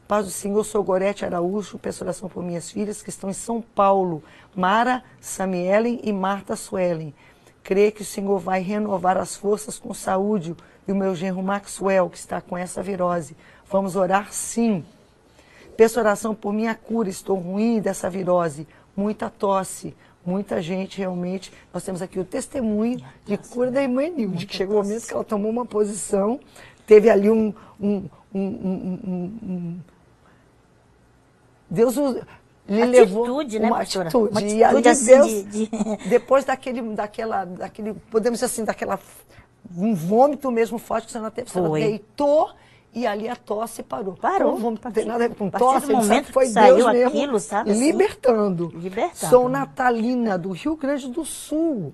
Paz 0.09 0.25
do 0.25 0.33
Senhor, 0.33 0.65
sou 0.65 0.83
Gorete 0.83 1.27
Araújo, 1.27 1.79
peço 1.79 2.03
oração 2.03 2.31
por 2.31 2.43
minhas 2.43 2.71
filhas 2.71 3.03
que 3.03 3.11
estão 3.11 3.29
em 3.29 3.35
São 3.35 3.61
Paulo, 3.61 4.23
Mara 4.57 5.05
Samielen 5.21 6.01
e 6.03 6.15
Marta 6.15 6.57
Suelen. 6.57 7.13
Creio 7.63 7.93
que 7.93 8.01
o 8.01 8.07
Senhor 8.07 8.39
vai 8.39 8.63
renovar 8.63 9.19
as 9.19 9.37
forças 9.37 9.79
com 9.79 9.93
saúde 9.93 10.57
e 10.87 10.93
o 10.93 10.97
meu 10.97 11.15
genro 11.15 11.43
Maxwell, 11.43 12.09
que 12.09 12.17
está 12.17 12.41
com 12.41 12.57
essa 12.57 12.83
virose. 12.83 13.37
Vamos 13.71 13.97
orar 13.97 14.33
sim. 14.33 14.83
Peço 15.77 16.01
oração 16.01 16.35
por 16.35 16.55
minha 16.55 16.75
cura, 16.75 17.11
estou 17.11 17.37
ruim 17.37 17.79
dessa 17.79 18.09
virose, 18.09 18.67
muita 18.97 19.29
tosse, 19.29 19.95
muita 20.25 20.63
gente 20.63 20.97
realmente. 20.97 21.53
Nós 21.71 21.85
temos 21.85 22.01
aqui 22.01 22.19
o 22.19 22.25
testemunho 22.25 22.99
de 23.27 23.37
cura 23.37 23.71
da 23.71 23.83
irmã 23.83 24.09
Nilde, 24.09 24.47
que 24.47 24.57
chegou 24.57 24.81
o 24.81 24.83
momento 24.83 25.07
que 25.07 25.13
ela 25.13 25.23
tomou 25.23 25.51
uma 25.51 25.67
posição, 25.67 26.41
teve 26.87 27.11
ali 27.11 27.29
um. 27.29 27.53
um, 27.79 28.09
um, 28.35 28.41
um 28.41 29.81
Deus 31.71 31.97
lhe 31.97 32.83
atitude, 32.83 32.91
levou 32.91 33.43
né, 33.45 33.67
uma 33.69 33.79
pastora? 33.79 34.09
atitude. 34.09 34.31
Uma 34.31 34.43
e 34.43 34.65
ali 34.65 34.77
atitude 34.77 34.89
assim 34.89 35.07
Deus, 35.07 35.27
de- 35.27 35.67
de- 35.67 35.71
depois 36.09 36.45
daquele, 36.45 36.83
daquela, 36.95 37.45
daquele, 37.45 37.95
podemos 38.11 38.39
dizer 38.39 38.47
assim, 38.47 38.65
daquela, 38.65 38.99
um 39.77 39.95
vômito 39.95 40.51
mesmo 40.51 40.79
forte 40.79 41.07
que 41.07 41.13
você 41.13 41.19
não 41.19 41.31
teve, 41.31 41.51
Foi. 41.51 41.81
deitou 41.81 42.51
e 42.95 43.07
ali 43.07 43.29
a 43.29 43.37
tosse 43.37 43.83
parou. 43.83 44.15
Parou. 44.15 44.53
Então, 44.53 44.57
vômito 44.57 44.83
não 44.85 44.93
tem 44.93 45.05
nada 45.05 45.25
a 45.25 45.29
ver 45.29 45.35
com 45.35 45.51
tosse, 45.51 45.87
do 45.87 45.93
sabe 45.93 46.07
momento 46.09 46.33
foi 46.33 46.47
que 46.47 46.53
saiu 46.53 46.77
Deus 46.77 46.93
mesmo 46.93 47.09
aquilo, 47.09 47.41
sabe, 47.41 47.71
assim? 47.71 47.81
libertando. 47.87 48.73
Libertando. 48.75 49.31
Sou 49.31 49.49
Natalina, 49.49 50.39
do 50.39 50.51
Rio 50.53 50.75
Grande 50.77 51.09
do 51.09 51.25
Sul. 51.25 51.93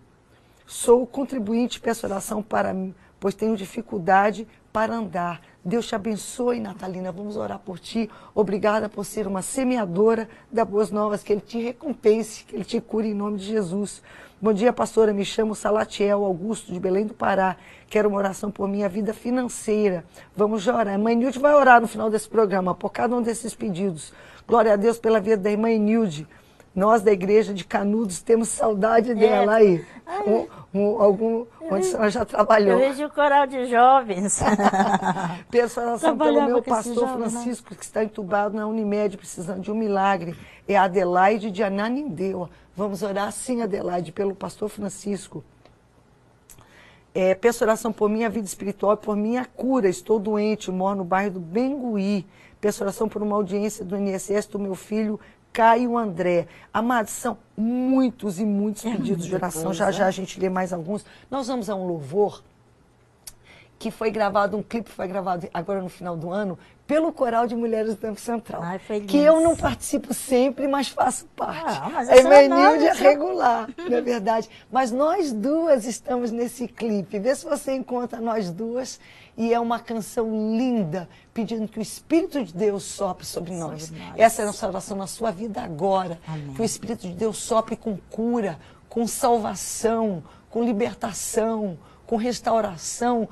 Sou 0.66 1.06
contribuinte, 1.06 1.78
peço 1.80 2.06
oração 2.06 2.42
para 2.42 2.72
mim, 2.72 2.94
pois 3.20 3.34
tenho 3.34 3.56
dificuldade 3.56 4.46
para 4.72 4.94
andar. 4.94 5.40
Deus 5.64 5.86
te 5.86 5.94
abençoe, 5.94 6.60
Natalina. 6.60 7.10
Vamos 7.10 7.36
orar 7.36 7.58
por 7.58 7.78
ti. 7.78 8.10
Obrigada 8.34 8.88
por 8.88 9.04
ser 9.04 9.26
uma 9.26 9.40
semeadora 9.40 10.28
da 10.52 10.64
Boas 10.64 10.90
Novas. 10.90 11.22
Que 11.22 11.32
Ele 11.32 11.40
te 11.40 11.58
recompense, 11.62 12.44
que 12.44 12.54
Ele 12.54 12.64
te 12.64 12.80
cure 12.80 13.08
em 13.08 13.14
nome 13.14 13.38
de 13.38 13.46
Jesus. 13.46 14.02
Bom 14.42 14.52
dia, 14.52 14.74
pastora. 14.74 15.12
Me 15.14 15.24
chamo 15.24 15.54
Salatiel 15.54 16.22
Augusto, 16.22 16.70
de 16.70 16.78
Belém 16.78 17.06
do 17.06 17.14
Pará. 17.14 17.56
Quero 17.88 18.10
uma 18.10 18.18
oração 18.18 18.50
por 18.50 18.68
minha 18.68 18.88
vida 18.90 19.14
financeira. 19.14 20.04
Vamos 20.36 20.66
orar. 20.66 20.88
A 20.88 20.98
mãe 20.98 21.16
Nilde 21.16 21.38
vai 21.38 21.54
orar 21.54 21.80
no 21.80 21.88
final 21.88 22.10
desse 22.10 22.28
programa, 22.28 22.74
por 22.74 22.90
cada 22.90 23.16
um 23.16 23.22
desses 23.22 23.54
pedidos. 23.54 24.12
Glória 24.46 24.74
a 24.74 24.76
Deus 24.76 24.98
pela 24.98 25.18
vida 25.18 25.38
da 25.38 25.50
irmã 25.50 25.68
Nilde. 25.78 26.26
Nós 26.74 27.00
da 27.02 27.12
igreja 27.12 27.54
de 27.54 27.64
Canudos 27.64 28.20
temos 28.20 28.48
saudade 28.48 29.14
dela 29.14 29.54
aí. 29.54 29.82
Um- 30.26 30.46
um- 30.74 31.00
algum, 31.00 31.46
onde 31.62 31.74
a 31.86 31.90
senhora 31.90 32.10
já 32.10 32.20
Eu 32.20 32.26
trabalhou. 32.26 32.78
vejo 32.78 33.06
o 33.06 33.10
coral 33.10 33.46
de 33.46 33.66
jovens. 33.66 34.40
Peço 35.50 35.80
oração 35.80 36.18
pelo 36.18 36.42
meu 36.46 36.62
pastor 36.62 36.94
jovem, 36.94 37.18
né? 37.18 37.30
Francisco, 37.30 37.74
que 37.74 37.84
está 37.84 38.02
entubado 38.04 38.56
na 38.56 38.66
Unimed, 38.66 39.16
precisando 39.16 39.60
de 39.60 39.70
um 39.70 39.74
milagre. 39.74 40.34
É 40.66 40.76
a 40.76 40.82
Adelaide 40.84 41.50
de 41.50 41.62
Ananindeua. 41.62 42.50
Vamos 42.76 43.02
orar 43.02 43.30
sim, 43.30 43.62
Adelaide, 43.62 44.10
pelo 44.10 44.34
pastor 44.34 44.68
Francisco. 44.68 45.44
É, 47.14 47.32
peço 47.34 47.62
oração 47.62 47.92
por 47.92 48.08
minha 48.08 48.28
vida 48.28 48.46
espiritual 48.46 48.94
e 48.94 48.96
por 48.96 49.14
minha 49.16 49.44
cura. 49.44 49.88
Estou 49.88 50.18
doente, 50.18 50.70
moro 50.72 50.96
no 50.98 51.04
bairro 51.04 51.32
do 51.34 51.40
Bengui. 51.40 52.26
Peço 52.60 52.82
oração 52.82 53.08
por 53.08 53.22
uma 53.22 53.36
audiência 53.36 53.84
do 53.84 53.96
INSS 53.96 54.46
do 54.48 54.58
meu 54.58 54.74
filho 54.74 55.20
Caio 55.54 55.96
André. 55.96 56.48
Amados, 56.72 57.12
são 57.12 57.38
muitos 57.56 58.40
e 58.40 58.44
muitos 58.44 58.82
pedidos 58.82 59.24
de 59.24 59.34
oração. 59.36 59.62
coisa. 59.62 59.78
Já 59.78 59.90
já 59.92 60.06
a 60.06 60.10
gente 60.10 60.38
lê 60.40 60.50
mais 60.50 60.72
alguns. 60.72 61.06
Nós 61.30 61.46
vamos 61.46 61.70
a 61.70 61.76
um 61.76 61.86
louvor 61.86 62.42
que 63.78 63.90
foi 63.90 64.10
gravado, 64.10 64.56
um 64.56 64.62
clipe 64.62 64.90
foi 64.90 65.06
gravado 65.06 65.48
agora 65.52 65.82
no 65.82 65.88
final 65.88 66.16
do 66.16 66.30
ano, 66.30 66.58
pelo 66.86 67.12
Coral 67.12 67.46
de 67.46 67.56
Mulheres 67.56 67.94
do 67.94 67.96
Tempo 67.96 68.20
Central. 68.20 68.62
Ai, 68.62 68.78
que 69.06 69.16
eu 69.16 69.40
não 69.40 69.56
participo 69.56 70.12
sempre, 70.12 70.68
mas 70.68 70.88
faço 70.88 71.26
parte. 71.34 71.78
Ah, 71.82 71.90
mas 71.92 72.08
é 72.08 72.18
é 72.18 72.48
nossa. 72.48 73.02
regular, 73.02 73.68
não 73.78 73.96
é 73.96 74.00
verdade? 74.02 74.50
Mas 74.70 74.90
nós 74.90 75.32
duas 75.32 75.86
estamos 75.86 76.30
nesse 76.30 76.68
clipe. 76.68 77.18
Vê 77.18 77.34
se 77.34 77.44
você 77.44 77.74
encontra 77.74 78.20
nós 78.20 78.50
duas. 78.50 79.00
E 79.36 79.52
é 79.52 79.58
uma 79.58 79.80
canção 79.80 80.30
linda, 80.56 81.08
pedindo 81.32 81.66
que 81.66 81.80
o 81.80 81.82
Espírito 81.82 82.44
de 82.44 82.54
Deus 82.54 82.84
sopre 82.84 83.26
sobre 83.26 83.52
nós. 83.52 83.90
nós. 83.90 84.12
Essa 84.16 84.42
é 84.42 84.44
a 84.44 84.46
nossa 84.46 84.68
oração 84.68 84.96
na 84.96 85.08
sua 85.08 85.32
vida 85.32 85.60
agora. 85.60 86.20
Amém. 86.28 86.54
Que 86.54 86.62
o 86.62 86.64
Espírito 86.64 87.08
de 87.08 87.14
Deus 87.14 87.38
sopre 87.38 87.74
com 87.74 87.96
cura, 88.10 88.60
com 88.88 89.08
salvação, 89.08 90.22
com 90.48 90.62
libertação, 90.62 91.76
com 92.06 92.16
restauração 92.16 93.28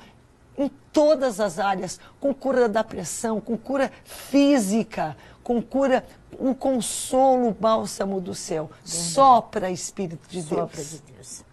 em 0.62 0.70
todas 0.92 1.40
as 1.40 1.58
áreas, 1.58 1.98
com 2.20 2.32
cura 2.32 2.68
da 2.68 2.84
pressão, 2.84 3.40
com 3.40 3.56
cura 3.56 3.90
física, 4.04 5.16
com 5.42 5.60
cura, 5.60 6.04
um 6.38 6.54
consolo, 6.54 7.52
bálsamo 7.52 8.20
do 8.20 8.34
céu. 8.34 8.70
Sopra, 8.84 9.70
Espírito 9.70 10.28
de 10.28 10.42
Deus. 10.42 10.60
Sopra 10.60 10.84
de 10.84 10.98
Deus. 10.98 11.44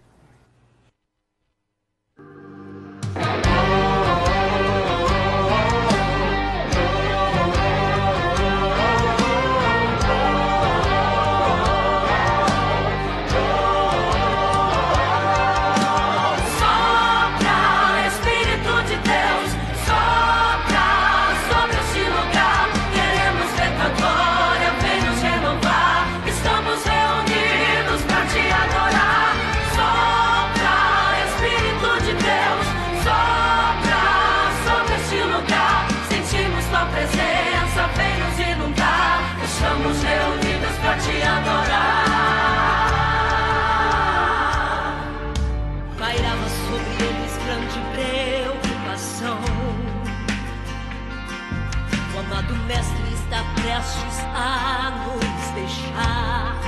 Prestes 53.80 54.20
a 54.36 54.92
nos 54.92 55.56
deixar. 55.56 56.60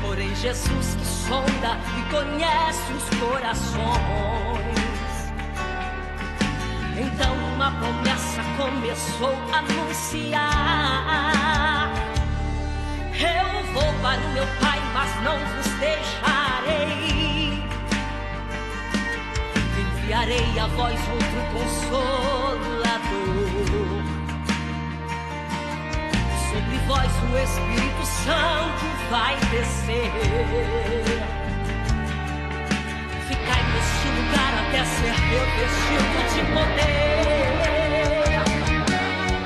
Porém, 0.00 0.34
Jesus 0.34 0.94
que 0.94 1.04
sonda 1.04 1.76
e 1.98 2.02
conhece 2.10 2.90
os 2.92 3.04
corações. 3.18 3.82
Então, 6.96 7.34
uma 7.54 7.70
promessa 7.72 8.42
começou 8.56 9.36
a 9.52 9.58
anunciar. 9.58 10.40
Eu 13.12 13.64
vou 13.72 13.92
para 14.00 14.20
o 14.20 14.32
meu 14.32 14.46
pai, 14.60 14.80
mas 14.94 15.14
não 15.22 15.38
vos 15.38 15.66
deixarei. 15.78 17.62
Enviarei 19.78 20.58
a 20.58 20.66
vós 20.68 20.98
outro 21.08 21.42
consolador. 21.52 23.51
Vós 26.86 27.12
o 27.30 27.38
Espírito 27.38 28.04
Santo 28.04 28.84
vai 29.10 29.36
descer. 29.50 30.12
Ficai 33.28 33.62
neste 33.72 34.08
lugar 34.16 34.52
até 34.62 34.84
ser 34.84 35.12
revestido 35.12 36.18
de 36.32 36.42
poder. 36.52 37.22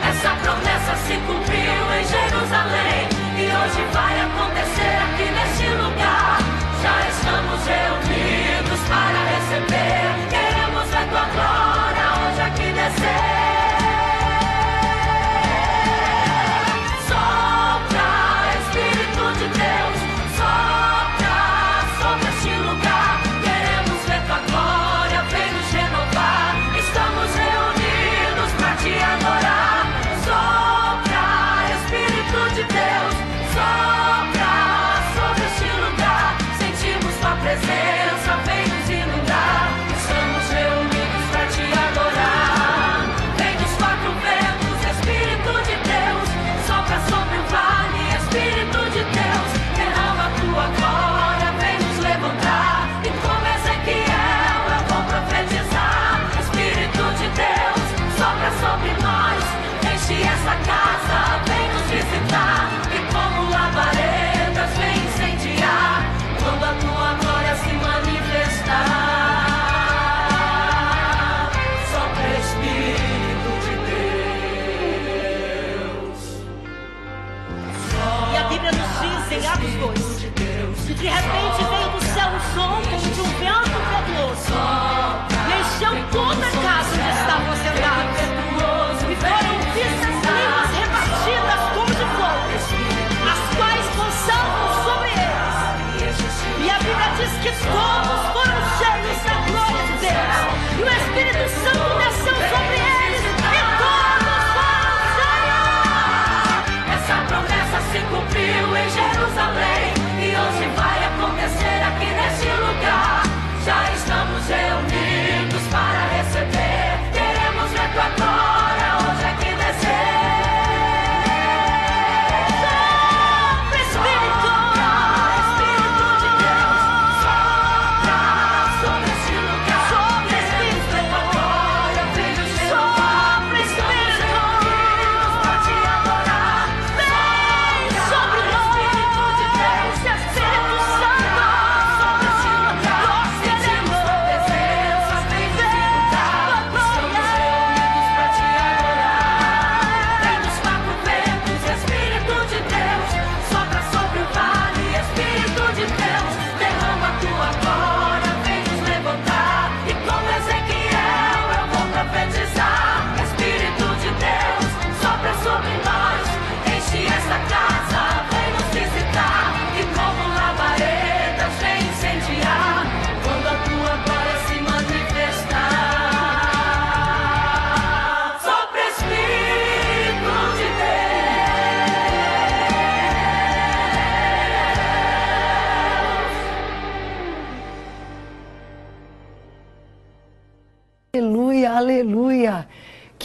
Essa 0.08 0.30
promessa 0.42 0.92
se 1.06 1.14
cumpriu 1.26 1.84
em 1.94 2.04
Jerusalém 2.04 3.08
e 3.38 3.44
hoje 3.44 3.82
vai 3.92 4.14
acontecer 4.20 4.96
aqui 5.02 5.26
neste 5.30 5.68
lugar. 5.76 6.38
Já 6.82 6.96
estamos 7.08 7.66
reunidos 7.66 8.05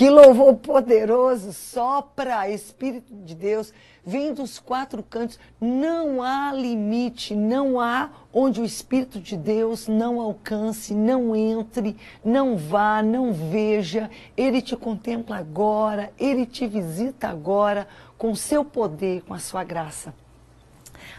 Que 0.01 0.09
louvor 0.09 0.55
poderoso, 0.55 1.53
sopra 1.53 2.49
Espírito 2.49 3.13
de 3.13 3.35
Deus, 3.35 3.71
vem 4.03 4.33
dos 4.33 4.57
quatro 4.57 5.03
cantos. 5.03 5.37
Não 5.61 6.23
há 6.23 6.51
limite, 6.51 7.35
não 7.35 7.79
há 7.79 8.09
onde 8.33 8.59
o 8.59 8.65
Espírito 8.65 9.19
de 9.19 9.37
Deus 9.37 9.87
não 9.87 10.19
alcance, 10.19 10.95
não 10.95 11.35
entre, 11.35 11.95
não 12.25 12.57
vá, 12.57 13.03
não 13.03 13.31
veja. 13.31 14.09
Ele 14.35 14.59
te 14.59 14.75
contempla 14.75 15.37
agora, 15.37 16.11
ele 16.17 16.47
te 16.47 16.65
visita 16.65 17.27
agora 17.27 17.87
com 18.17 18.31
o 18.31 18.35
seu 18.35 18.65
poder, 18.65 19.21
com 19.21 19.35
a 19.35 19.39
sua 19.39 19.63
graça. 19.63 20.15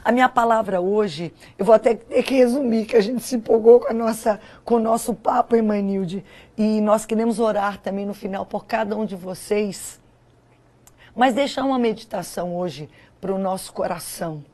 A 0.05 0.11
minha 0.11 0.29
palavra 0.29 0.81
hoje, 0.81 1.33
eu 1.57 1.65
vou 1.65 1.75
até 1.75 1.95
ter 1.95 2.25
que 2.25 2.35
resumir, 2.35 2.87
que 2.87 2.97
a 2.97 3.01
gente 3.01 3.23
se 3.23 3.37
empolgou 3.37 3.79
com, 3.79 3.89
a 3.89 3.93
nossa, 3.93 4.41
com 4.65 4.75
o 4.75 4.81
nosso 4.81 5.15
papo, 5.15 5.55
irmã 5.55 5.81
Nilde. 5.81 6.25
E 6.59 6.81
nós 6.81 7.07
queremos 7.07 7.39
orar 7.39 7.79
também 7.79 8.05
no 8.05 8.13
final 8.13 8.45
por 8.45 8.67
cada 8.67 8.97
um 8.97 9.05
de 9.05 9.15
vocês. 9.15 10.01
Mas 11.15 11.35
deixar 11.35 11.63
uma 11.63 11.79
meditação 11.79 12.57
hoje 12.57 12.91
para 13.21 13.33
o 13.33 13.39
nosso 13.39 13.73
coração, 13.73 14.45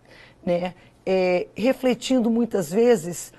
né? 0.45 0.75
É, 1.07 1.47
refletindo 1.55 2.31
muitas 2.31 2.71
vezes, 2.71 3.33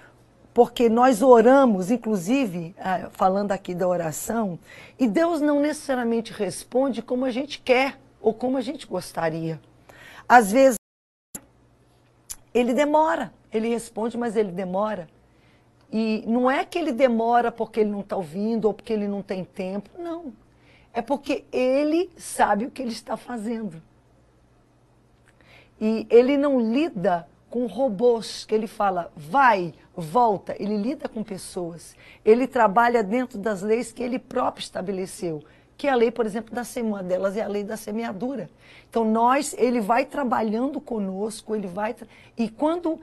porque 0.51 0.89
nós 0.89 1.21
oramos, 1.21 1.91
inclusive, 1.91 2.73
ah, 2.79 3.09
falando 3.11 3.51
aqui 3.51 3.75
da 3.75 3.87
oração, 3.87 4.57
e 4.97 5.07
Deus 5.07 5.39
não 5.39 5.59
necessariamente 5.59 6.33
responde 6.33 7.03
como 7.03 7.25
a 7.25 7.29
gente 7.29 7.61
quer 7.61 7.99
ou 8.19 8.33
como 8.33 8.57
a 8.57 8.61
gente 8.61 8.87
gostaria. 8.87 9.59
Às 10.27 10.51
vezes, 10.51 10.78
ele 12.53 12.73
demora, 12.73 13.33
ele 13.51 13.69
responde, 13.69 14.17
mas 14.17 14.35
ele 14.35 14.51
demora. 14.51 15.07
E 15.91 16.23
não 16.27 16.49
é 16.49 16.63
que 16.63 16.77
ele 16.77 16.91
demora 16.91 17.51
porque 17.51 17.79
ele 17.79 17.89
não 17.89 18.01
está 18.01 18.15
ouvindo 18.15 18.65
ou 18.65 18.73
porque 18.73 18.93
ele 18.93 19.07
não 19.07 19.21
tem 19.21 19.43
tempo, 19.43 19.89
não. 19.97 20.33
É 20.93 21.01
porque 21.01 21.45
ele 21.51 22.09
sabe 22.17 22.65
o 22.65 22.71
que 22.71 22.81
ele 22.81 22.91
está 22.91 23.17
fazendo. 23.17 23.81
E 25.79 26.05
ele 26.09 26.37
não 26.37 26.59
lida 26.59 27.27
com 27.49 27.65
robôs, 27.65 28.45
que 28.45 28.53
ele 28.53 28.67
fala, 28.67 29.11
vai, 29.15 29.73
volta. 29.95 30.55
Ele 30.59 30.77
lida 30.77 31.09
com 31.09 31.23
pessoas. 31.23 31.95
Ele 32.23 32.47
trabalha 32.47 33.03
dentro 33.03 33.39
das 33.39 33.61
leis 33.61 33.91
que 33.91 34.03
ele 34.03 34.19
próprio 34.19 34.61
estabeleceu. 34.61 35.43
Que 35.79 35.87
a 35.87 35.95
lei, 35.95 36.11
por 36.11 36.25
exemplo, 36.25 36.53
da 36.53 36.63
uma 36.83 37.01
delas 37.01 37.37
é 37.37 37.41
a 37.41 37.47
lei 37.47 37.63
da 37.63 37.77
semeadura. 37.77 38.49
Então, 38.89 39.05
nós, 39.05 39.55
ele 39.57 39.79
vai 39.79 40.05
trabalhando 40.05 40.81
conosco, 40.81 41.55
ele 41.55 41.67
vai. 41.67 41.95
E 42.37 42.49
quando 42.49 42.99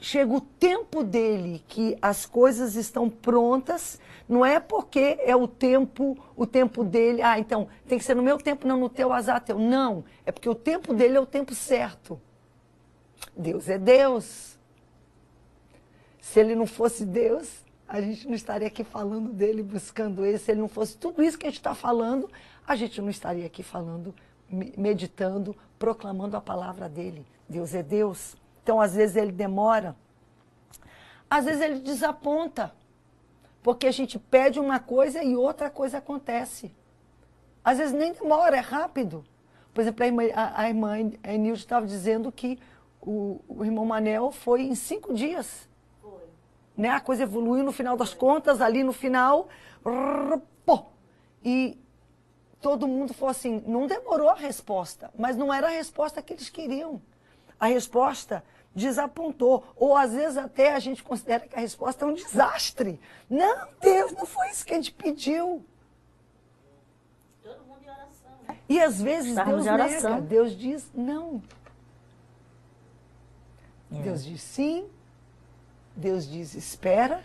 chega 0.00 0.34
o 0.34 0.40
tempo 0.40 1.04
dele 1.04 1.62
que 1.68 1.96
as 2.02 2.26
coisas 2.26 2.74
estão 2.74 3.08
prontas, 3.08 4.00
não 4.28 4.44
é 4.44 4.58
porque 4.58 5.16
é 5.20 5.36
o 5.36 5.46
tempo, 5.46 6.18
o 6.36 6.44
tempo 6.44 6.82
dele, 6.82 7.22
ah, 7.22 7.38
então 7.38 7.68
tem 7.86 7.98
que 7.98 8.04
ser 8.04 8.16
no 8.16 8.22
meu 8.22 8.36
tempo, 8.36 8.66
não 8.66 8.76
no 8.76 8.88
teu 8.88 9.12
azar 9.12 9.40
teu. 9.40 9.56
Não, 9.56 10.02
é 10.26 10.32
porque 10.32 10.48
o 10.48 10.56
tempo 10.56 10.92
dele 10.92 11.18
é 11.18 11.20
o 11.20 11.26
tempo 11.26 11.54
certo. 11.54 12.20
Deus 13.36 13.68
é 13.68 13.78
Deus. 13.78 14.58
Se 16.20 16.40
ele 16.40 16.56
não 16.56 16.66
fosse 16.66 17.04
Deus, 17.04 17.64
a 17.90 18.00
gente 18.00 18.26
não 18.28 18.34
estaria 18.34 18.68
aqui 18.68 18.84
falando 18.84 19.32
dele, 19.32 19.62
buscando 19.64 20.24
ele. 20.24 20.38
Se 20.38 20.52
ele 20.52 20.60
não 20.60 20.68
fosse 20.68 20.96
tudo 20.96 21.22
isso 21.22 21.36
que 21.36 21.46
a 21.46 21.50
gente 21.50 21.58
está 21.58 21.74
falando, 21.74 22.30
a 22.66 22.76
gente 22.76 23.00
não 23.02 23.10
estaria 23.10 23.44
aqui 23.44 23.62
falando, 23.64 24.14
me- 24.48 24.72
meditando, 24.76 25.56
proclamando 25.78 26.36
a 26.36 26.40
palavra 26.40 26.88
dele. 26.88 27.26
Deus 27.48 27.74
é 27.74 27.82
Deus. 27.82 28.36
Então, 28.62 28.80
às 28.80 28.94
vezes, 28.94 29.16
ele 29.16 29.32
demora. 29.32 29.96
Às 31.28 31.44
vezes, 31.46 31.60
ele 31.60 31.80
desaponta. 31.80 32.72
Porque 33.62 33.88
a 33.88 33.92
gente 33.92 34.18
pede 34.18 34.60
uma 34.60 34.78
coisa 34.78 35.22
e 35.24 35.34
outra 35.34 35.68
coisa 35.68 35.98
acontece. 35.98 36.72
Às 37.64 37.78
vezes, 37.78 37.92
nem 37.92 38.12
demora, 38.12 38.56
é 38.56 38.60
rápido. 38.60 39.24
Por 39.74 39.80
exemplo, 39.80 40.04
a 40.04 40.06
irmã, 40.06 40.22
a, 40.34 40.62
a 40.62 40.68
irmã 40.68 40.96
Enilde 41.24 41.60
estava 41.60 41.86
dizendo 41.86 42.30
que 42.30 42.58
o, 43.02 43.40
o 43.48 43.64
irmão 43.64 43.84
Manel 43.84 44.30
foi 44.30 44.62
em 44.62 44.74
cinco 44.74 45.12
dias 45.12 45.68
né? 46.80 46.88
A 46.88 47.00
coisa 47.00 47.24
evoluiu 47.24 47.62
no 47.62 47.72
final 47.72 47.94
das 47.94 48.14
contas, 48.14 48.62
ali 48.62 48.82
no 48.82 48.92
final, 48.92 49.48
pô, 50.64 50.86
e 51.44 51.78
todo 52.58 52.88
mundo 52.88 53.12
falou 53.12 53.30
assim, 53.30 53.62
não 53.66 53.86
demorou 53.86 54.30
a 54.30 54.34
resposta, 54.34 55.10
mas 55.18 55.36
não 55.36 55.52
era 55.52 55.66
a 55.66 55.70
resposta 55.70 56.22
que 56.22 56.32
eles 56.32 56.48
queriam. 56.48 57.00
A 57.58 57.66
resposta 57.66 58.42
desapontou, 58.74 59.62
ou 59.76 59.94
às 59.94 60.14
vezes 60.14 60.38
até 60.38 60.72
a 60.72 60.78
gente 60.78 61.02
considera 61.02 61.46
que 61.46 61.54
a 61.54 61.60
resposta 61.60 62.06
é 62.06 62.08
um 62.08 62.14
desastre. 62.14 62.98
Não, 63.28 63.68
Deus, 63.78 64.12
não 64.12 64.24
foi 64.24 64.48
isso 64.48 64.64
que 64.64 64.72
a 64.72 64.76
gente 64.76 64.92
pediu. 64.92 65.62
Todo 67.42 67.62
mundo 67.64 67.82
em 67.84 67.90
oração, 67.90 68.30
né? 68.48 68.56
E 68.66 68.80
às 68.80 69.02
vezes 69.02 69.34
Deus 69.34 69.66
nega, 69.66 70.20
Deus 70.22 70.56
diz 70.56 70.90
não. 70.94 71.42
É. 73.92 74.02
Deus 74.02 74.24
diz 74.24 74.40
sim, 74.40 74.88
Deus 76.00 76.26
diz 76.26 76.54
espera, 76.54 77.22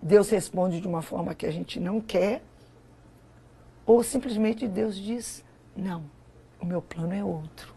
Deus 0.00 0.30
responde 0.30 0.80
de 0.80 0.86
uma 0.86 1.02
forma 1.02 1.34
que 1.34 1.44
a 1.44 1.50
gente 1.50 1.80
não 1.80 2.00
quer, 2.00 2.42
ou 3.84 4.02
simplesmente 4.02 4.68
Deus 4.68 4.96
diz 4.96 5.44
não, 5.76 6.04
o 6.60 6.64
meu 6.64 6.80
plano 6.80 7.12
é 7.12 7.24
outro. 7.24 7.74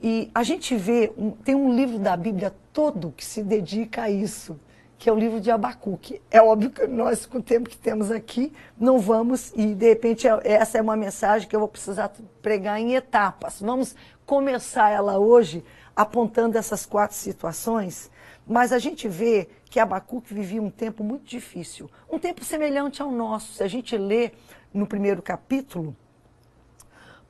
E 0.00 0.30
a 0.34 0.42
gente 0.42 0.76
vê, 0.76 1.12
tem 1.44 1.54
um 1.54 1.74
livro 1.74 1.98
da 1.98 2.16
Bíblia 2.16 2.54
todo 2.72 3.12
que 3.12 3.24
se 3.24 3.42
dedica 3.42 4.02
a 4.02 4.10
isso, 4.10 4.58
que 4.96 5.08
é 5.10 5.12
o 5.12 5.18
livro 5.18 5.40
de 5.40 5.50
Abacuque. 5.50 6.22
É 6.30 6.40
óbvio 6.40 6.70
que 6.70 6.86
nós, 6.86 7.26
com 7.26 7.38
o 7.38 7.42
tempo 7.42 7.68
que 7.68 7.76
temos 7.76 8.10
aqui, 8.10 8.52
não 8.78 8.98
vamos, 8.98 9.52
e 9.56 9.74
de 9.74 9.88
repente 9.88 10.28
é- 10.28 10.40
essa 10.44 10.78
é 10.78 10.82
uma 10.82 10.96
mensagem 10.96 11.48
que 11.48 11.56
eu 11.56 11.60
vou 11.60 11.68
precisar 11.68 12.12
pregar 12.40 12.80
em 12.80 12.94
etapas. 12.94 13.60
Vamos 13.60 13.96
começar 14.24 14.90
ela 14.90 15.18
hoje 15.18 15.64
apontando 15.94 16.56
essas 16.56 16.86
quatro 16.86 17.16
situações, 17.16 18.10
mas 18.46 18.72
a 18.72 18.78
gente 18.78 19.08
vê 19.08 19.48
que 19.66 19.78
Abacuque 19.78 20.34
vivia 20.34 20.62
um 20.62 20.70
tempo 20.70 21.04
muito 21.04 21.24
difícil, 21.24 21.90
um 22.10 22.18
tempo 22.18 22.44
semelhante 22.44 23.00
ao 23.00 23.10
nosso. 23.10 23.54
Se 23.54 23.62
a 23.62 23.68
gente 23.68 23.96
lê 23.96 24.32
no 24.72 24.86
primeiro 24.86 25.22
capítulo, 25.22 25.96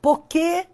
porque 0.00 0.66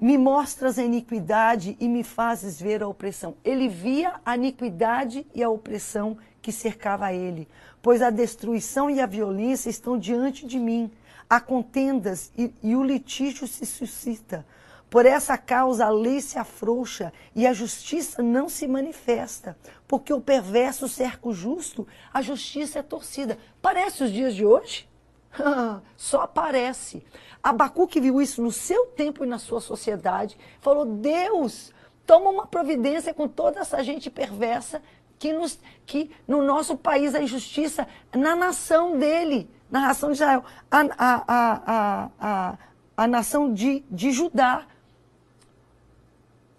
me 0.00 0.16
mostras 0.16 0.78
a 0.78 0.84
iniquidade 0.84 1.76
e 1.80 1.88
me 1.88 2.04
fazes 2.04 2.60
ver 2.60 2.82
a 2.82 2.88
opressão. 2.88 3.36
Ele 3.44 3.68
via 3.68 4.20
a 4.24 4.36
iniquidade 4.36 5.26
e 5.34 5.42
a 5.42 5.50
opressão 5.50 6.16
que 6.40 6.52
cercava 6.52 7.12
ele, 7.12 7.48
pois 7.82 8.00
a 8.00 8.10
destruição 8.10 8.88
e 8.88 9.00
a 9.00 9.06
violência 9.06 9.68
estão 9.68 9.98
diante 9.98 10.46
de 10.46 10.58
mim. 10.58 10.90
Há 11.28 11.40
contendas 11.40 12.32
e, 12.38 12.54
e 12.62 12.76
o 12.76 12.84
litígio 12.84 13.46
se 13.48 13.66
suscita. 13.66 14.46
Por 14.90 15.04
essa 15.04 15.36
causa 15.36 15.86
a 15.86 15.90
lei 15.90 16.20
se 16.20 16.38
afrouxa 16.38 17.12
e 17.34 17.46
a 17.46 17.52
justiça 17.52 18.22
não 18.22 18.48
se 18.48 18.66
manifesta, 18.66 19.56
porque 19.86 20.12
o 20.12 20.20
perverso 20.20 20.88
cerca 20.88 21.28
o 21.28 21.34
justo, 21.34 21.86
a 22.12 22.22
justiça 22.22 22.78
é 22.78 22.82
torcida. 22.82 23.38
Parece 23.60 24.04
os 24.04 24.10
dias 24.10 24.34
de 24.34 24.46
hoje? 24.46 24.88
Só 25.96 26.26
parece. 26.26 27.04
Abacuque 27.42 28.00
viu 28.00 28.20
isso 28.20 28.42
no 28.42 28.50
seu 28.50 28.86
tempo 28.86 29.24
e 29.24 29.28
na 29.28 29.38
sua 29.38 29.60
sociedade. 29.60 30.38
Falou: 30.60 30.84
Deus, 30.84 31.72
toma 32.06 32.30
uma 32.30 32.46
providência 32.46 33.12
com 33.12 33.28
toda 33.28 33.60
essa 33.60 33.82
gente 33.82 34.10
perversa 34.10 34.82
que, 35.18 35.32
nos, 35.32 35.58
que 35.84 36.10
no 36.26 36.42
nosso 36.42 36.76
país 36.76 37.14
a 37.14 37.22
injustiça, 37.22 37.86
na 38.14 38.34
nação 38.36 38.98
dele, 38.98 39.50
na 39.70 39.80
nação 39.82 40.10
de 40.10 40.14
Israel, 40.14 40.44
a, 40.70 40.80
a, 40.80 41.24
a, 41.28 42.10
a, 42.18 42.58
a, 42.96 43.06
nação 43.06 43.52
de, 43.52 43.84
de 43.90 44.12
Judá. 44.12 44.66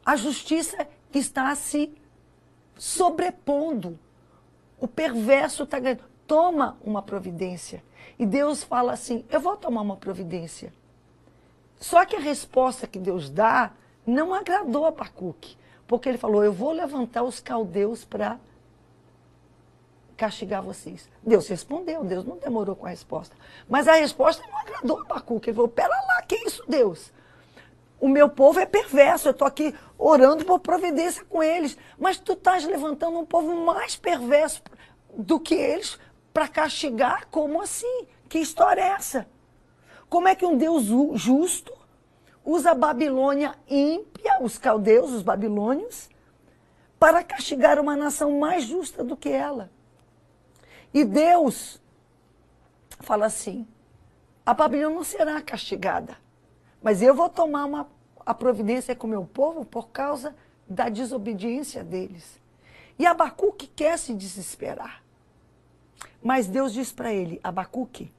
A 0.10 0.16
justiça 0.16 0.88
está 1.14 1.54
se 1.54 1.96
sobrepondo. 2.76 4.00
O 4.80 4.88
perverso 4.88 5.62
está 5.62 5.78
ganhando. 5.78 6.02
Toma 6.26 6.80
uma 6.84 7.04
providência. 7.04 7.84
E 8.18 8.26
Deus 8.26 8.64
fala 8.64 8.94
assim: 8.94 9.24
eu 9.30 9.40
vou 9.40 9.56
tomar 9.56 9.82
uma 9.82 9.98
providência. 9.98 10.74
Só 11.80 12.06
que 12.06 12.16
a 12.16 12.20
resposta 12.20 12.88
que 12.88 12.98
Deus 12.98 13.30
dá 13.30 13.72
não 14.04 14.34
agradou 14.34 14.86
a 14.86 14.88
Abacuque. 14.88 15.56
Porque 15.86 16.10
ele 16.10 16.18
falou: 16.18 16.44
eu 16.44 16.52
vou 16.52 16.72
levantar 16.72 17.22
os 17.22 17.40
caldeus 17.40 18.04
para 18.04 18.40
castigar 20.18 20.64
vocês. 20.64 21.08
Deus 21.22 21.48
respondeu, 21.48 22.04
Deus 22.04 22.26
não 22.26 22.38
demorou 22.38 22.76
com 22.76 22.88
a 22.88 22.90
resposta. 22.90 23.36
Mas 23.70 23.88
a 23.88 23.94
resposta 23.94 24.42
não 24.48 24.58
agradou 24.58 24.98
a 24.98 25.02
Abacuque. 25.02 25.52
Ele 25.52 25.56
falou: 25.56 25.70
pera 25.70 25.88
lá, 26.08 26.24
que 26.24 26.36
isso, 26.48 26.64
Deus? 26.68 27.12
O 28.00 28.08
meu 28.08 28.30
povo 28.30 28.60
é 28.60 28.66
perverso, 28.66 29.28
eu 29.28 29.32
estou 29.32 29.48
aqui 29.48 29.76
orando 29.98 30.46
por 30.46 30.60
providência 30.60 31.24
com 31.26 31.44
eles. 31.44 31.78
Mas 31.98 32.18
tu 32.18 32.34
estás 32.34 32.64
levantando 32.66 33.20
um 33.20 33.26
povo 33.26 33.56
mais 33.66 33.96
perverso 33.96 34.62
do 35.16 35.40
que 35.40 35.56
eles 35.56 36.00
para 36.34 36.48
castigar? 36.48 37.28
Como 37.30 37.62
assim? 37.62 38.08
Que 38.30 38.40
história 38.40 38.82
é 38.82 38.88
essa? 38.90 39.28
Como 40.08 40.28
é 40.28 40.36
que 40.36 40.46
um 40.46 40.58
Deus 40.58 40.84
ju- 40.84 41.12
justo 41.16 41.74
usa 42.46 42.72
a 42.72 42.76
Babilônia 42.76 43.54
ímpia, 43.68 44.38
os 44.42 44.58
caldeus, 44.58 45.12
os 45.12 45.22
babilônios, 45.22 46.10
para 46.98 47.24
castigar 47.24 47.80
uma 47.80 47.96
nação 47.96 48.40
mais 48.40 48.64
justa 48.64 49.04
do 49.04 49.18
que 49.18 49.30
ela? 49.30 49.70
E 50.94 51.04
Deus 51.04 51.82
fala 53.02 53.26
assim: 53.26 53.68
a 54.46 54.54
Babilônia 54.54 54.96
não 54.96 55.04
será 55.04 55.42
castigada, 55.42 56.18
mas 56.82 57.02
eu 57.02 57.14
vou 57.14 57.30
tomar 57.30 57.66
uma, 57.66 57.90
a 58.26 58.34
providência 58.34 58.96
com 58.96 59.08
o 59.08 59.10
meu 59.10 59.26
povo 59.26 59.66
por 59.66 59.90
causa 59.90 60.36
da 60.68 60.90
desobediência 60.90 61.84
deles. 61.84 62.40
E 62.98 63.06
Abacuque 63.06 63.68
quer 63.68 63.98
se 63.98 64.14
desesperar. 64.14 65.04
Mas 66.22 66.48
Deus 66.48 66.74
diz 66.74 66.92
para 66.92 67.14
ele, 67.14 67.40
Abacuque, 67.44 68.14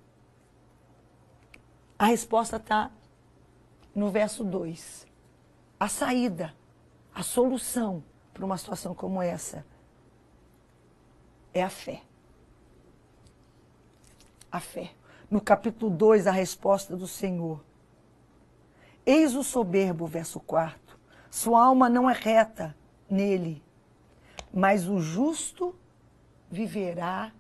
a 1.99 2.07
resposta 2.07 2.57
está 2.57 2.91
no 3.95 4.11
verso 4.11 4.43
2. 4.43 5.07
A 5.79 5.89
saída, 5.89 6.55
a 7.15 7.23
solução 7.23 8.03
para 8.33 8.45
uma 8.45 8.57
situação 8.57 8.95
como 8.95 9.21
essa 9.21 9.65
é 11.53 11.63
a 11.63 11.69
fé. 11.69 12.03
A 14.51 14.61
fé. 14.61 14.93
No 15.31 15.41
capítulo 15.41 15.91
2, 15.91 16.27
a 16.27 16.33
resposta 16.33 16.97
do 16.97 17.07
Senhor. 17.07 17.61
Eis 19.11 19.35
o 19.35 19.43
soberbo, 19.43 20.07
verso 20.07 20.39
4. 20.39 20.79
Sua 21.29 21.65
alma 21.65 21.89
não 21.89 22.09
é 22.09 22.13
reta 22.13 22.77
nele, 23.11 23.61
mas 24.55 24.87
o 24.87 25.01
justo 25.01 25.75
viverá 26.49 27.33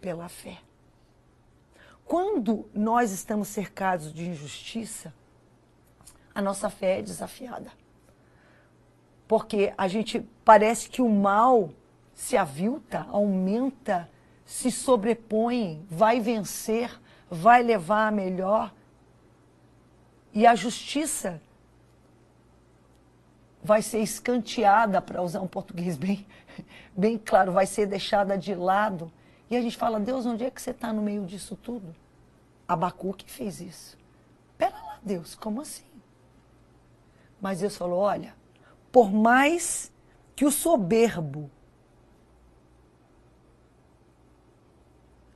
pela 0.00 0.28
fé. 0.28 0.58
Quando 2.04 2.70
nós 2.72 3.10
estamos 3.10 3.48
cercados 3.48 4.12
de 4.12 4.24
injustiça, 4.24 5.12
a 6.32 6.40
nossa 6.40 6.70
fé 6.70 7.00
é 7.00 7.02
desafiada. 7.02 7.72
Porque 9.26 9.74
a 9.76 9.88
gente 9.88 10.20
parece 10.44 10.88
que 10.88 11.02
o 11.02 11.10
mal 11.10 11.70
se 12.14 12.36
avilta, 12.36 13.04
aumenta, 13.10 14.08
se 14.46 14.70
sobrepõe, 14.70 15.84
vai 15.90 16.20
vencer, 16.20 16.88
vai 17.28 17.64
levar 17.64 18.06
a 18.06 18.12
melhor. 18.12 18.72
E 20.34 20.46
a 20.46 20.54
justiça 20.56 21.40
vai 23.62 23.80
ser 23.80 24.00
escanteada, 24.00 25.00
para 25.00 25.22
usar 25.22 25.40
um 25.40 25.46
português 25.46 25.96
bem, 25.96 26.26
bem 26.94 27.16
claro, 27.16 27.52
vai 27.52 27.66
ser 27.66 27.86
deixada 27.86 28.36
de 28.36 28.54
lado. 28.54 29.10
E 29.48 29.56
a 29.56 29.62
gente 29.62 29.76
fala, 29.76 30.00
Deus, 30.00 30.26
onde 30.26 30.44
é 30.44 30.50
que 30.50 30.60
você 30.60 30.72
está 30.72 30.92
no 30.92 31.00
meio 31.00 31.24
disso 31.24 31.54
tudo? 31.54 31.94
Abacuque 32.66 33.30
fez 33.30 33.60
isso. 33.60 33.96
Pera 34.58 34.76
lá, 34.76 34.98
Deus, 35.02 35.36
como 35.36 35.60
assim? 35.60 35.84
Mas 37.40 37.60
Deus 37.60 37.76
falou, 37.76 38.00
olha, 38.00 38.34
por 38.90 39.12
mais 39.12 39.92
que 40.34 40.44
o 40.44 40.50
soberbo 40.50 41.50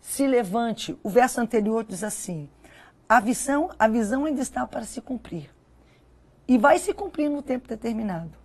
se 0.00 0.26
levante, 0.26 0.98
o 1.02 1.08
verso 1.08 1.40
anterior 1.40 1.84
diz 1.84 2.02
assim, 2.02 2.48
a 3.08 3.20
visão, 3.20 3.70
a 3.78 3.88
visão 3.88 4.24
ainda 4.26 4.42
está 4.42 4.66
para 4.66 4.84
se 4.84 5.00
cumprir. 5.00 5.50
E 6.46 6.58
vai 6.58 6.78
se 6.78 6.92
cumprir 6.92 7.30
no 7.30 7.42
tempo 7.42 7.66
determinado. 7.66 8.36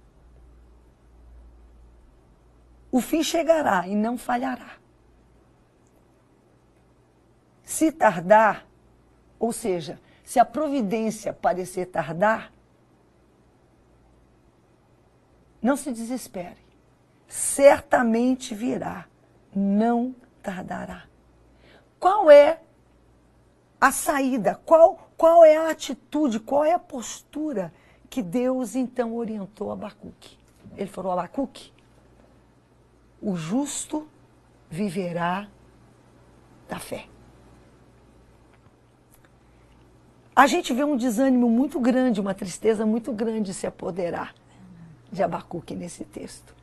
O 2.91 3.01
fim 3.01 3.23
chegará 3.23 3.87
e 3.87 3.95
não 3.95 4.17
falhará. 4.17 4.77
Se 7.63 7.91
tardar, 7.91 8.65
ou 9.39 9.51
seja, 9.51 9.99
se 10.23 10.39
a 10.39 10.45
providência 10.45 11.33
parecer 11.33 11.87
tardar, 11.87 12.53
não 15.61 15.75
se 15.75 15.91
desespere. 15.91 16.61
Certamente 17.27 18.53
virá, 18.53 19.07
não 19.55 20.15
tardará. 20.41 21.07
Qual 21.99 22.29
é 22.29 22.61
a 23.83 23.91
saída? 23.91 24.55
Qual, 24.65 25.11
qual 25.17 25.43
é 25.43 25.57
a 25.57 25.69
atitude? 25.69 26.39
Qual 26.39 26.63
é 26.63 26.71
a 26.71 26.79
postura 26.79 27.73
que 28.09 28.21
Deus 28.21 28.75
então 28.77 29.13
orientou 29.13 29.73
Abacuque? 29.73 30.37
Ele 30.77 30.87
falou: 30.87 31.11
Abacuque, 31.11 31.73
o 33.21 33.35
justo 33.35 34.07
viverá 34.69 35.49
da 36.69 36.79
fé. 36.79 37.07
A 40.33 40.47
gente 40.47 40.73
vê 40.73 40.85
um 40.85 40.95
desânimo 40.95 41.49
muito 41.49 41.77
grande, 41.77 42.21
uma 42.21 42.33
tristeza 42.33 42.85
muito 42.85 43.11
grande 43.11 43.53
se 43.53 43.67
apoderar 43.67 44.33
de 45.11 45.21
Abacuque 45.21 45.75
nesse 45.75 46.05
texto. 46.05 46.55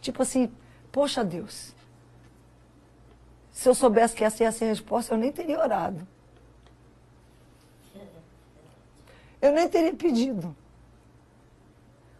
Tipo 0.00 0.22
assim, 0.22 0.50
poxa 0.90 1.22
Deus, 1.22 1.76
se 3.52 3.68
eu 3.68 3.74
soubesse 3.74 4.16
que 4.16 4.24
essa 4.24 4.42
ia 4.42 4.50
ser 4.50 4.64
a 4.64 4.68
resposta, 4.68 5.14
eu 5.14 5.18
nem 5.18 5.30
teria 5.30 5.60
orado. 5.60 6.04
Eu 9.40 9.52
nem 9.52 9.68
teria 9.68 9.94
pedido. 9.94 10.54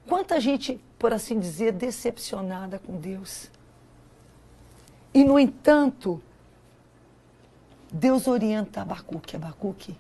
Quanta 0.09 0.41
gente, 0.41 0.81
por 0.99 1.13
assim 1.13 1.39
dizer, 1.39 1.73
decepcionada 1.73 2.79
com 2.79 2.97
Deus. 2.99 3.51
E, 5.13 5.23
no 5.25 5.39
entanto, 5.39 6.21
Deus 7.93 8.27
orienta 8.27 8.83
Abacuque. 8.83 9.37
Abacuque, 9.37 9.97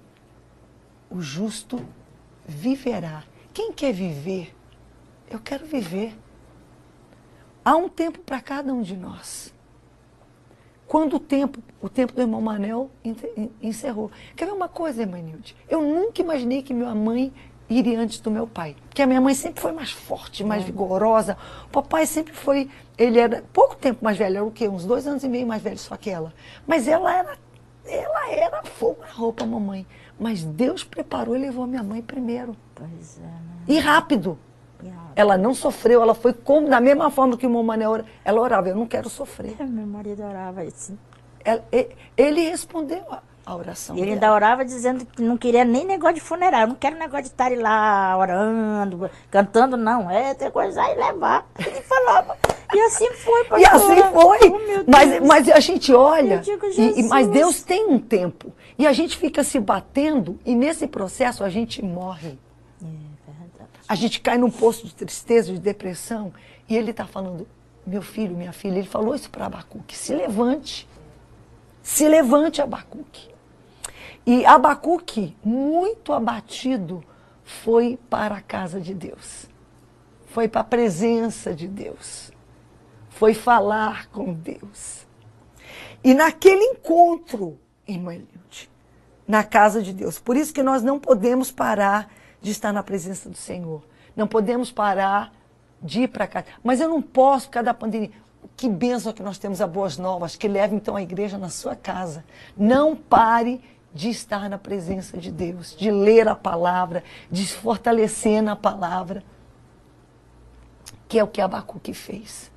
o 1.10 1.20
justo 1.20 1.84
viverá. 2.46 3.24
Quem 3.52 3.72
quer 3.72 3.92
viver? 3.92 4.54
Eu 5.28 5.40
quero 5.40 5.66
viver. 5.66 6.16
Há 7.64 7.76
um 7.76 7.88
tempo 7.88 8.20
para 8.20 8.40
cada 8.40 8.72
um 8.72 8.82
de 8.82 8.96
nós. 8.96 9.52
Quando 10.90 11.14
o 11.14 11.20
tempo, 11.20 11.62
o 11.80 11.88
tempo 11.88 12.12
do 12.12 12.20
irmão 12.20 12.40
Manel 12.40 12.90
encerrou. 13.62 14.10
Quer 14.34 14.46
ver 14.46 14.50
uma 14.50 14.68
coisa, 14.68 15.02
irmã 15.02 15.18
Nilde? 15.18 15.54
Eu 15.68 15.80
nunca 15.80 16.20
imaginei 16.20 16.64
que 16.64 16.74
minha 16.74 16.92
mãe 16.96 17.32
iria 17.68 18.00
antes 18.00 18.18
do 18.18 18.28
meu 18.28 18.44
pai. 18.44 18.74
Porque 18.88 19.00
a 19.00 19.06
minha 19.06 19.20
mãe 19.20 19.32
sempre 19.32 19.60
foi 19.60 19.70
mais 19.70 19.92
forte, 19.92 20.42
mais 20.42 20.64
vigorosa. 20.64 21.38
O 21.66 21.68
papai 21.68 22.06
sempre 22.06 22.32
foi. 22.32 22.68
Ele 22.98 23.20
era 23.20 23.44
pouco 23.52 23.76
tempo 23.76 24.04
mais 24.04 24.18
velho, 24.18 24.38
era 24.38 24.44
o 24.44 24.50
quê? 24.50 24.68
Uns 24.68 24.84
dois 24.84 25.06
anos 25.06 25.22
e 25.22 25.28
meio 25.28 25.46
mais 25.46 25.62
velho 25.62 25.78
só 25.78 25.96
que 25.96 26.10
ela. 26.10 26.34
Mas 26.66 26.88
ela 26.88 27.16
era, 27.16 27.38
ela 27.86 28.32
era 28.32 28.62
fogo 28.64 29.00
na 29.00 29.12
roupa, 29.12 29.46
mamãe. 29.46 29.86
Mas 30.18 30.42
Deus 30.42 30.82
preparou 30.82 31.36
e 31.36 31.38
levou 31.38 31.62
a 31.62 31.68
minha 31.68 31.84
mãe 31.84 32.02
primeiro. 32.02 32.56
Pois 32.74 33.16
é, 33.16 33.22
né? 33.22 33.60
E 33.68 33.78
rápido. 33.78 34.36
Ela 35.16 35.36
não 35.36 35.54
sofreu, 35.54 36.02
ela 36.02 36.14
foi 36.14 36.32
como, 36.32 36.68
da 36.68 36.80
mesma 36.80 37.10
forma 37.10 37.36
que 37.36 37.44
o 37.46 37.48
irmão 37.48 37.62
Mané 37.62 37.88
ora, 37.88 38.04
ela 38.24 38.40
orava, 38.40 38.68
eu 38.68 38.76
não 38.76 38.86
quero 38.86 39.08
sofrer. 39.10 39.56
Meu 39.60 39.86
marido 39.86 40.22
orava 40.22 40.62
assim. 40.62 40.98
Ela- 41.44 41.64
ele 42.16 42.48
respondeu 42.48 43.02
a, 43.10 43.20
a 43.46 43.56
oração. 43.56 43.96
Ele 43.96 44.04
dela. 44.06 44.14
ainda 44.14 44.32
orava 44.32 44.64
dizendo 44.64 45.04
que 45.06 45.22
não 45.22 45.36
queria 45.36 45.64
nem 45.64 45.84
negócio 45.84 46.14
de 46.16 46.20
funeral. 46.20 46.66
Não 46.66 46.74
quero 46.74 46.96
negócio 46.98 47.24
de 47.24 47.28
estar 47.30 47.50
lá 47.52 48.16
orando, 48.16 49.10
cantando, 49.30 49.76
não. 49.76 50.10
É 50.10 50.34
ter 50.34 50.50
coisa 50.50 50.80
aí 50.82 50.94
levar. 50.96 51.46
Ele 51.58 51.80
falava. 51.82 52.36
E 52.72 52.78
assim 52.82 53.10
foi, 53.14 53.46
E 53.58 53.64
assim 53.64 53.96
foi. 54.12 54.38
Oh, 54.48 54.58
meu 54.58 54.84
mas, 54.86 55.20
mas 55.26 55.48
a 55.50 55.58
gente 55.60 55.92
olha. 55.92 56.38
Digo, 56.38 56.66
e- 56.66 57.02
mas. 57.08 57.26
Deus 57.28 57.62
tem 57.62 57.86
um 57.88 57.98
tempo. 57.98 58.52
E 58.78 58.86
a 58.86 58.92
gente 58.92 59.16
fica 59.18 59.42
se 59.42 59.58
batendo, 59.58 60.38
e 60.46 60.54
nesse 60.54 60.86
processo 60.86 61.42
a 61.42 61.48
gente 61.50 61.84
morre. 61.84 62.38
A 63.90 63.96
gente 63.96 64.20
cai 64.20 64.38
num 64.38 64.52
poço 64.52 64.86
de 64.86 64.94
tristeza, 64.94 65.52
de 65.52 65.58
depressão. 65.58 66.32
E 66.68 66.76
ele 66.76 66.92
está 66.92 67.08
falando, 67.08 67.44
meu 67.84 68.00
filho, 68.00 68.36
minha 68.36 68.52
filha, 68.52 68.78
ele 68.78 68.86
falou 68.86 69.16
isso 69.16 69.28
para 69.28 69.46
Abacuque: 69.46 69.96
se 69.96 70.14
levante. 70.14 70.88
Se 71.82 72.06
levante, 72.06 72.62
Abacuque. 72.62 73.28
E 74.24 74.46
Abacuque, 74.46 75.36
muito 75.42 76.12
abatido, 76.12 77.02
foi 77.42 77.98
para 78.08 78.36
a 78.36 78.40
casa 78.40 78.80
de 78.80 78.94
Deus. 78.94 79.46
Foi 80.28 80.46
para 80.46 80.60
a 80.60 80.64
presença 80.64 81.52
de 81.52 81.66
Deus. 81.66 82.30
Foi 83.08 83.34
falar 83.34 84.06
com 84.10 84.32
Deus. 84.32 85.04
E 86.04 86.14
naquele 86.14 86.62
encontro, 86.62 87.58
irmã 87.88 88.14
Hilde, 88.14 88.70
na 89.26 89.42
casa 89.42 89.82
de 89.82 89.92
Deus. 89.92 90.16
Por 90.16 90.36
isso 90.36 90.54
que 90.54 90.62
nós 90.62 90.80
não 90.80 91.00
podemos 91.00 91.50
parar 91.50 92.19
de 92.40 92.50
estar 92.50 92.72
na 92.72 92.82
presença 92.82 93.28
do 93.28 93.36
Senhor. 93.36 93.82
Não 94.16 94.26
podemos 94.26 94.70
parar 94.72 95.32
de 95.82 96.02
ir 96.02 96.08
para 96.08 96.26
casa. 96.26 96.46
Mas 96.62 96.80
eu 96.80 96.88
não 96.88 97.00
posso, 97.00 97.46
por 97.46 97.54
causa 97.54 97.66
da 97.66 97.74
pandemia. 97.74 98.10
Que 98.56 98.68
bênção 98.68 99.12
que 99.12 99.22
nós 99.22 99.38
temos 99.38 99.60
a 99.60 99.66
Boas 99.66 99.96
Novas, 99.96 100.36
que 100.36 100.48
leva 100.48 100.74
então 100.74 100.96
a 100.96 101.02
igreja 101.02 101.38
na 101.38 101.48
sua 101.48 101.76
casa. 101.76 102.24
Não 102.56 102.96
pare 102.96 103.60
de 103.92 104.08
estar 104.08 104.48
na 104.48 104.58
presença 104.58 105.18
de 105.18 105.30
Deus, 105.30 105.74
de 105.76 105.90
ler 105.90 106.28
a 106.28 106.34
palavra, 106.34 107.02
de 107.30 107.46
se 107.46 107.54
fortalecer 107.54 108.42
na 108.42 108.54
palavra, 108.54 109.24
que 111.08 111.18
é 111.18 111.24
o 111.24 111.28
que 111.28 111.40
Abacuque 111.40 111.92
fez. 111.92 112.50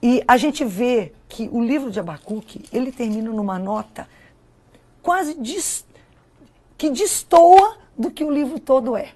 E 0.00 0.22
a 0.26 0.36
gente 0.36 0.64
vê 0.64 1.12
que 1.28 1.48
o 1.52 1.62
livro 1.62 1.90
de 1.90 1.98
Abacuque, 1.98 2.64
ele 2.72 2.92
termina 2.92 3.30
numa 3.30 3.58
nota 3.58 4.08
quase 5.02 5.34
dis- 5.34 5.84
que 6.76 6.90
destoa 6.90 7.78
do 7.96 8.10
que 8.10 8.24
o 8.24 8.30
livro 8.30 8.58
todo 8.58 8.96
é. 8.96 9.10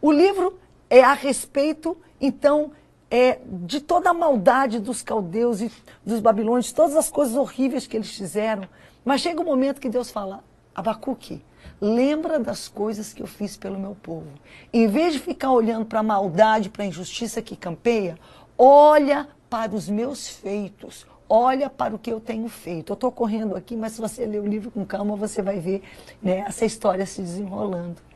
O 0.00 0.10
livro 0.10 0.58
é 0.88 1.02
a 1.02 1.12
respeito, 1.12 1.96
então, 2.20 2.72
é, 3.10 3.38
de 3.44 3.80
toda 3.80 4.10
a 4.10 4.14
maldade 4.14 4.78
dos 4.78 5.02
caldeus 5.02 5.60
e 5.60 5.70
dos 6.04 6.20
babilônios, 6.20 6.66
de 6.66 6.74
todas 6.74 6.96
as 6.96 7.10
coisas 7.10 7.36
horríveis 7.36 7.86
que 7.86 7.96
eles 7.96 8.10
fizeram. 8.10 8.68
Mas 9.04 9.20
chega 9.20 9.40
um 9.40 9.44
momento 9.44 9.80
que 9.80 9.88
Deus 9.88 10.10
fala, 10.10 10.42
Abacuque, 10.74 11.42
lembra 11.80 12.38
das 12.38 12.68
coisas 12.68 13.12
que 13.12 13.22
eu 13.22 13.26
fiz 13.26 13.56
pelo 13.56 13.78
meu 13.78 13.94
povo. 13.94 14.28
Em 14.72 14.86
vez 14.86 15.14
de 15.14 15.18
ficar 15.18 15.50
olhando 15.50 15.84
para 15.84 16.00
a 16.00 16.02
maldade, 16.02 16.70
para 16.70 16.84
a 16.84 16.86
injustiça 16.86 17.40
que 17.40 17.56
campeia, 17.56 18.18
olha 18.56 19.28
para 19.48 19.74
os 19.74 19.88
meus 19.88 20.28
feitos, 20.28 21.06
olha 21.28 21.70
para 21.70 21.94
o 21.94 21.98
que 21.98 22.12
eu 22.12 22.20
tenho 22.20 22.48
feito. 22.48 22.92
Eu 22.92 22.94
estou 22.94 23.10
correndo 23.10 23.56
aqui, 23.56 23.76
mas 23.76 23.92
se 23.92 24.00
você 24.00 24.26
ler 24.26 24.40
o 24.40 24.46
livro 24.46 24.70
com 24.70 24.84
calma, 24.84 25.16
você 25.16 25.42
vai 25.42 25.58
ver 25.58 25.82
né, 26.22 26.44
essa 26.46 26.64
história 26.64 27.06
se 27.06 27.22
desenrolando. 27.22 28.09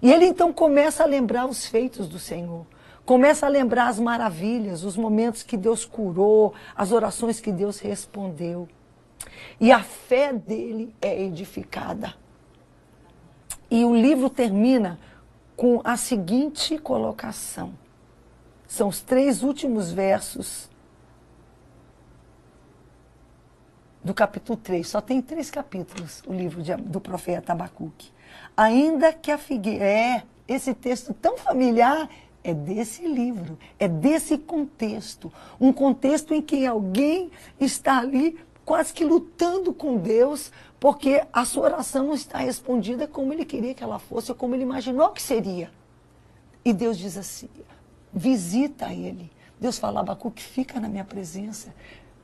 E 0.00 0.12
ele 0.12 0.26
então 0.26 0.52
começa 0.52 1.02
a 1.02 1.06
lembrar 1.06 1.46
os 1.46 1.66
feitos 1.66 2.08
do 2.08 2.18
Senhor. 2.18 2.66
Começa 3.04 3.46
a 3.46 3.48
lembrar 3.48 3.88
as 3.88 3.98
maravilhas, 3.98 4.84
os 4.84 4.96
momentos 4.96 5.42
que 5.42 5.56
Deus 5.56 5.84
curou, 5.84 6.54
as 6.76 6.92
orações 6.92 7.40
que 7.40 7.50
Deus 7.50 7.78
respondeu. 7.80 8.68
E 9.58 9.72
a 9.72 9.82
fé 9.82 10.32
dele 10.32 10.94
é 11.00 11.20
edificada. 11.22 12.14
E 13.70 13.84
o 13.84 13.94
livro 13.94 14.30
termina 14.30 14.98
com 15.56 15.80
a 15.82 15.96
seguinte 15.96 16.78
colocação. 16.78 17.72
São 18.66 18.88
os 18.88 19.00
três 19.00 19.42
últimos 19.42 19.90
versos 19.90 20.70
do 24.04 24.14
capítulo 24.14 24.56
3. 24.58 24.86
Só 24.86 25.00
tem 25.00 25.20
três 25.20 25.50
capítulos 25.50 26.22
o 26.26 26.32
livro 26.32 26.62
de- 26.62 26.76
do 26.76 27.00
profeta 27.00 27.52
Abacuque. 27.52 28.12
Ainda 28.56 29.12
que 29.12 29.30
a 29.30 29.38
figueira. 29.38 29.84
É, 29.84 30.22
esse 30.46 30.72
texto 30.72 31.12
tão 31.12 31.36
familiar 31.36 32.08
é 32.42 32.54
desse 32.54 33.06
livro, 33.06 33.58
é 33.78 33.86
desse 33.86 34.38
contexto. 34.38 35.30
Um 35.60 35.72
contexto 35.72 36.32
em 36.32 36.40
que 36.40 36.64
alguém 36.66 37.30
está 37.60 37.98
ali 37.98 38.38
quase 38.64 38.92
que 38.92 39.04
lutando 39.04 39.72
com 39.72 39.96
Deus, 39.96 40.52
porque 40.78 41.22
a 41.32 41.44
sua 41.44 41.64
oração 41.64 42.06
não 42.06 42.14
está 42.14 42.38
respondida 42.38 43.06
como 43.06 43.32
ele 43.32 43.44
queria 43.44 43.74
que 43.74 43.82
ela 43.82 43.98
fosse, 43.98 44.30
ou 44.30 44.36
como 44.36 44.54
ele 44.54 44.62
imaginou 44.62 45.10
que 45.10 45.22
seria. 45.22 45.70
E 46.64 46.72
Deus 46.72 46.98
diz 46.98 47.16
assim: 47.16 47.48
visita 48.12 48.92
ele. 48.92 49.30
Deus 49.60 49.78
fala, 49.78 50.00
Abacuque, 50.00 50.42
fica 50.42 50.78
na 50.78 50.88
minha 50.88 51.04
presença. 51.04 51.74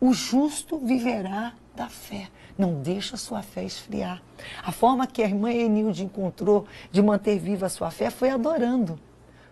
O 0.01 0.13
justo 0.13 0.79
viverá 0.79 1.55
da 1.75 1.89
fé. 1.89 2.29
Não 2.57 2.81
deixa 2.81 3.17
a 3.17 3.19
sua 3.19 3.43
fé 3.43 3.65
esfriar. 3.65 4.23
A 4.63 4.71
forma 4.71 5.07
que 5.07 5.23
a 5.23 5.27
irmã 5.27 5.53
Enilde 5.53 6.05
encontrou 6.05 6.67
de 6.91 7.03
manter 7.03 7.39
viva 7.39 7.67
a 7.67 7.69
sua 7.69 7.91
fé 7.91 8.11
foi 8.11 8.31
adorando. 8.31 8.99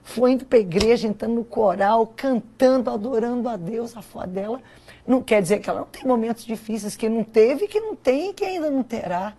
Foi 0.03 0.33
indo 0.33 0.45
para 0.45 0.59
a 0.59 0.63
igreja, 0.63 1.07
entrando 1.07 1.35
no 1.35 1.45
coral, 1.45 2.07
cantando, 2.07 2.91
adorando 2.91 3.49
a 3.49 3.57
Deus. 3.57 3.97
A 3.97 4.03
fé 4.03 4.27
dela 4.27 4.61
não 5.07 5.23
quer 5.23 5.43
dizer 5.43 5.61
que 5.61 5.69
ela 5.69 5.81
não 5.81 5.87
tem 5.87 6.05
momentos 6.05 6.45
difíceis, 6.45 6.97
que 6.97 7.09
não 7.09 7.25
teve, 7.25 7.69
que 7.69 7.81
não 7.81 7.95
tem 7.95 8.31
e 8.31 8.35
que 8.35 8.45
ainda 8.45 8.71
não 8.71 8.83
terá. 8.83 9.35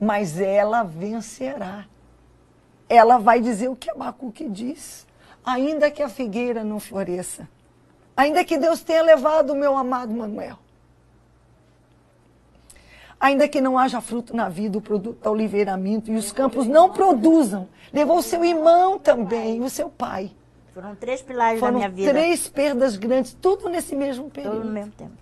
Mas 0.00 0.40
ela 0.40 0.82
vencerá 0.82 1.86
ela 2.92 3.16
vai 3.16 3.40
dizer 3.40 3.68
o 3.68 3.76
que 3.76 3.90
Abacuque 3.90 4.46
diz. 4.48 5.06
Ainda 5.44 5.90
que 5.90 6.02
a 6.02 6.08
figueira 6.08 6.62
não 6.62 6.78
floresça, 6.78 7.48
ainda 8.16 8.44
que 8.44 8.56
Deus 8.56 8.80
tenha 8.82 9.02
levado 9.02 9.52
o 9.52 9.56
meu 9.56 9.76
amado 9.76 10.14
Manuel, 10.14 10.56
ainda 13.22 13.46
que 13.46 13.60
não 13.60 13.78
haja 13.78 14.00
fruto 14.00 14.34
na 14.34 14.48
vida, 14.48 14.76
o 14.76 14.80
produto 14.80 15.22
da 15.22 15.30
oliveira 15.30 15.76
minto 15.76 16.10
e 16.10 16.16
os 16.16 16.32
campos 16.32 16.66
não 16.66 16.90
produzam, 16.90 17.68
levou 17.92 18.18
o 18.18 18.22
seu 18.22 18.44
irmão 18.44 18.98
também, 18.98 19.62
o 19.62 19.70
seu 19.70 19.88
pai. 19.88 20.32
Foram 20.74 20.96
três 20.96 21.22
pilares 21.22 21.60
Foram 21.60 21.74
da 21.74 21.78
minha 21.78 21.88
vida. 21.88 22.10
três 22.10 22.48
perdas 22.48 22.96
grandes, 22.96 23.32
tudo 23.40 23.68
nesse 23.68 23.94
mesmo 23.94 24.24
Tudo 24.24 24.32
período. 24.32 24.64
no 24.64 24.72
mesmo 24.72 24.90
tempo. 24.92 25.12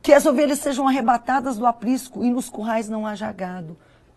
que 0.00 0.12
as 0.12 0.26
ovelhas 0.26 0.58
sejam 0.58 0.86
arrebatadas 0.86 1.56
do 1.56 1.64
aprisco 1.64 2.22
e 2.22 2.28
nos 2.28 2.50
currais 2.50 2.90
não 2.90 3.06
haja 3.06 3.32
gado. 3.32 3.74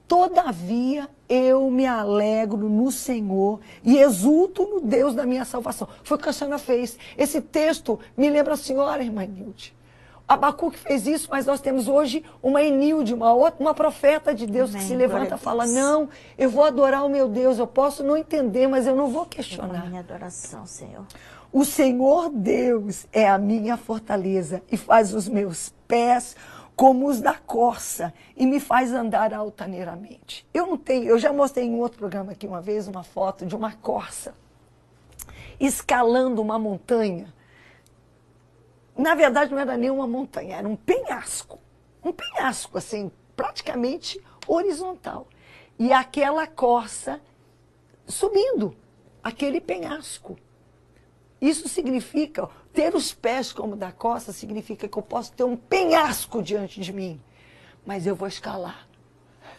Todavia 0.07 1.09
eu 1.27 1.69
me 1.69 1.85
alegro 1.85 2.69
no 2.69 2.91
Senhor 2.91 3.59
e 3.83 3.97
exulto 3.97 4.65
no 4.65 4.79
Deus 4.79 5.13
da 5.13 5.25
minha 5.25 5.43
salvação. 5.43 5.87
Foi 6.03 6.17
o 6.17 6.19
que 6.19 6.29
a 6.29 6.33
senhora 6.33 6.57
fez. 6.57 6.97
Esse 7.17 7.41
texto 7.41 7.99
me 8.15 8.29
lembra 8.29 8.53
a 8.53 8.57
senhora, 8.57 9.03
irmã 9.03 9.25
Nilde. 9.25 9.75
Abacuque 10.27 10.77
fez 10.77 11.07
isso, 11.07 11.29
mas 11.31 11.45
nós 11.45 11.61
temos 11.61 11.87
hoje 11.87 12.23
uma 12.43 12.61
Enilde, 12.61 13.13
uma, 13.13 13.33
outra, 13.33 13.61
uma 13.61 13.73
profeta 13.73 14.35
de 14.35 14.45
Deus 14.45 14.71
que 14.71 14.75
Amém. 14.75 14.87
se 14.87 14.93
Glória 14.93 15.07
levanta 15.19 15.35
e 15.35 15.37
fala. 15.37 15.65
Não, 15.65 16.09
eu 16.37 16.49
vou 16.49 16.65
adorar 16.65 17.05
o 17.05 17.09
meu 17.09 17.29
Deus. 17.29 17.57
Eu 17.57 17.67
posso 17.67 18.03
não 18.03 18.17
entender, 18.17 18.67
mas 18.67 18.85
eu 18.85 18.95
não 18.95 19.07
vou 19.07 19.25
questionar. 19.25 19.87
minha 19.87 20.01
adoração, 20.01 20.65
Senhor. 20.65 21.05
O 21.51 21.63
Senhor 21.63 22.29
Deus 22.29 23.07
é 23.13 23.27
a 23.27 23.37
minha 23.37 23.77
fortaleza 23.77 24.61
e 24.69 24.75
faz 24.75 25.13
os 25.13 25.29
meus 25.29 25.73
pés 25.87 26.35
como 26.77 27.07
os 27.07 27.19
da 27.19 27.33
corça 27.33 28.13
e 28.35 28.45
me 28.45 28.59
faz 28.59 28.93
andar 28.93 29.33
altaneiramente. 29.33 30.45
Eu 30.53 30.67
não 30.67 30.77
tenho, 30.77 31.05
eu 31.09 31.17
já 31.17 31.33
mostrei 31.33 31.65
em 31.65 31.79
outro 31.79 31.97
programa 31.97 32.33
aqui 32.33 32.45
uma 32.45 32.61
vez 32.61 32.87
uma 32.87 33.03
foto 33.03 33.47
de 33.47 33.55
uma 33.55 33.73
corça 33.73 34.35
escalando 35.59 36.39
uma 36.39 36.59
montanha. 36.59 37.33
Na 38.95 39.15
verdade 39.15 39.51
não 39.51 39.57
era 39.57 39.75
nem 39.75 39.89
uma 39.89 40.05
montanha, 40.05 40.57
era 40.57 40.67
um 40.67 40.75
penhasco. 40.75 41.57
Um 42.05 42.13
penhasco 42.13 42.77
assim, 42.77 43.11
praticamente 43.35 44.23
horizontal. 44.47 45.27
E 45.79 45.91
aquela 45.91 46.45
corça 46.45 47.19
subindo 48.05 48.77
aquele 49.23 49.59
penhasco. 49.59 50.37
Isso 51.39 51.69
significa, 51.69 52.49
ter 52.73 52.95
os 52.95 53.13
pés 53.13 53.53
como 53.53 53.75
da 53.75 53.91
costa, 53.91 54.33
significa 54.33 54.87
que 54.87 54.97
eu 54.97 55.03
posso 55.03 55.31
ter 55.33 55.43
um 55.43 55.55
penhasco 55.55 56.41
diante 56.41 56.81
de 56.81 56.91
mim, 56.91 57.21
mas 57.85 58.07
eu 58.07 58.15
vou 58.15 58.27
escalar. 58.27 58.87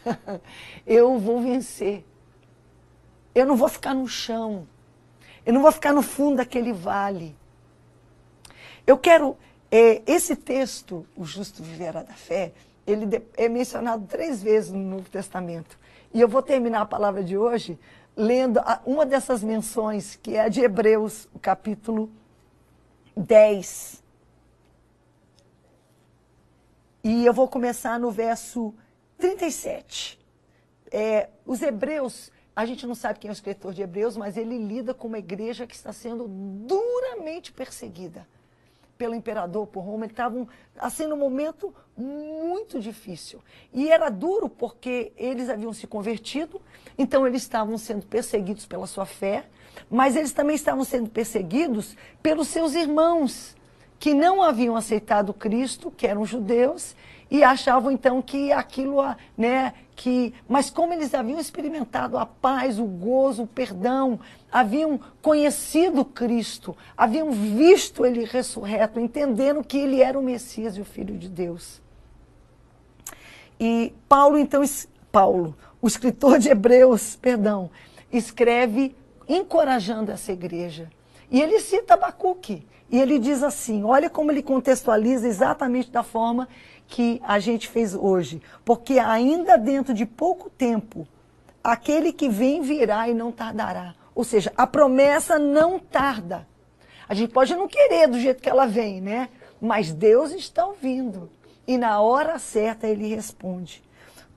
eu 0.86 1.18
vou 1.18 1.40
vencer. 1.40 2.04
Eu 3.34 3.46
não 3.46 3.56
vou 3.56 3.68
ficar 3.68 3.94
no 3.94 4.08
chão. 4.08 4.66
Eu 5.46 5.52
não 5.52 5.62
vou 5.62 5.70
ficar 5.70 5.92
no 5.92 6.02
fundo 6.02 6.36
daquele 6.36 6.72
vale. 6.72 7.36
Eu 8.86 8.98
quero. 8.98 9.36
É, 9.70 10.02
esse 10.06 10.34
texto, 10.34 11.06
O 11.14 11.24
Justo 11.24 11.62
Viverá 11.62 12.02
da 12.02 12.14
Fé, 12.14 12.52
ele 12.86 13.22
é 13.36 13.48
mencionado 13.48 14.06
três 14.06 14.42
vezes 14.42 14.72
no 14.72 14.78
Novo 14.78 15.08
Testamento. 15.10 15.78
E 16.12 16.20
eu 16.20 16.26
vou 16.26 16.42
terminar 16.42 16.80
a 16.80 16.86
palavra 16.86 17.22
de 17.22 17.36
hoje 17.36 17.78
lendo 18.18 18.60
uma 18.84 19.06
dessas 19.06 19.44
menções, 19.44 20.16
que 20.16 20.34
é 20.34 20.40
a 20.40 20.48
de 20.48 20.60
Hebreus, 20.60 21.28
o 21.32 21.38
capítulo 21.38 22.10
10. 23.16 24.02
E 27.04 27.24
eu 27.24 27.32
vou 27.32 27.46
começar 27.46 27.96
no 28.00 28.10
verso 28.10 28.74
37. 29.18 30.18
É, 30.90 31.28
os 31.46 31.62
hebreus, 31.62 32.32
a 32.56 32.66
gente 32.66 32.84
não 32.88 32.94
sabe 32.96 33.20
quem 33.20 33.28
é 33.28 33.30
o 33.30 33.32
escritor 33.32 33.72
de 33.72 33.82
Hebreus, 33.82 34.16
mas 34.16 34.36
ele 34.36 34.58
lida 34.58 34.92
com 34.92 35.06
uma 35.06 35.20
igreja 35.20 35.64
que 35.64 35.76
está 35.76 35.92
sendo 35.92 36.26
duramente 36.26 37.52
perseguida 37.52 38.26
pelo 38.98 39.14
imperador, 39.14 39.66
por 39.68 39.80
Roma, 39.80 40.04
eles 40.04 40.12
estavam 40.12 40.48
assim 40.76 41.06
num 41.06 41.16
momento 41.16 41.72
muito 41.96 42.80
difícil. 42.80 43.40
E 43.72 43.90
era 43.90 44.10
duro 44.10 44.48
porque 44.48 45.12
eles 45.16 45.48
haviam 45.48 45.72
se 45.72 45.86
convertido, 45.86 46.60
então 46.98 47.26
eles 47.26 47.42
estavam 47.42 47.78
sendo 47.78 48.04
perseguidos 48.04 48.66
pela 48.66 48.86
sua 48.86 49.06
fé, 49.06 49.46
mas 49.88 50.16
eles 50.16 50.32
também 50.32 50.56
estavam 50.56 50.84
sendo 50.84 51.08
perseguidos 51.08 51.96
pelos 52.20 52.48
seus 52.48 52.74
irmãos, 52.74 53.56
que 54.00 54.12
não 54.12 54.42
haviam 54.42 54.76
aceitado 54.76 55.32
Cristo, 55.32 55.90
que 55.90 56.06
eram 56.06 56.24
judeus, 56.26 56.94
e 57.30 57.42
achavam 57.44 57.90
então 57.90 58.20
que 58.20 58.52
aquilo, 58.52 58.96
né, 59.36 59.74
que, 59.98 60.32
mas 60.48 60.70
como 60.70 60.92
eles 60.92 61.12
haviam 61.12 61.40
experimentado 61.40 62.16
a 62.16 62.24
paz, 62.24 62.78
o 62.78 62.84
gozo, 62.84 63.42
o 63.42 63.46
perdão, 63.48 64.20
haviam 64.50 65.00
conhecido 65.20 66.04
Cristo, 66.04 66.76
haviam 66.96 67.32
visto 67.32 68.06
ele 68.06 68.24
ressurreto, 68.24 69.00
entendendo 69.00 69.64
que 69.64 69.76
ele 69.76 70.00
era 70.00 70.16
o 70.16 70.22
Messias 70.22 70.76
e 70.76 70.80
o 70.80 70.84
Filho 70.84 71.18
de 71.18 71.28
Deus. 71.28 71.82
E 73.58 73.92
Paulo, 74.08 74.38
então, 74.38 74.62
Paulo, 75.10 75.56
o 75.82 75.88
escritor 75.88 76.38
de 76.38 76.48
Hebreus, 76.48 77.16
perdão, 77.16 77.68
escreve 78.12 78.94
encorajando 79.28 80.12
essa 80.12 80.30
igreja. 80.30 80.88
E 81.30 81.40
ele 81.40 81.60
cita 81.60 81.94
Abacuque. 81.94 82.66
E 82.90 82.98
ele 82.98 83.18
diz 83.18 83.42
assim: 83.42 83.84
olha 83.84 84.08
como 84.08 84.30
ele 84.30 84.42
contextualiza 84.42 85.26
exatamente 85.28 85.90
da 85.90 86.02
forma 86.02 86.48
que 86.86 87.20
a 87.24 87.38
gente 87.38 87.68
fez 87.68 87.94
hoje. 87.94 88.40
Porque 88.64 88.98
ainda 88.98 89.58
dentro 89.58 89.92
de 89.92 90.06
pouco 90.06 90.48
tempo, 90.48 91.06
aquele 91.62 92.12
que 92.12 92.28
vem 92.28 92.62
virá 92.62 93.08
e 93.08 93.14
não 93.14 93.30
tardará. 93.30 93.94
Ou 94.14 94.24
seja, 94.24 94.52
a 94.56 94.66
promessa 94.66 95.38
não 95.38 95.78
tarda. 95.78 96.46
A 97.08 97.14
gente 97.14 97.32
pode 97.32 97.54
não 97.54 97.68
querer 97.68 98.08
do 98.08 98.18
jeito 98.18 98.42
que 98.42 98.48
ela 98.48 98.66
vem, 98.66 99.00
né? 99.00 99.28
Mas 99.60 99.92
Deus 99.92 100.32
está 100.32 100.66
ouvindo. 100.66 101.30
E 101.66 101.76
na 101.76 102.00
hora 102.00 102.38
certa 102.38 102.86
ele 102.86 103.14
responde. 103.14 103.82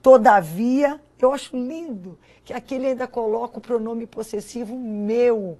Todavia, 0.01 0.99
eu 1.19 1.33
acho 1.33 1.55
lindo 1.55 2.17
que 2.43 2.53
aquele 2.53 2.87
ainda 2.87 3.07
coloca 3.07 3.59
o 3.59 3.61
pronome 3.61 4.05
possessivo 4.05 4.75
meu. 4.77 5.57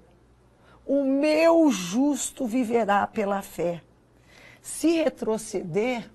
O 0.86 1.04
meu 1.04 1.70
justo 1.70 2.46
viverá 2.46 3.06
pela 3.06 3.42
fé. 3.42 3.82
Se 4.60 5.02
retroceder, 5.02 6.08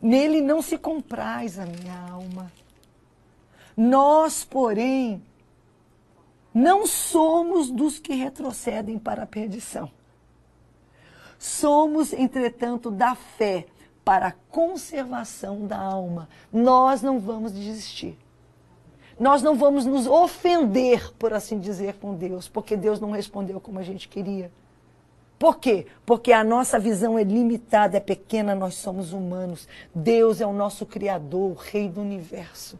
Nele 0.00 0.40
não 0.40 0.60
se 0.60 0.76
compraz 0.76 1.58
a 1.58 1.66
minha 1.66 1.98
alma. 2.10 2.52
Nós, 3.76 4.44
porém, 4.44 5.22
não 6.52 6.86
somos 6.86 7.70
dos 7.70 7.98
que 7.98 8.14
retrocedem 8.14 8.98
para 8.98 9.22
a 9.22 9.26
perdição. 9.26 9.90
Somos, 11.38 12.12
entretanto, 12.12 12.90
da 12.90 13.14
fé 13.14 13.66
para 14.04 14.28
a 14.28 14.32
conservação 14.32 15.66
da 15.66 15.78
alma. 15.78 16.28
Nós 16.52 17.02
não 17.02 17.18
vamos 17.18 17.52
desistir. 17.52 18.16
Nós 19.18 19.42
não 19.42 19.56
vamos 19.56 19.86
nos 19.86 20.06
ofender, 20.06 21.12
por 21.14 21.32
assim 21.32 21.58
dizer, 21.58 21.94
com 21.94 22.14
Deus, 22.14 22.48
porque 22.48 22.76
Deus 22.76 23.00
não 23.00 23.10
respondeu 23.10 23.60
como 23.60 23.78
a 23.78 23.82
gente 23.82 24.08
queria. 24.08 24.50
Por 25.38 25.58
quê? 25.58 25.86
Porque 26.04 26.32
a 26.32 26.42
nossa 26.42 26.78
visão 26.78 27.18
é 27.18 27.22
limitada, 27.22 27.96
é 27.96 28.00
pequena, 28.00 28.54
nós 28.54 28.74
somos 28.74 29.12
humanos. 29.12 29.68
Deus 29.94 30.40
é 30.40 30.46
o 30.46 30.52
nosso 30.52 30.86
Criador, 30.86 31.52
o 31.52 31.54
Rei 31.54 31.88
do 31.88 32.00
Universo. 32.00 32.78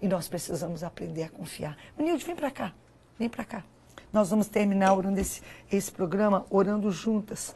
E 0.00 0.08
nós 0.08 0.28
precisamos 0.28 0.82
aprender 0.82 1.24
a 1.24 1.28
confiar. 1.28 1.76
Menilde, 1.96 2.24
vem 2.24 2.36
para 2.36 2.50
cá, 2.50 2.72
vem 3.18 3.28
para 3.28 3.44
cá. 3.44 3.64
Nós 4.12 4.30
vamos 4.30 4.46
terminar 4.46 4.94
orando 4.94 5.20
esse, 5.20 5.42
esse 5.70 5.92
programa, 5.92 6.46
orando 6.50 6.90
juntas. 6.90 7.54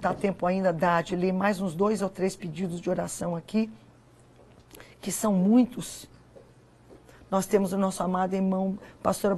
Dá 0.00 0.12
tempo 0.14 0.46
ainda, 0.46 0.72
dá, 0.72 1.00
de 1.02 1.14
ler 1.14 1.32
mais 1.32 1.60
uns 1.60 1.74
dois 1.74 2.02
ou 2.02 2.08
três 2.08 2.34
pedidos 2.34 2.80
de 2.80 2.88
oração 2.88 3.36
aqui, 3.36 3.70
que 5.00 5.12
são 5.12 5.32
muitos. 5.32 6.08
Nós 7.30 7.46
temos 7.46 7.72
o 7.72 7.78
nosso 7.78 8.02
amado 8.02 8.34
irmão, 8.34 8.76
pastora 9.02 9.36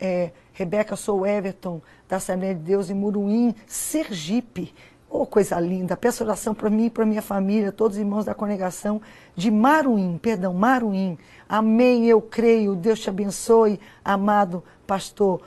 é, 0.00 0.30
Rebeca, 0.52 0.94
sou 0.94 1.26
Everton, 1.26 1.80
da 2.08 2.16
Assembleia 2.16 2.54
de 2.54 2.60
Deus 2.60 2.90
em 2.90 2.94
Muruim, 2.94 3.54
Sergipe. 3.66 4.72
Oh, 5.10 5.26
coisa 5.26 5.58
linda. 5.58 5.96
Peço 5.96 6.22
oração 6.22 6.54
para 6.54 6.68
mim 6.68 6.86
e 6.86 6.90
para 6.90 7.04
minha 7.06 7.22
família, 7.22 7.72
todos 7.72 7.96
os 7.96 8.00
irmãos 8.00 8.24
da 8.26 8.34
congregação 8.34 9.00
de 9.34 9.50
Maruim, 9.50 10.18
perdão, 10.18 10.52
Maruim. 10.52 11.18
Amém, 11.48 12.06
eu 12.06 12.20
creio. 12.20 12.76
Deus 12.76 13.00
te 13.00 13.08
abençoe, 13.08 13.80
amado 14.04 14.62
pastor. 14.86 15.40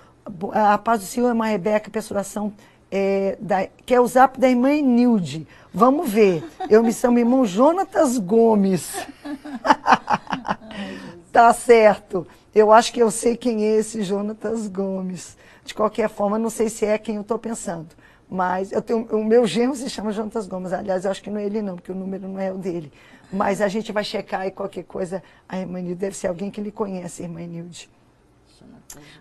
A 0.52 0.78
paz 0.78 1.02
do 1.02 1.06
Senhor, 1.06 1.30
irmã 1.30 1.46
Rebeca, 1.46 1.90
peço 1.90 2.14
oração 2.14 2.52
é, 2.92 3.38
da, 3.40 3.68
que 3.86 3.94
é 3.94 4.02
o 4.02 4.08
zap 4.08 4.40
da 4.40 4.50
irmã 4.50 4.70
Nilde. 4.82 5.48
Vamos 5.74 6.10
ver. 6.10 6.44
Eu 6.70 6.84
me 6.84 6.92
chamo 6.92 7.20
irmão 7.20 7.46
Jonatas 7.46 8.18
Gomes. 8.18 8.94
Tá 11.32 11.54
certo. 11.54 12.28
Eu 12.54 12.72
acho 12.72 12.92
que 12.92 13.02
eu 13.02 13.10
sei 13.10 13.38
quem 13.38 13.64
é 13.64 13.78
esse 13.78 14.04
Jonatas 14.04 14.68
Gomes. 14.68 15.38
De 15.64 15.74
qualquer 15.74 16.10
forma, 16.10 16.38
não 16.38 16.50
sei 16.50 16.68
se 16.70 16.86
é 16.86 16.98
quem 16.98 17.16
eu 17.16 17.22
estou 17.22 17.40
pensando. 17.40 17.88
Mas 18.30 18.72
eu 18.72 18.82
tenho, 18.82 19.06
o 19.12 19.24
meu 19.24 19.46
genro 19.46 19.76
se 19.76 19.90
chama 19.90 20.12
Jonatas 20.12 20.48
Gomes. 20.48 20.74
Aliás, 20.74 21.06
eu 21.06 21.12
acho 21.12 21.22
que 21.22 21.30
não 21.30 21.40
é 21.40 21.46
ele 21.46 21.62
não, 21.62 21.76
porque 21.76 21.92
o 21.92 21.96
número 21.96 22.28
não 22.28 22.40
é 22.40 22.52
o 22.52 22.58
dele. 22.58 22.92
Mas 23.32 23.62
a 23.62 23.68
gente 23.70 23.92
vai 23.92 24.04
checar 24.04 24.46
e 24.46 24.52
qualquer 24.52 24.84
coisa. 24.84 25.24
A 25.48 25.58
irmã 25.58 25.80
Nilde 25.80 25.96
deve 25.96 26.16
ser 26.16 26.28
alguém 26.28 26.52
que 26.52 26.60
ele 26.60 26.72
conhece, 26.72 27.24
irmã 27.24 27.40
Nilde. 27.42 27.90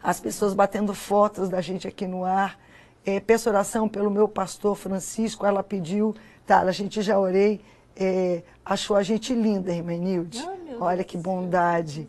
As 0.03 0.19
pessoas 0.19 0.53
batendo 0.53 0.93
fotos 0.95 1.49
da 1.49 1.61
gente 1.61 1.87
aqui 1.87 2.07
no 2.07 2.25
ar. 2.25 2.59
É, 3.07 3.21
peço 3.21 3.49
oração 3.49 3.89
pelo 3.89 4.11
meu 4.11 4.27
pastor 4.27 4.75
Francisco. 4.75 5.47
Ela 5.47 5.63
pediu, 5.63 6.15
tá, 6.45 6.61
a 6.61 6.73
gente 6.73 7.03
já 7.03 7.19
orei. 7.19 7.61
É, 7.97 8.43
achou 8.65 8.97
a 8.97 9.03
gente 9.03 9.35
linda, 9.35 9.73
irmã 9.73 9.97
Nilde. 9.97 10.47
Olha 10.81 11.05
que 11.05 11.17
bondade. 11.17 12.09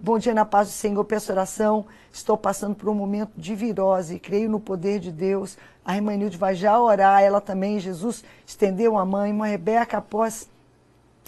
Bom 0.00 0.18
dia 0.18 0.34
na 0.34 0.44
paz 0.44 0.68
do 0.68 0.72
Senhor, 0.72 1.02
peço 1.04 1.32
oração. 1.32 1.86
Estou 2.12 2.36
passando 2.36 2.74
por 2.74 2.88
um 2.88 2.94
momento 2.94 3.32
de 3.36 3.54
virose. 3.54 4.18
Creio 4.18 4.50
no 4.50 4.60
poder 4.60 5.00
de 5.00 5.10
Deus. 5.10 5.56
A 5.84 5.96
irmã 5.96 6.14
Nilde 6.14 6.36
vai 6.36 6.54
já 6.54 6.78
orar, 6.78 7.22
ela 7.22 7.40
também. 7.40 7.80
Jesus 7.80 8.22
estendeu 8.46 8.96
a 8.98 9.04
mãe. 9.04 9.30
Irmã 9.30 9.46
Rebeca, 9.46 9.98
após 9.98 10.48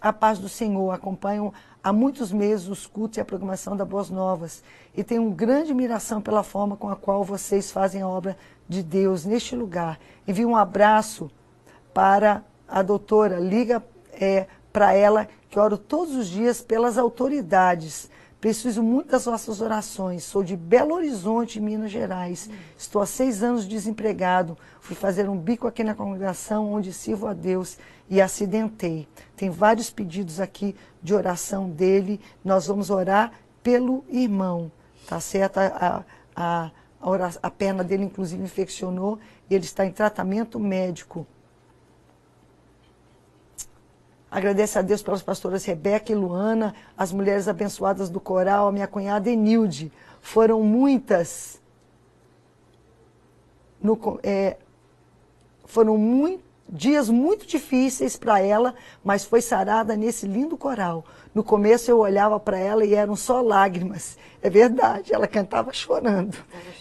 a 0.00 0.12
paz 0.12 0.38
do 0.38 0.48
Senhor, 0.48 0.90
acompanham 0.92 1.52
há 1.82 1.92
muitos 1.92 2.30
meses 2.30 2.68
os 2.68 2.86
cultos 2.86 3.16
e 3.16 3.20
a 3.20 3.24
programação 3.24 3.76
da 3.76 3.84
Boas 3.84 4.10
Novas. 4.10 4.62
E 4.94 5.02
tenho 5.02 5.22
uma 5.22 5.34
grande 5.34 5.70
admiração 5.70 6.20
pela 6.20 6.42
forma 6.42 6.76
com 6.76 6.88
a 6.88 6.96
qual 6.96 7.24
vocês 7.24 7.70
fazem 7.70 8.02
a 8.02 8.08
obra 8.08 8.36
de 8.68 8.82
Deus 8.82 9.24
neste 9.24 9.56
lugar. 9.56 9.98
Envio 10.28 10.48
um 10.48 10.56
abraço 10.56 11.30
para 11.94 12.42
a 12.68 12.82
doutora. 12.82 13.38
Liga 13.38 13.82
é, 14.12 14.46
para 14.72 14.92
ela 14.92 15.28
que 15.48 15.58
oro 15.58 15.78
todos 15.78 16.14
os 16.14 16.28
dias 16.28 16.60
pelas 16.60 16.98
autoridades. 16.98 18.10
Preciso 18.40 18.82
muito 18.82 19.10
das 19.10 19.24
vossas 19.24 19.60
orações. 19.60 20.22
Sou 20.24 20.42
de 20.42 20.56
Belo 20.56 20.94
Horizonte, 20.94 21.58
Minas 21.58 21.90
Gerais. 21.90 22.50
Estou 22.76 23.00
há 23.00 23.06
seis 23.06 23.42
anos 23.42 23.66
desempregado. 23.66 24.56
Fui 24.80 24.94
fazer 24.94 25.28
um 25.28 25.36
bico 25.36 25.66
aqui 25.66 25.82
na 25.82 25.94
congregação 25.94 26.72
onde 26.72 26.92
sirvo 26.92 27.26
a 27.26 27.32
Deus 27.32 27.78
e 28.08 28.20
acidentei. 28.20 29.08
Tem 29.36 29.50
vários 29.50 29.90
pedidos 29.90 30.38
aqui 30.38 30.76
de 31.02 31.14
oração 31.14 31.70
dele. 31.70 32.20
Nós 32.44 32.66
vamos 32.66 32.90
orar 32.90 33.32
pelo 33.62 34.04
irmão. 34.08 34.70
Tá 35.08 35.18
certo? 35.18 35.58
A, 35.58 36.04
a, 36.36 36.70
a, 37.00 37.30
a 37.42 37.50
perna 37.50 37.82
dele, 37.82 38.04
inclusive, 38.04 38.42
infeccionou 38.42 39.18
ele 39.54 39.64
está 39.64 39.86
em 39.86 39.92
tratamento 39.92 40.58
médico. 40.58 41.26
Agradeço 44.30 44.78
a 44.78 44.82
Deus 44.82 45.02
pelas 45.02 45.22
pastoras 45.22 45.64
Rebeca 45.64 46.10
e 46.12 46.14
Luana, 46.14 46.74
as 46.98 47.12
mulheres 47.12 47.46
abençoadas 47.48 48.08
do 48.08 48.20
coral, 48.20 48.68
a 48.68 48.72
minha 48.72 48.86
cunhada 48.88 49.30
Enilde. 49.30 49.92
Foram 50.20 50.62
muitas 50.62 51.60
no 53.80 54.18
é, 54.22 54.56
foram 55.64 55.96
mui- 55.96 56.40
dias 56.68 57.08
muito 57.08 57.46
difíceis 57.46 58.16
para 58.16 58.40
ela, 58.40 58.74
mas 59.04 59.24
foi 59.24 59.40
sarada 59.40 59.94
nesse 59.94 60.26
lindo 60.26 60.56
coral. 60.56 61.04
No 61.32 61.44
começo 61.44 61.88
eu 61.90 61.98
olhava 61.98 62.40
para 62.40 62.58
ela 62.58 62.84
e 62.84 62.94
eram 62.94 63.14
só 63.14 63.40
lágrimas. 63.40 64.18
É 64.42 64.50
verdade, 64.50 65.14
ela 65.14 65.28
cantava 65.28 65.72
chorando. 65.72 66.36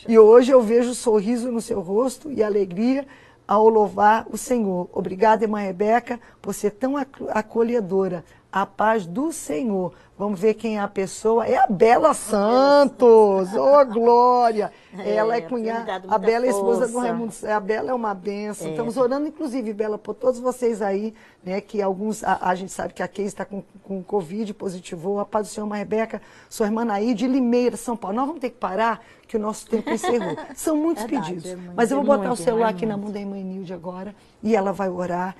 E 0.07 0.17
hoje 0.17 0.51
eu 0.51 0.61
vejo 0.61 0.91
o 0.91 0.95
sorriso 0.95 1.51
no 1.51 1.61
seu 1.61 1.81
rosto 1.81 2.31
e 2.31 2.41
a 2.41 2.47
alegria 2.47 3.05
ao 3.47 3.67
louvar 3.69 4.25
o 4.31 4.37
Senhor. 4.37 4.89
Obrigada, 4.93 5.43
irmã 5.43 5.59
Rebeca, 5.59 6.19
por 6.41 6.53
ser 6.53 6.71
tão 6.71 6.97
ac- 6.97 7.23
acolhedora. 7.29 8.23
A 8.51 8.65
paz 8.65 9.05
do 9.05 9.33
Senhor. 9.33 9.91
Vamos 10.17 10.39
ver 10.39 10.53
quem 10.53 10.77
é 10.77 10.79
a 10.79 10.87
pessoa. 10.87 11.45
É 11.45 11.57
a 11.57 11.67
Bela 11.67 12.13
Santos. 12.13 13.49
Oh, 13.53 13.85
Glória! 13.85 14.71
É, 14.97 15.15
Ela 15.15 15.35
é 15.35 15.41
cunhada. 15.41 16.03
A 16.07 16.17
Bela 16.17 16.45
é 16.45 16.49
esposa 16.49 16.87
do. 16.87 16.97
Raimundo 16.97 17.33
a 17.53 17.59
Bela 17.59 17.91
é 17.91 17.93
uma 17.93 18.13
benção. 18.13 18.69
Estamos 18.69 18.95
orando, 18.95 19.27
inclusive, 19.27 19.73
Bela, 19.73 19.97
por 19.97 20.13
todos 20.13 20.39
vocês 20.39 20.81
aí, 20.81 21.13
né? 21.43 21.59
Que 21.59 21.81
alguns. 21.81 22.23
A, 22.23 22.37
a 22.49 22.55
gente 22.55 22.71
sabe 22.71 22.93
que 22.93 23.03
a 23.03 23.07
Keis 23.09 23.27
está 23.27 23.43
com, 23.43 23.61
com 23.83 24.01
Covid, 24.01 24.53
positivou. 24.53 25.19
A 25.19 25.25
paz 25.25 25.49
do 25.49 25.53
Senhor, 25.53 25.65
uma 25.67 25.75
Rebeca, 25.75 26.21
sua 26.49 26.67
irmã 26.67 26.85
Naí, 26.85 27.13
de 27.13 27.27
Limeira, 27.27 27.75
São 27.75 27.97
Paulo. 27.97 28.15
Nós 28.15 28.25
vamos 28.25 28.39
ter 28.39 28.51
que 28.51 28.55
parar, 28.57 29.01
que 29.27 29.37
o 29.37 29.39
nosso 29.39 29.67
tempo 29.67 29.89
encerrou. 29.89 30.35
São 30.55 30.75
muitos 30.77 31.03
Verdade, 31.03 31.27
pedidos. 31.33 31.51
é 31.51 31.55
muito, 31.55 31.73
Mas 31.75 31.91
eu 31.91 31.97
vou 32.03 32.13
é 32.13 32.17
botar 32.17 32.25
o 32.25 32.27
muito, 32.29 32.43
celular 32.43 32.67
é 32.67 32.69
aqui 32.71 32.85
na 32.85 32.95
mão 32.97 33.11
da 33.11 33.19
irmã 33.19 33.35
Nilde 33.37 33.73
agora 33.73 34.15
e 34.43 34.55
ela 34.55 34.71
vai 34.71 34.89
orar. 34.89 35.35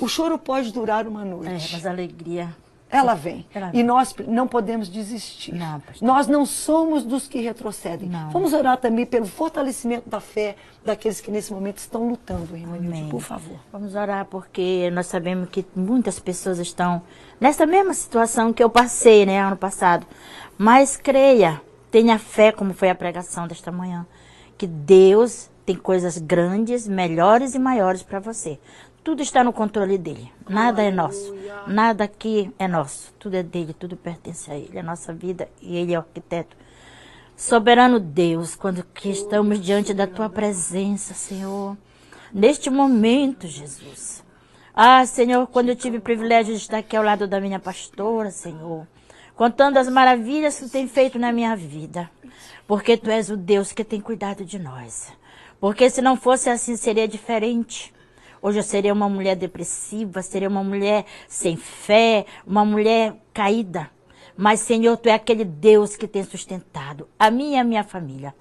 O 0.00 0.08
choro 0.08 0.38
pode 0.38 0.72
durar 0.72 1.06
uma 1.06 1.22
É, 1.22 1.24
noite. 1.24 1.70
mas 1.72 1.86
a 1.86 1.90
alegria. 1.90 2.54
Ela 2.88 3.14
vem. 3.14 3.44
Ela 3.52 3.70
E 3.74 3.82
nós 3.82 4.14
não 4.28 4.46
podemos 4.46 4.88
desistir. 4.88 5.52
Não, 5.52 5.82
nós 6.00 6.28
não 6.28 6.46
somos 6.46 7.02
dos 7.02 7.26
que 7.26 7.40
retrocedem. 7.40 8.08
Não. 8.08 8.30
Vamos 8.30 8.52
orar 8.52 8.76
também 8.76 9.04
pelo 9.04 9.26
fortalecimento 9.26 10.08
da 10.08 10.20
fé 10.20 10.54
daqueles 10.84 11.20
que 11.20 11.28
nesse 11.30 11.52
momento 11.52 11.78
estão 11.78 12.08
lutando, 12.08 12.56
irmã 12.56 12.76
Nilde, 12.78 13.10
por 13.10 13.20
favor. 13.20 13.58
Vamos 13.72 13.94
orar 13.96 14.24
porque 14.26 14.88
nós 14.92 15.06
sabemos 15.06 15.48
que 15.48 15.66
muitas 15.74 16.20
pessoas 16.20 16.60
estão 16.60 17.02
nessa 17.40 17.66
mesma 17.66 17.92
situação 17.92 18.52
que 18.52 18.62
eu 18.62 18.70
passei, 18.70 19.26
né, 19.26 19.40
ano 19.40 19.56
passado. 19.56 20.06
Mas 20.56 20.96
creia, 20.96 21.60
tenha 21.96 22.18
fé, 22.18 22.52
como 22.52 22.74
foi 22.74 22.90
a 22.90 22.94
pregação 22.94 23.48
desta 23.48 23.72
manhã, 23.72 24.06
que 24.58 24.66
Deus 24.66 25.48
tem 25.64 25.74
coisas 25.74 26.18
grandes, 26.18 26.86
melhores 26.86 27.54
e 27.54 27.58
maiores 27.58 28.02
para 28.02 28.20
você. 28.20 28.58
Tudo 29.02 29.22
está 29.22 29.42
no 29.42 29.50
controle 29.50 29.96
dele. 29.96 30.30
Nada 30.46 30.82
é 30.82 30.90
nosso. 30.90 31.34
Nada 31.66 32.04
aqui 32.04 32.52
é 32.58 32.68
nosso. 32.68 33.14
Tudo 33.18 33.36
é 33.36 33.42
dele, 33.42 33.72
tudo 33.72 33.96
pertence 33.96 34.50
a 34.50 34.54
ele, 34.54 34.78
a 34.78 34.82
nossa 34.82 35.10
vida 35.14 35.48
e 35.62 35.74
ele 35.74 35.94
é 35.94 35.96
o 35.96 36.02
arquiteto. 36.02 36.54
Soberano 37.34 37.98
Deus, 37.98 38.54
quando 38.54 38.84
que 38.84 39.08
estamos 39.08 39.58
diante 39.58 39.94
da 39.94 40.06
tua 40.06 40.28
presença, 40.28 41.14
Senhor, 41.14 41.78
neste 42.30 42.68
momento, 42.68 43.46
Jesus. 43.46 44.22
Ah, 44.74 45.06
Senhor, 45.06 45.46
quando 45.46 45.70
eu 45.70 45.76
tive 45.76 45.96
o 45.96 46.02
privilégio 46.02 46.54
de 46.54 46.60
estar 46.60 46.76
aqui 46.76 46.94
ao 46.94 47.02
lado 47.02 47.26
da 47.26 47.40
minha 47.40 47.58
pastora, 47.58 48.30
Senhor, 48.30 48.86
contando 49.36 49.76
as 49.76 49.88
maravilhas 49.88 50.58
que 50.58 50.64
tu 50.64 50.70
tem 50.70 50.88
feito 50.88 51.18
na 51.18 51.30
minha 51.30 51.54
vida, 51.54 52.10
porque 52.66 52.96
tu 52.96 53.10
és 53.10 53.28
o 53.30 53.36
Deus 53.36 53.70
que 53.70 53.84
tem 53.84 54.00
cuidado 54.00 54.44
de 54.44 54.58
nós. 54.58 55.12
Porque 55.60 55.88
se 55.90 56.02
não 56.02 56.16
fosse 56.16 56.48
assim, 56.48 56.76
seria 56.76 57.06
diferente. 57.06 57.94
Hoje 58.40 58.58
eu 58.58 58.62
seria 58.62 58.92
uma 58.92 59.08
mulher 59.08 59.36
depressiva, 59.36 60.22
seria 60.22 60.48
uma 60.48 60.64
mulher 60.64 61.04
sem 61.28 61.56
fé, 61.56 62.26
uma 62.46 62.64
mulher 62.64 63.14
caída. 63.32 63.90
Mas, 64.36 64.60
Senhor, 64.60 64.96
Tu 64.98 65.08
é 65.08 65.14
aquele 65.14 65.44
Deus 65.44 65.96
que 65.96 66.06
tem 66.06 66.22
sustentado 66.22 67.08
a 67.18 67.30
minha 67.30 67.56
e 67.56 67.60
a 67.60 67.64
minha 67.64 67.84
família. 67.84 68.34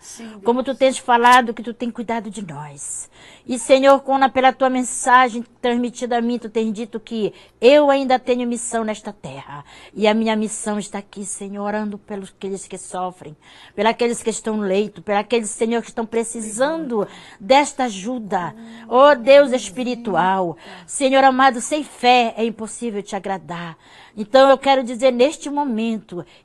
Como 0.44 0.64
Tu 0.64 0.76
tens 0.76 0.98
falado 0.98 1.54
que 1.54 1.64
Tu 1.64 1.74
tem 1.74 1.90
cuidado 1.90 2.30
de 2.30 2.46
nós. 2.46 3.10
E, 3.48 3.58
Senhor, 3.58 4.02
quando 4.02 4.30
pela 4.30 4.52
Tua 4.52 4.70
mensagem 4.70 5.44
transmitida 5.62 6.18
a 6.18 6.22
mim, 6.22 6.38
Tu 6.38 6.50
tens 6.50 6.74
dito 6.74 7.00
que 7.00 7.34
eu 7.62 7.90
ainda 7.90 8.20
tenho 8.20 8.48
missão 8.48 8.84
nesta 8.84 9.14
terra. 9.14 9.64
E 9.94 10.06
a 10.06 10.14
minha 10.14 10.36
missão 10.36 10.78
está 10.78 11.00
aqui, 11.00 11.24
Senhor, 11.24 11.64
orando 11.64 11.98
pelos 11.98 12.30
aqueles 12.30 12.68
que 12.68 12.78
sofrem, 12.78 13.38
pelos 13.74 13.92
aqueles 13.92 14.22
que 14.22 14.30
estão 14.30 14.58
no 14.58 14.64
leito, 14.64 15.02
pelos 15.02 15.22
aqueles, 15.22 15.50
Senhor, 15.50 15.82
que 15.82 15.88
estão 15.88 16.06
precisando 16.06 17.08
desta 17.40 17.86
ajuda. 17.86 18.54
Oh, 18.90 19.16
Deus 19.16 19.54
espiritual. 19.54 20.58
Senhor 20.86 21.24
amado, 21.24 21.62
sem 21.62 21.84
fé 21.84 22.34
é 22.36 22.44
impossível 22.44 23.02
te 23.02 23.16
agradar. 23.16 23.78
Então 24.18 24.50
eu 24.50 24.58
quero 24.58 24.84
dizer 24.84 25.12
neste 25.12 25.50
momento, 25.50 25.85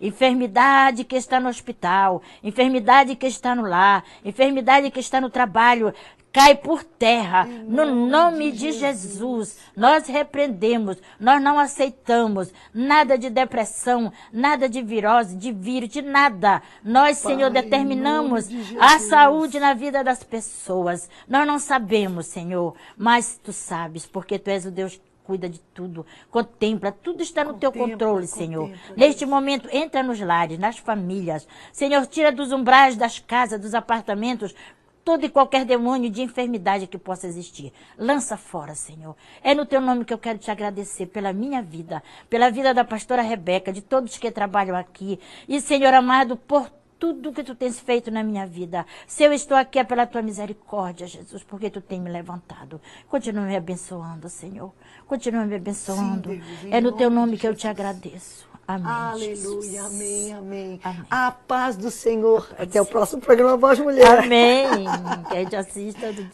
enfermidade 0.01 1.05
que 1.05 1.17
está 1.17 1.41
no 1.41 1.49
hospital, 1.49 2.23
enfermidade 2.43 3.17
que 3.17 3.27
está 3.27 3.55
no 3.55 3.63
lar, 3.63 4.05
enfermidade 4.25 4.91
que 4.91 5.01
está 5.01 5.21
no 5.21 5.31
trabalho, 5.31 5.93
cai 6.33 6.55
por 6.55 6.85
terra, 6.85 7.45
no 7.45 7.85
nome 8.07 8.53
de 8.53 8.73
Jesus. 8.73 9.59
Nós 9.77 10.07
repreendemos, 10.07 10.97
nós 11.19 11.43
não 11.43 11.59
aceitamos 11.59 12.53
nada 12.73 13.19
de 13.19 13.29
depressão, 13.31 14.13
nada 14.33 14.69
de 14.69 14.83
virose, 14.83 15.37
de 15.37 15.53
vírus, 15.53 15.89
de 15.89 16.03
nada. 16.03 16.63
Nós, 16.85 17.19
Senhor, 17.19 17.51
Pai, 17.51 17.61
em 17.61 17.65
determinamos 17.65 18.49
de 18.49 18.79
a 18.79 18.93
Jesus. 18.93 19.09
saúde 19.09 19.61
na 19.61 19.75
vida 19.75 20.05
das 20.05 20.23
pessoas. 20.23 21.09
Nós 21.29 21.47
não 21.47 21.59
sabemos, 21.59 22.27
Senhor, 22.27 22.75
mas 22.97 23.39
tu 23.43 23.53
sabes, 23.53 24.07
porque 24.07 24.39
tu 24.39 24.49
és 24.49 24.65
o 24.65 24.71
Deus 24.71 25.01
cuida 25.31 25.49
de 25.49 25.61
tudo, 25.61 26.05
contempla, 26.29 26.91
tudo 26.91 27.23
está 27.23 27.45
no 27.45 27.55
teu 27.55 27.71
Contempla, 27.71 27.93
controle, 27.93 28.27
Senhor. 28.27 28.69
contempla, 28.69 28.95
Neste 28.97 29.25
momento, 29.25 29.69
entra 29.71 30.03
nos 30.03 30.19
lares, 30.19 30.59
nas 30.59 30.77
famílias. 30.77 31.47
Senhor, 31.73 32.05
tira 32.09 32.33
dos 32.33 32.51
umbrais 32.51 32.97
das 32.97 33.21
casas, 33.21 33.61
dos 33.61 33.73
apartamentos, 33.73 34.53
todo 35.05 35.25
e 35.25 35.29
qualquer 35.29 35.65
demônio 35.65 36.11
de 36.11 36.21
enfermidade 36.21 36.89
que 36.89 36.99
possa 36.99 37.29
existir. 37.29 37.73
Lança 37.97 38.37
fora, 38.37 38.75
Senhor. 38.75 39.15
É 39.41 39.55
no 39.55 39.65
teu 39.65 39.81
nome 39.81 40.05
que 40.05 40.13
eu 40.13 40.19
quero 40.19 40.41
te 40.41 40.51
agradecer 40.51 41.07
pela 41.07 41.33
minha 41.33 41.63
vida, 41.63 42.03
pela 42.29 42.51
vida 42.51 42.75
da 42.75 42.85
pastora 42.85 43.23
Rebeca, 43.23 43.73
de 43.73 43.83
todos 43.83 44.19
que 44.19 44.33
trabalham 44.33 44.77
aqui. 44.77 45.21
E, 45.49 45.61
Senhor 45.61 45.95
amado, 45.95 46.37
por 46.37 46.69
tudo 47.01 47.33
que 47.33 47.43
tu 47.43 47.55
tens 47.55 47.81
feito 47.81 48.11
na 48.11 48.23
minha 48.23 48.47
vida. 48.47 48.87
Se 49.07 49.25
eu 49.25 49.33
estou 49.33 49.57
aqui 49.57 49.79
é 49.79 49.85
pela 49.85 50.07
tua 50.07 50.21
misericórdia, 50.21 51.07
Jesus, 51.07 51.43
porque 51.43 51.71
tu 51.71 51.81
tem 51.81 51.99
me 51.99 52.11
levantado. 52.11 52.79
Continua 53.09 53.45
me 53.45 53.57
abençoando, 53.57 54.29
Senhor. 54.29 54.71
Continua 55.07 55.47
me 55.47 55.57
abençoando. 55.57 56.29
Sim, 56.29 56.43
Deus, 56.63 56.73
é 56.75 56.81
no 56.81 56.93
teu 56.93 57.09
nome 57.09 57.39
que 57.39 57.49
eu 57.49 57.55
te 57.55 57.67
agradeço. 57.67 58.51
Amém. 58.69 58.87
Aleluia, 58.87 59.83
amém, 59.83 60.33
amém, 60.33 60.81
Amém. 60.85 61.05
A 61.11 61.33
paz 61.33 61.77
do 61.77 61.91
Senhor. 61.91 62.49
Até 62.57 62.81
o 62.81 62.87
próximo 62.87 63.21
programa 63.21 63.57
Voz 63.57 63.81
Mulher. 63.81 64.21
Amém. 64.21 64.85
Que 65.29 65.37
a 65.37 65.41
gente 65.41 65.57
assista 65.57 66.13
do 66.13 66.23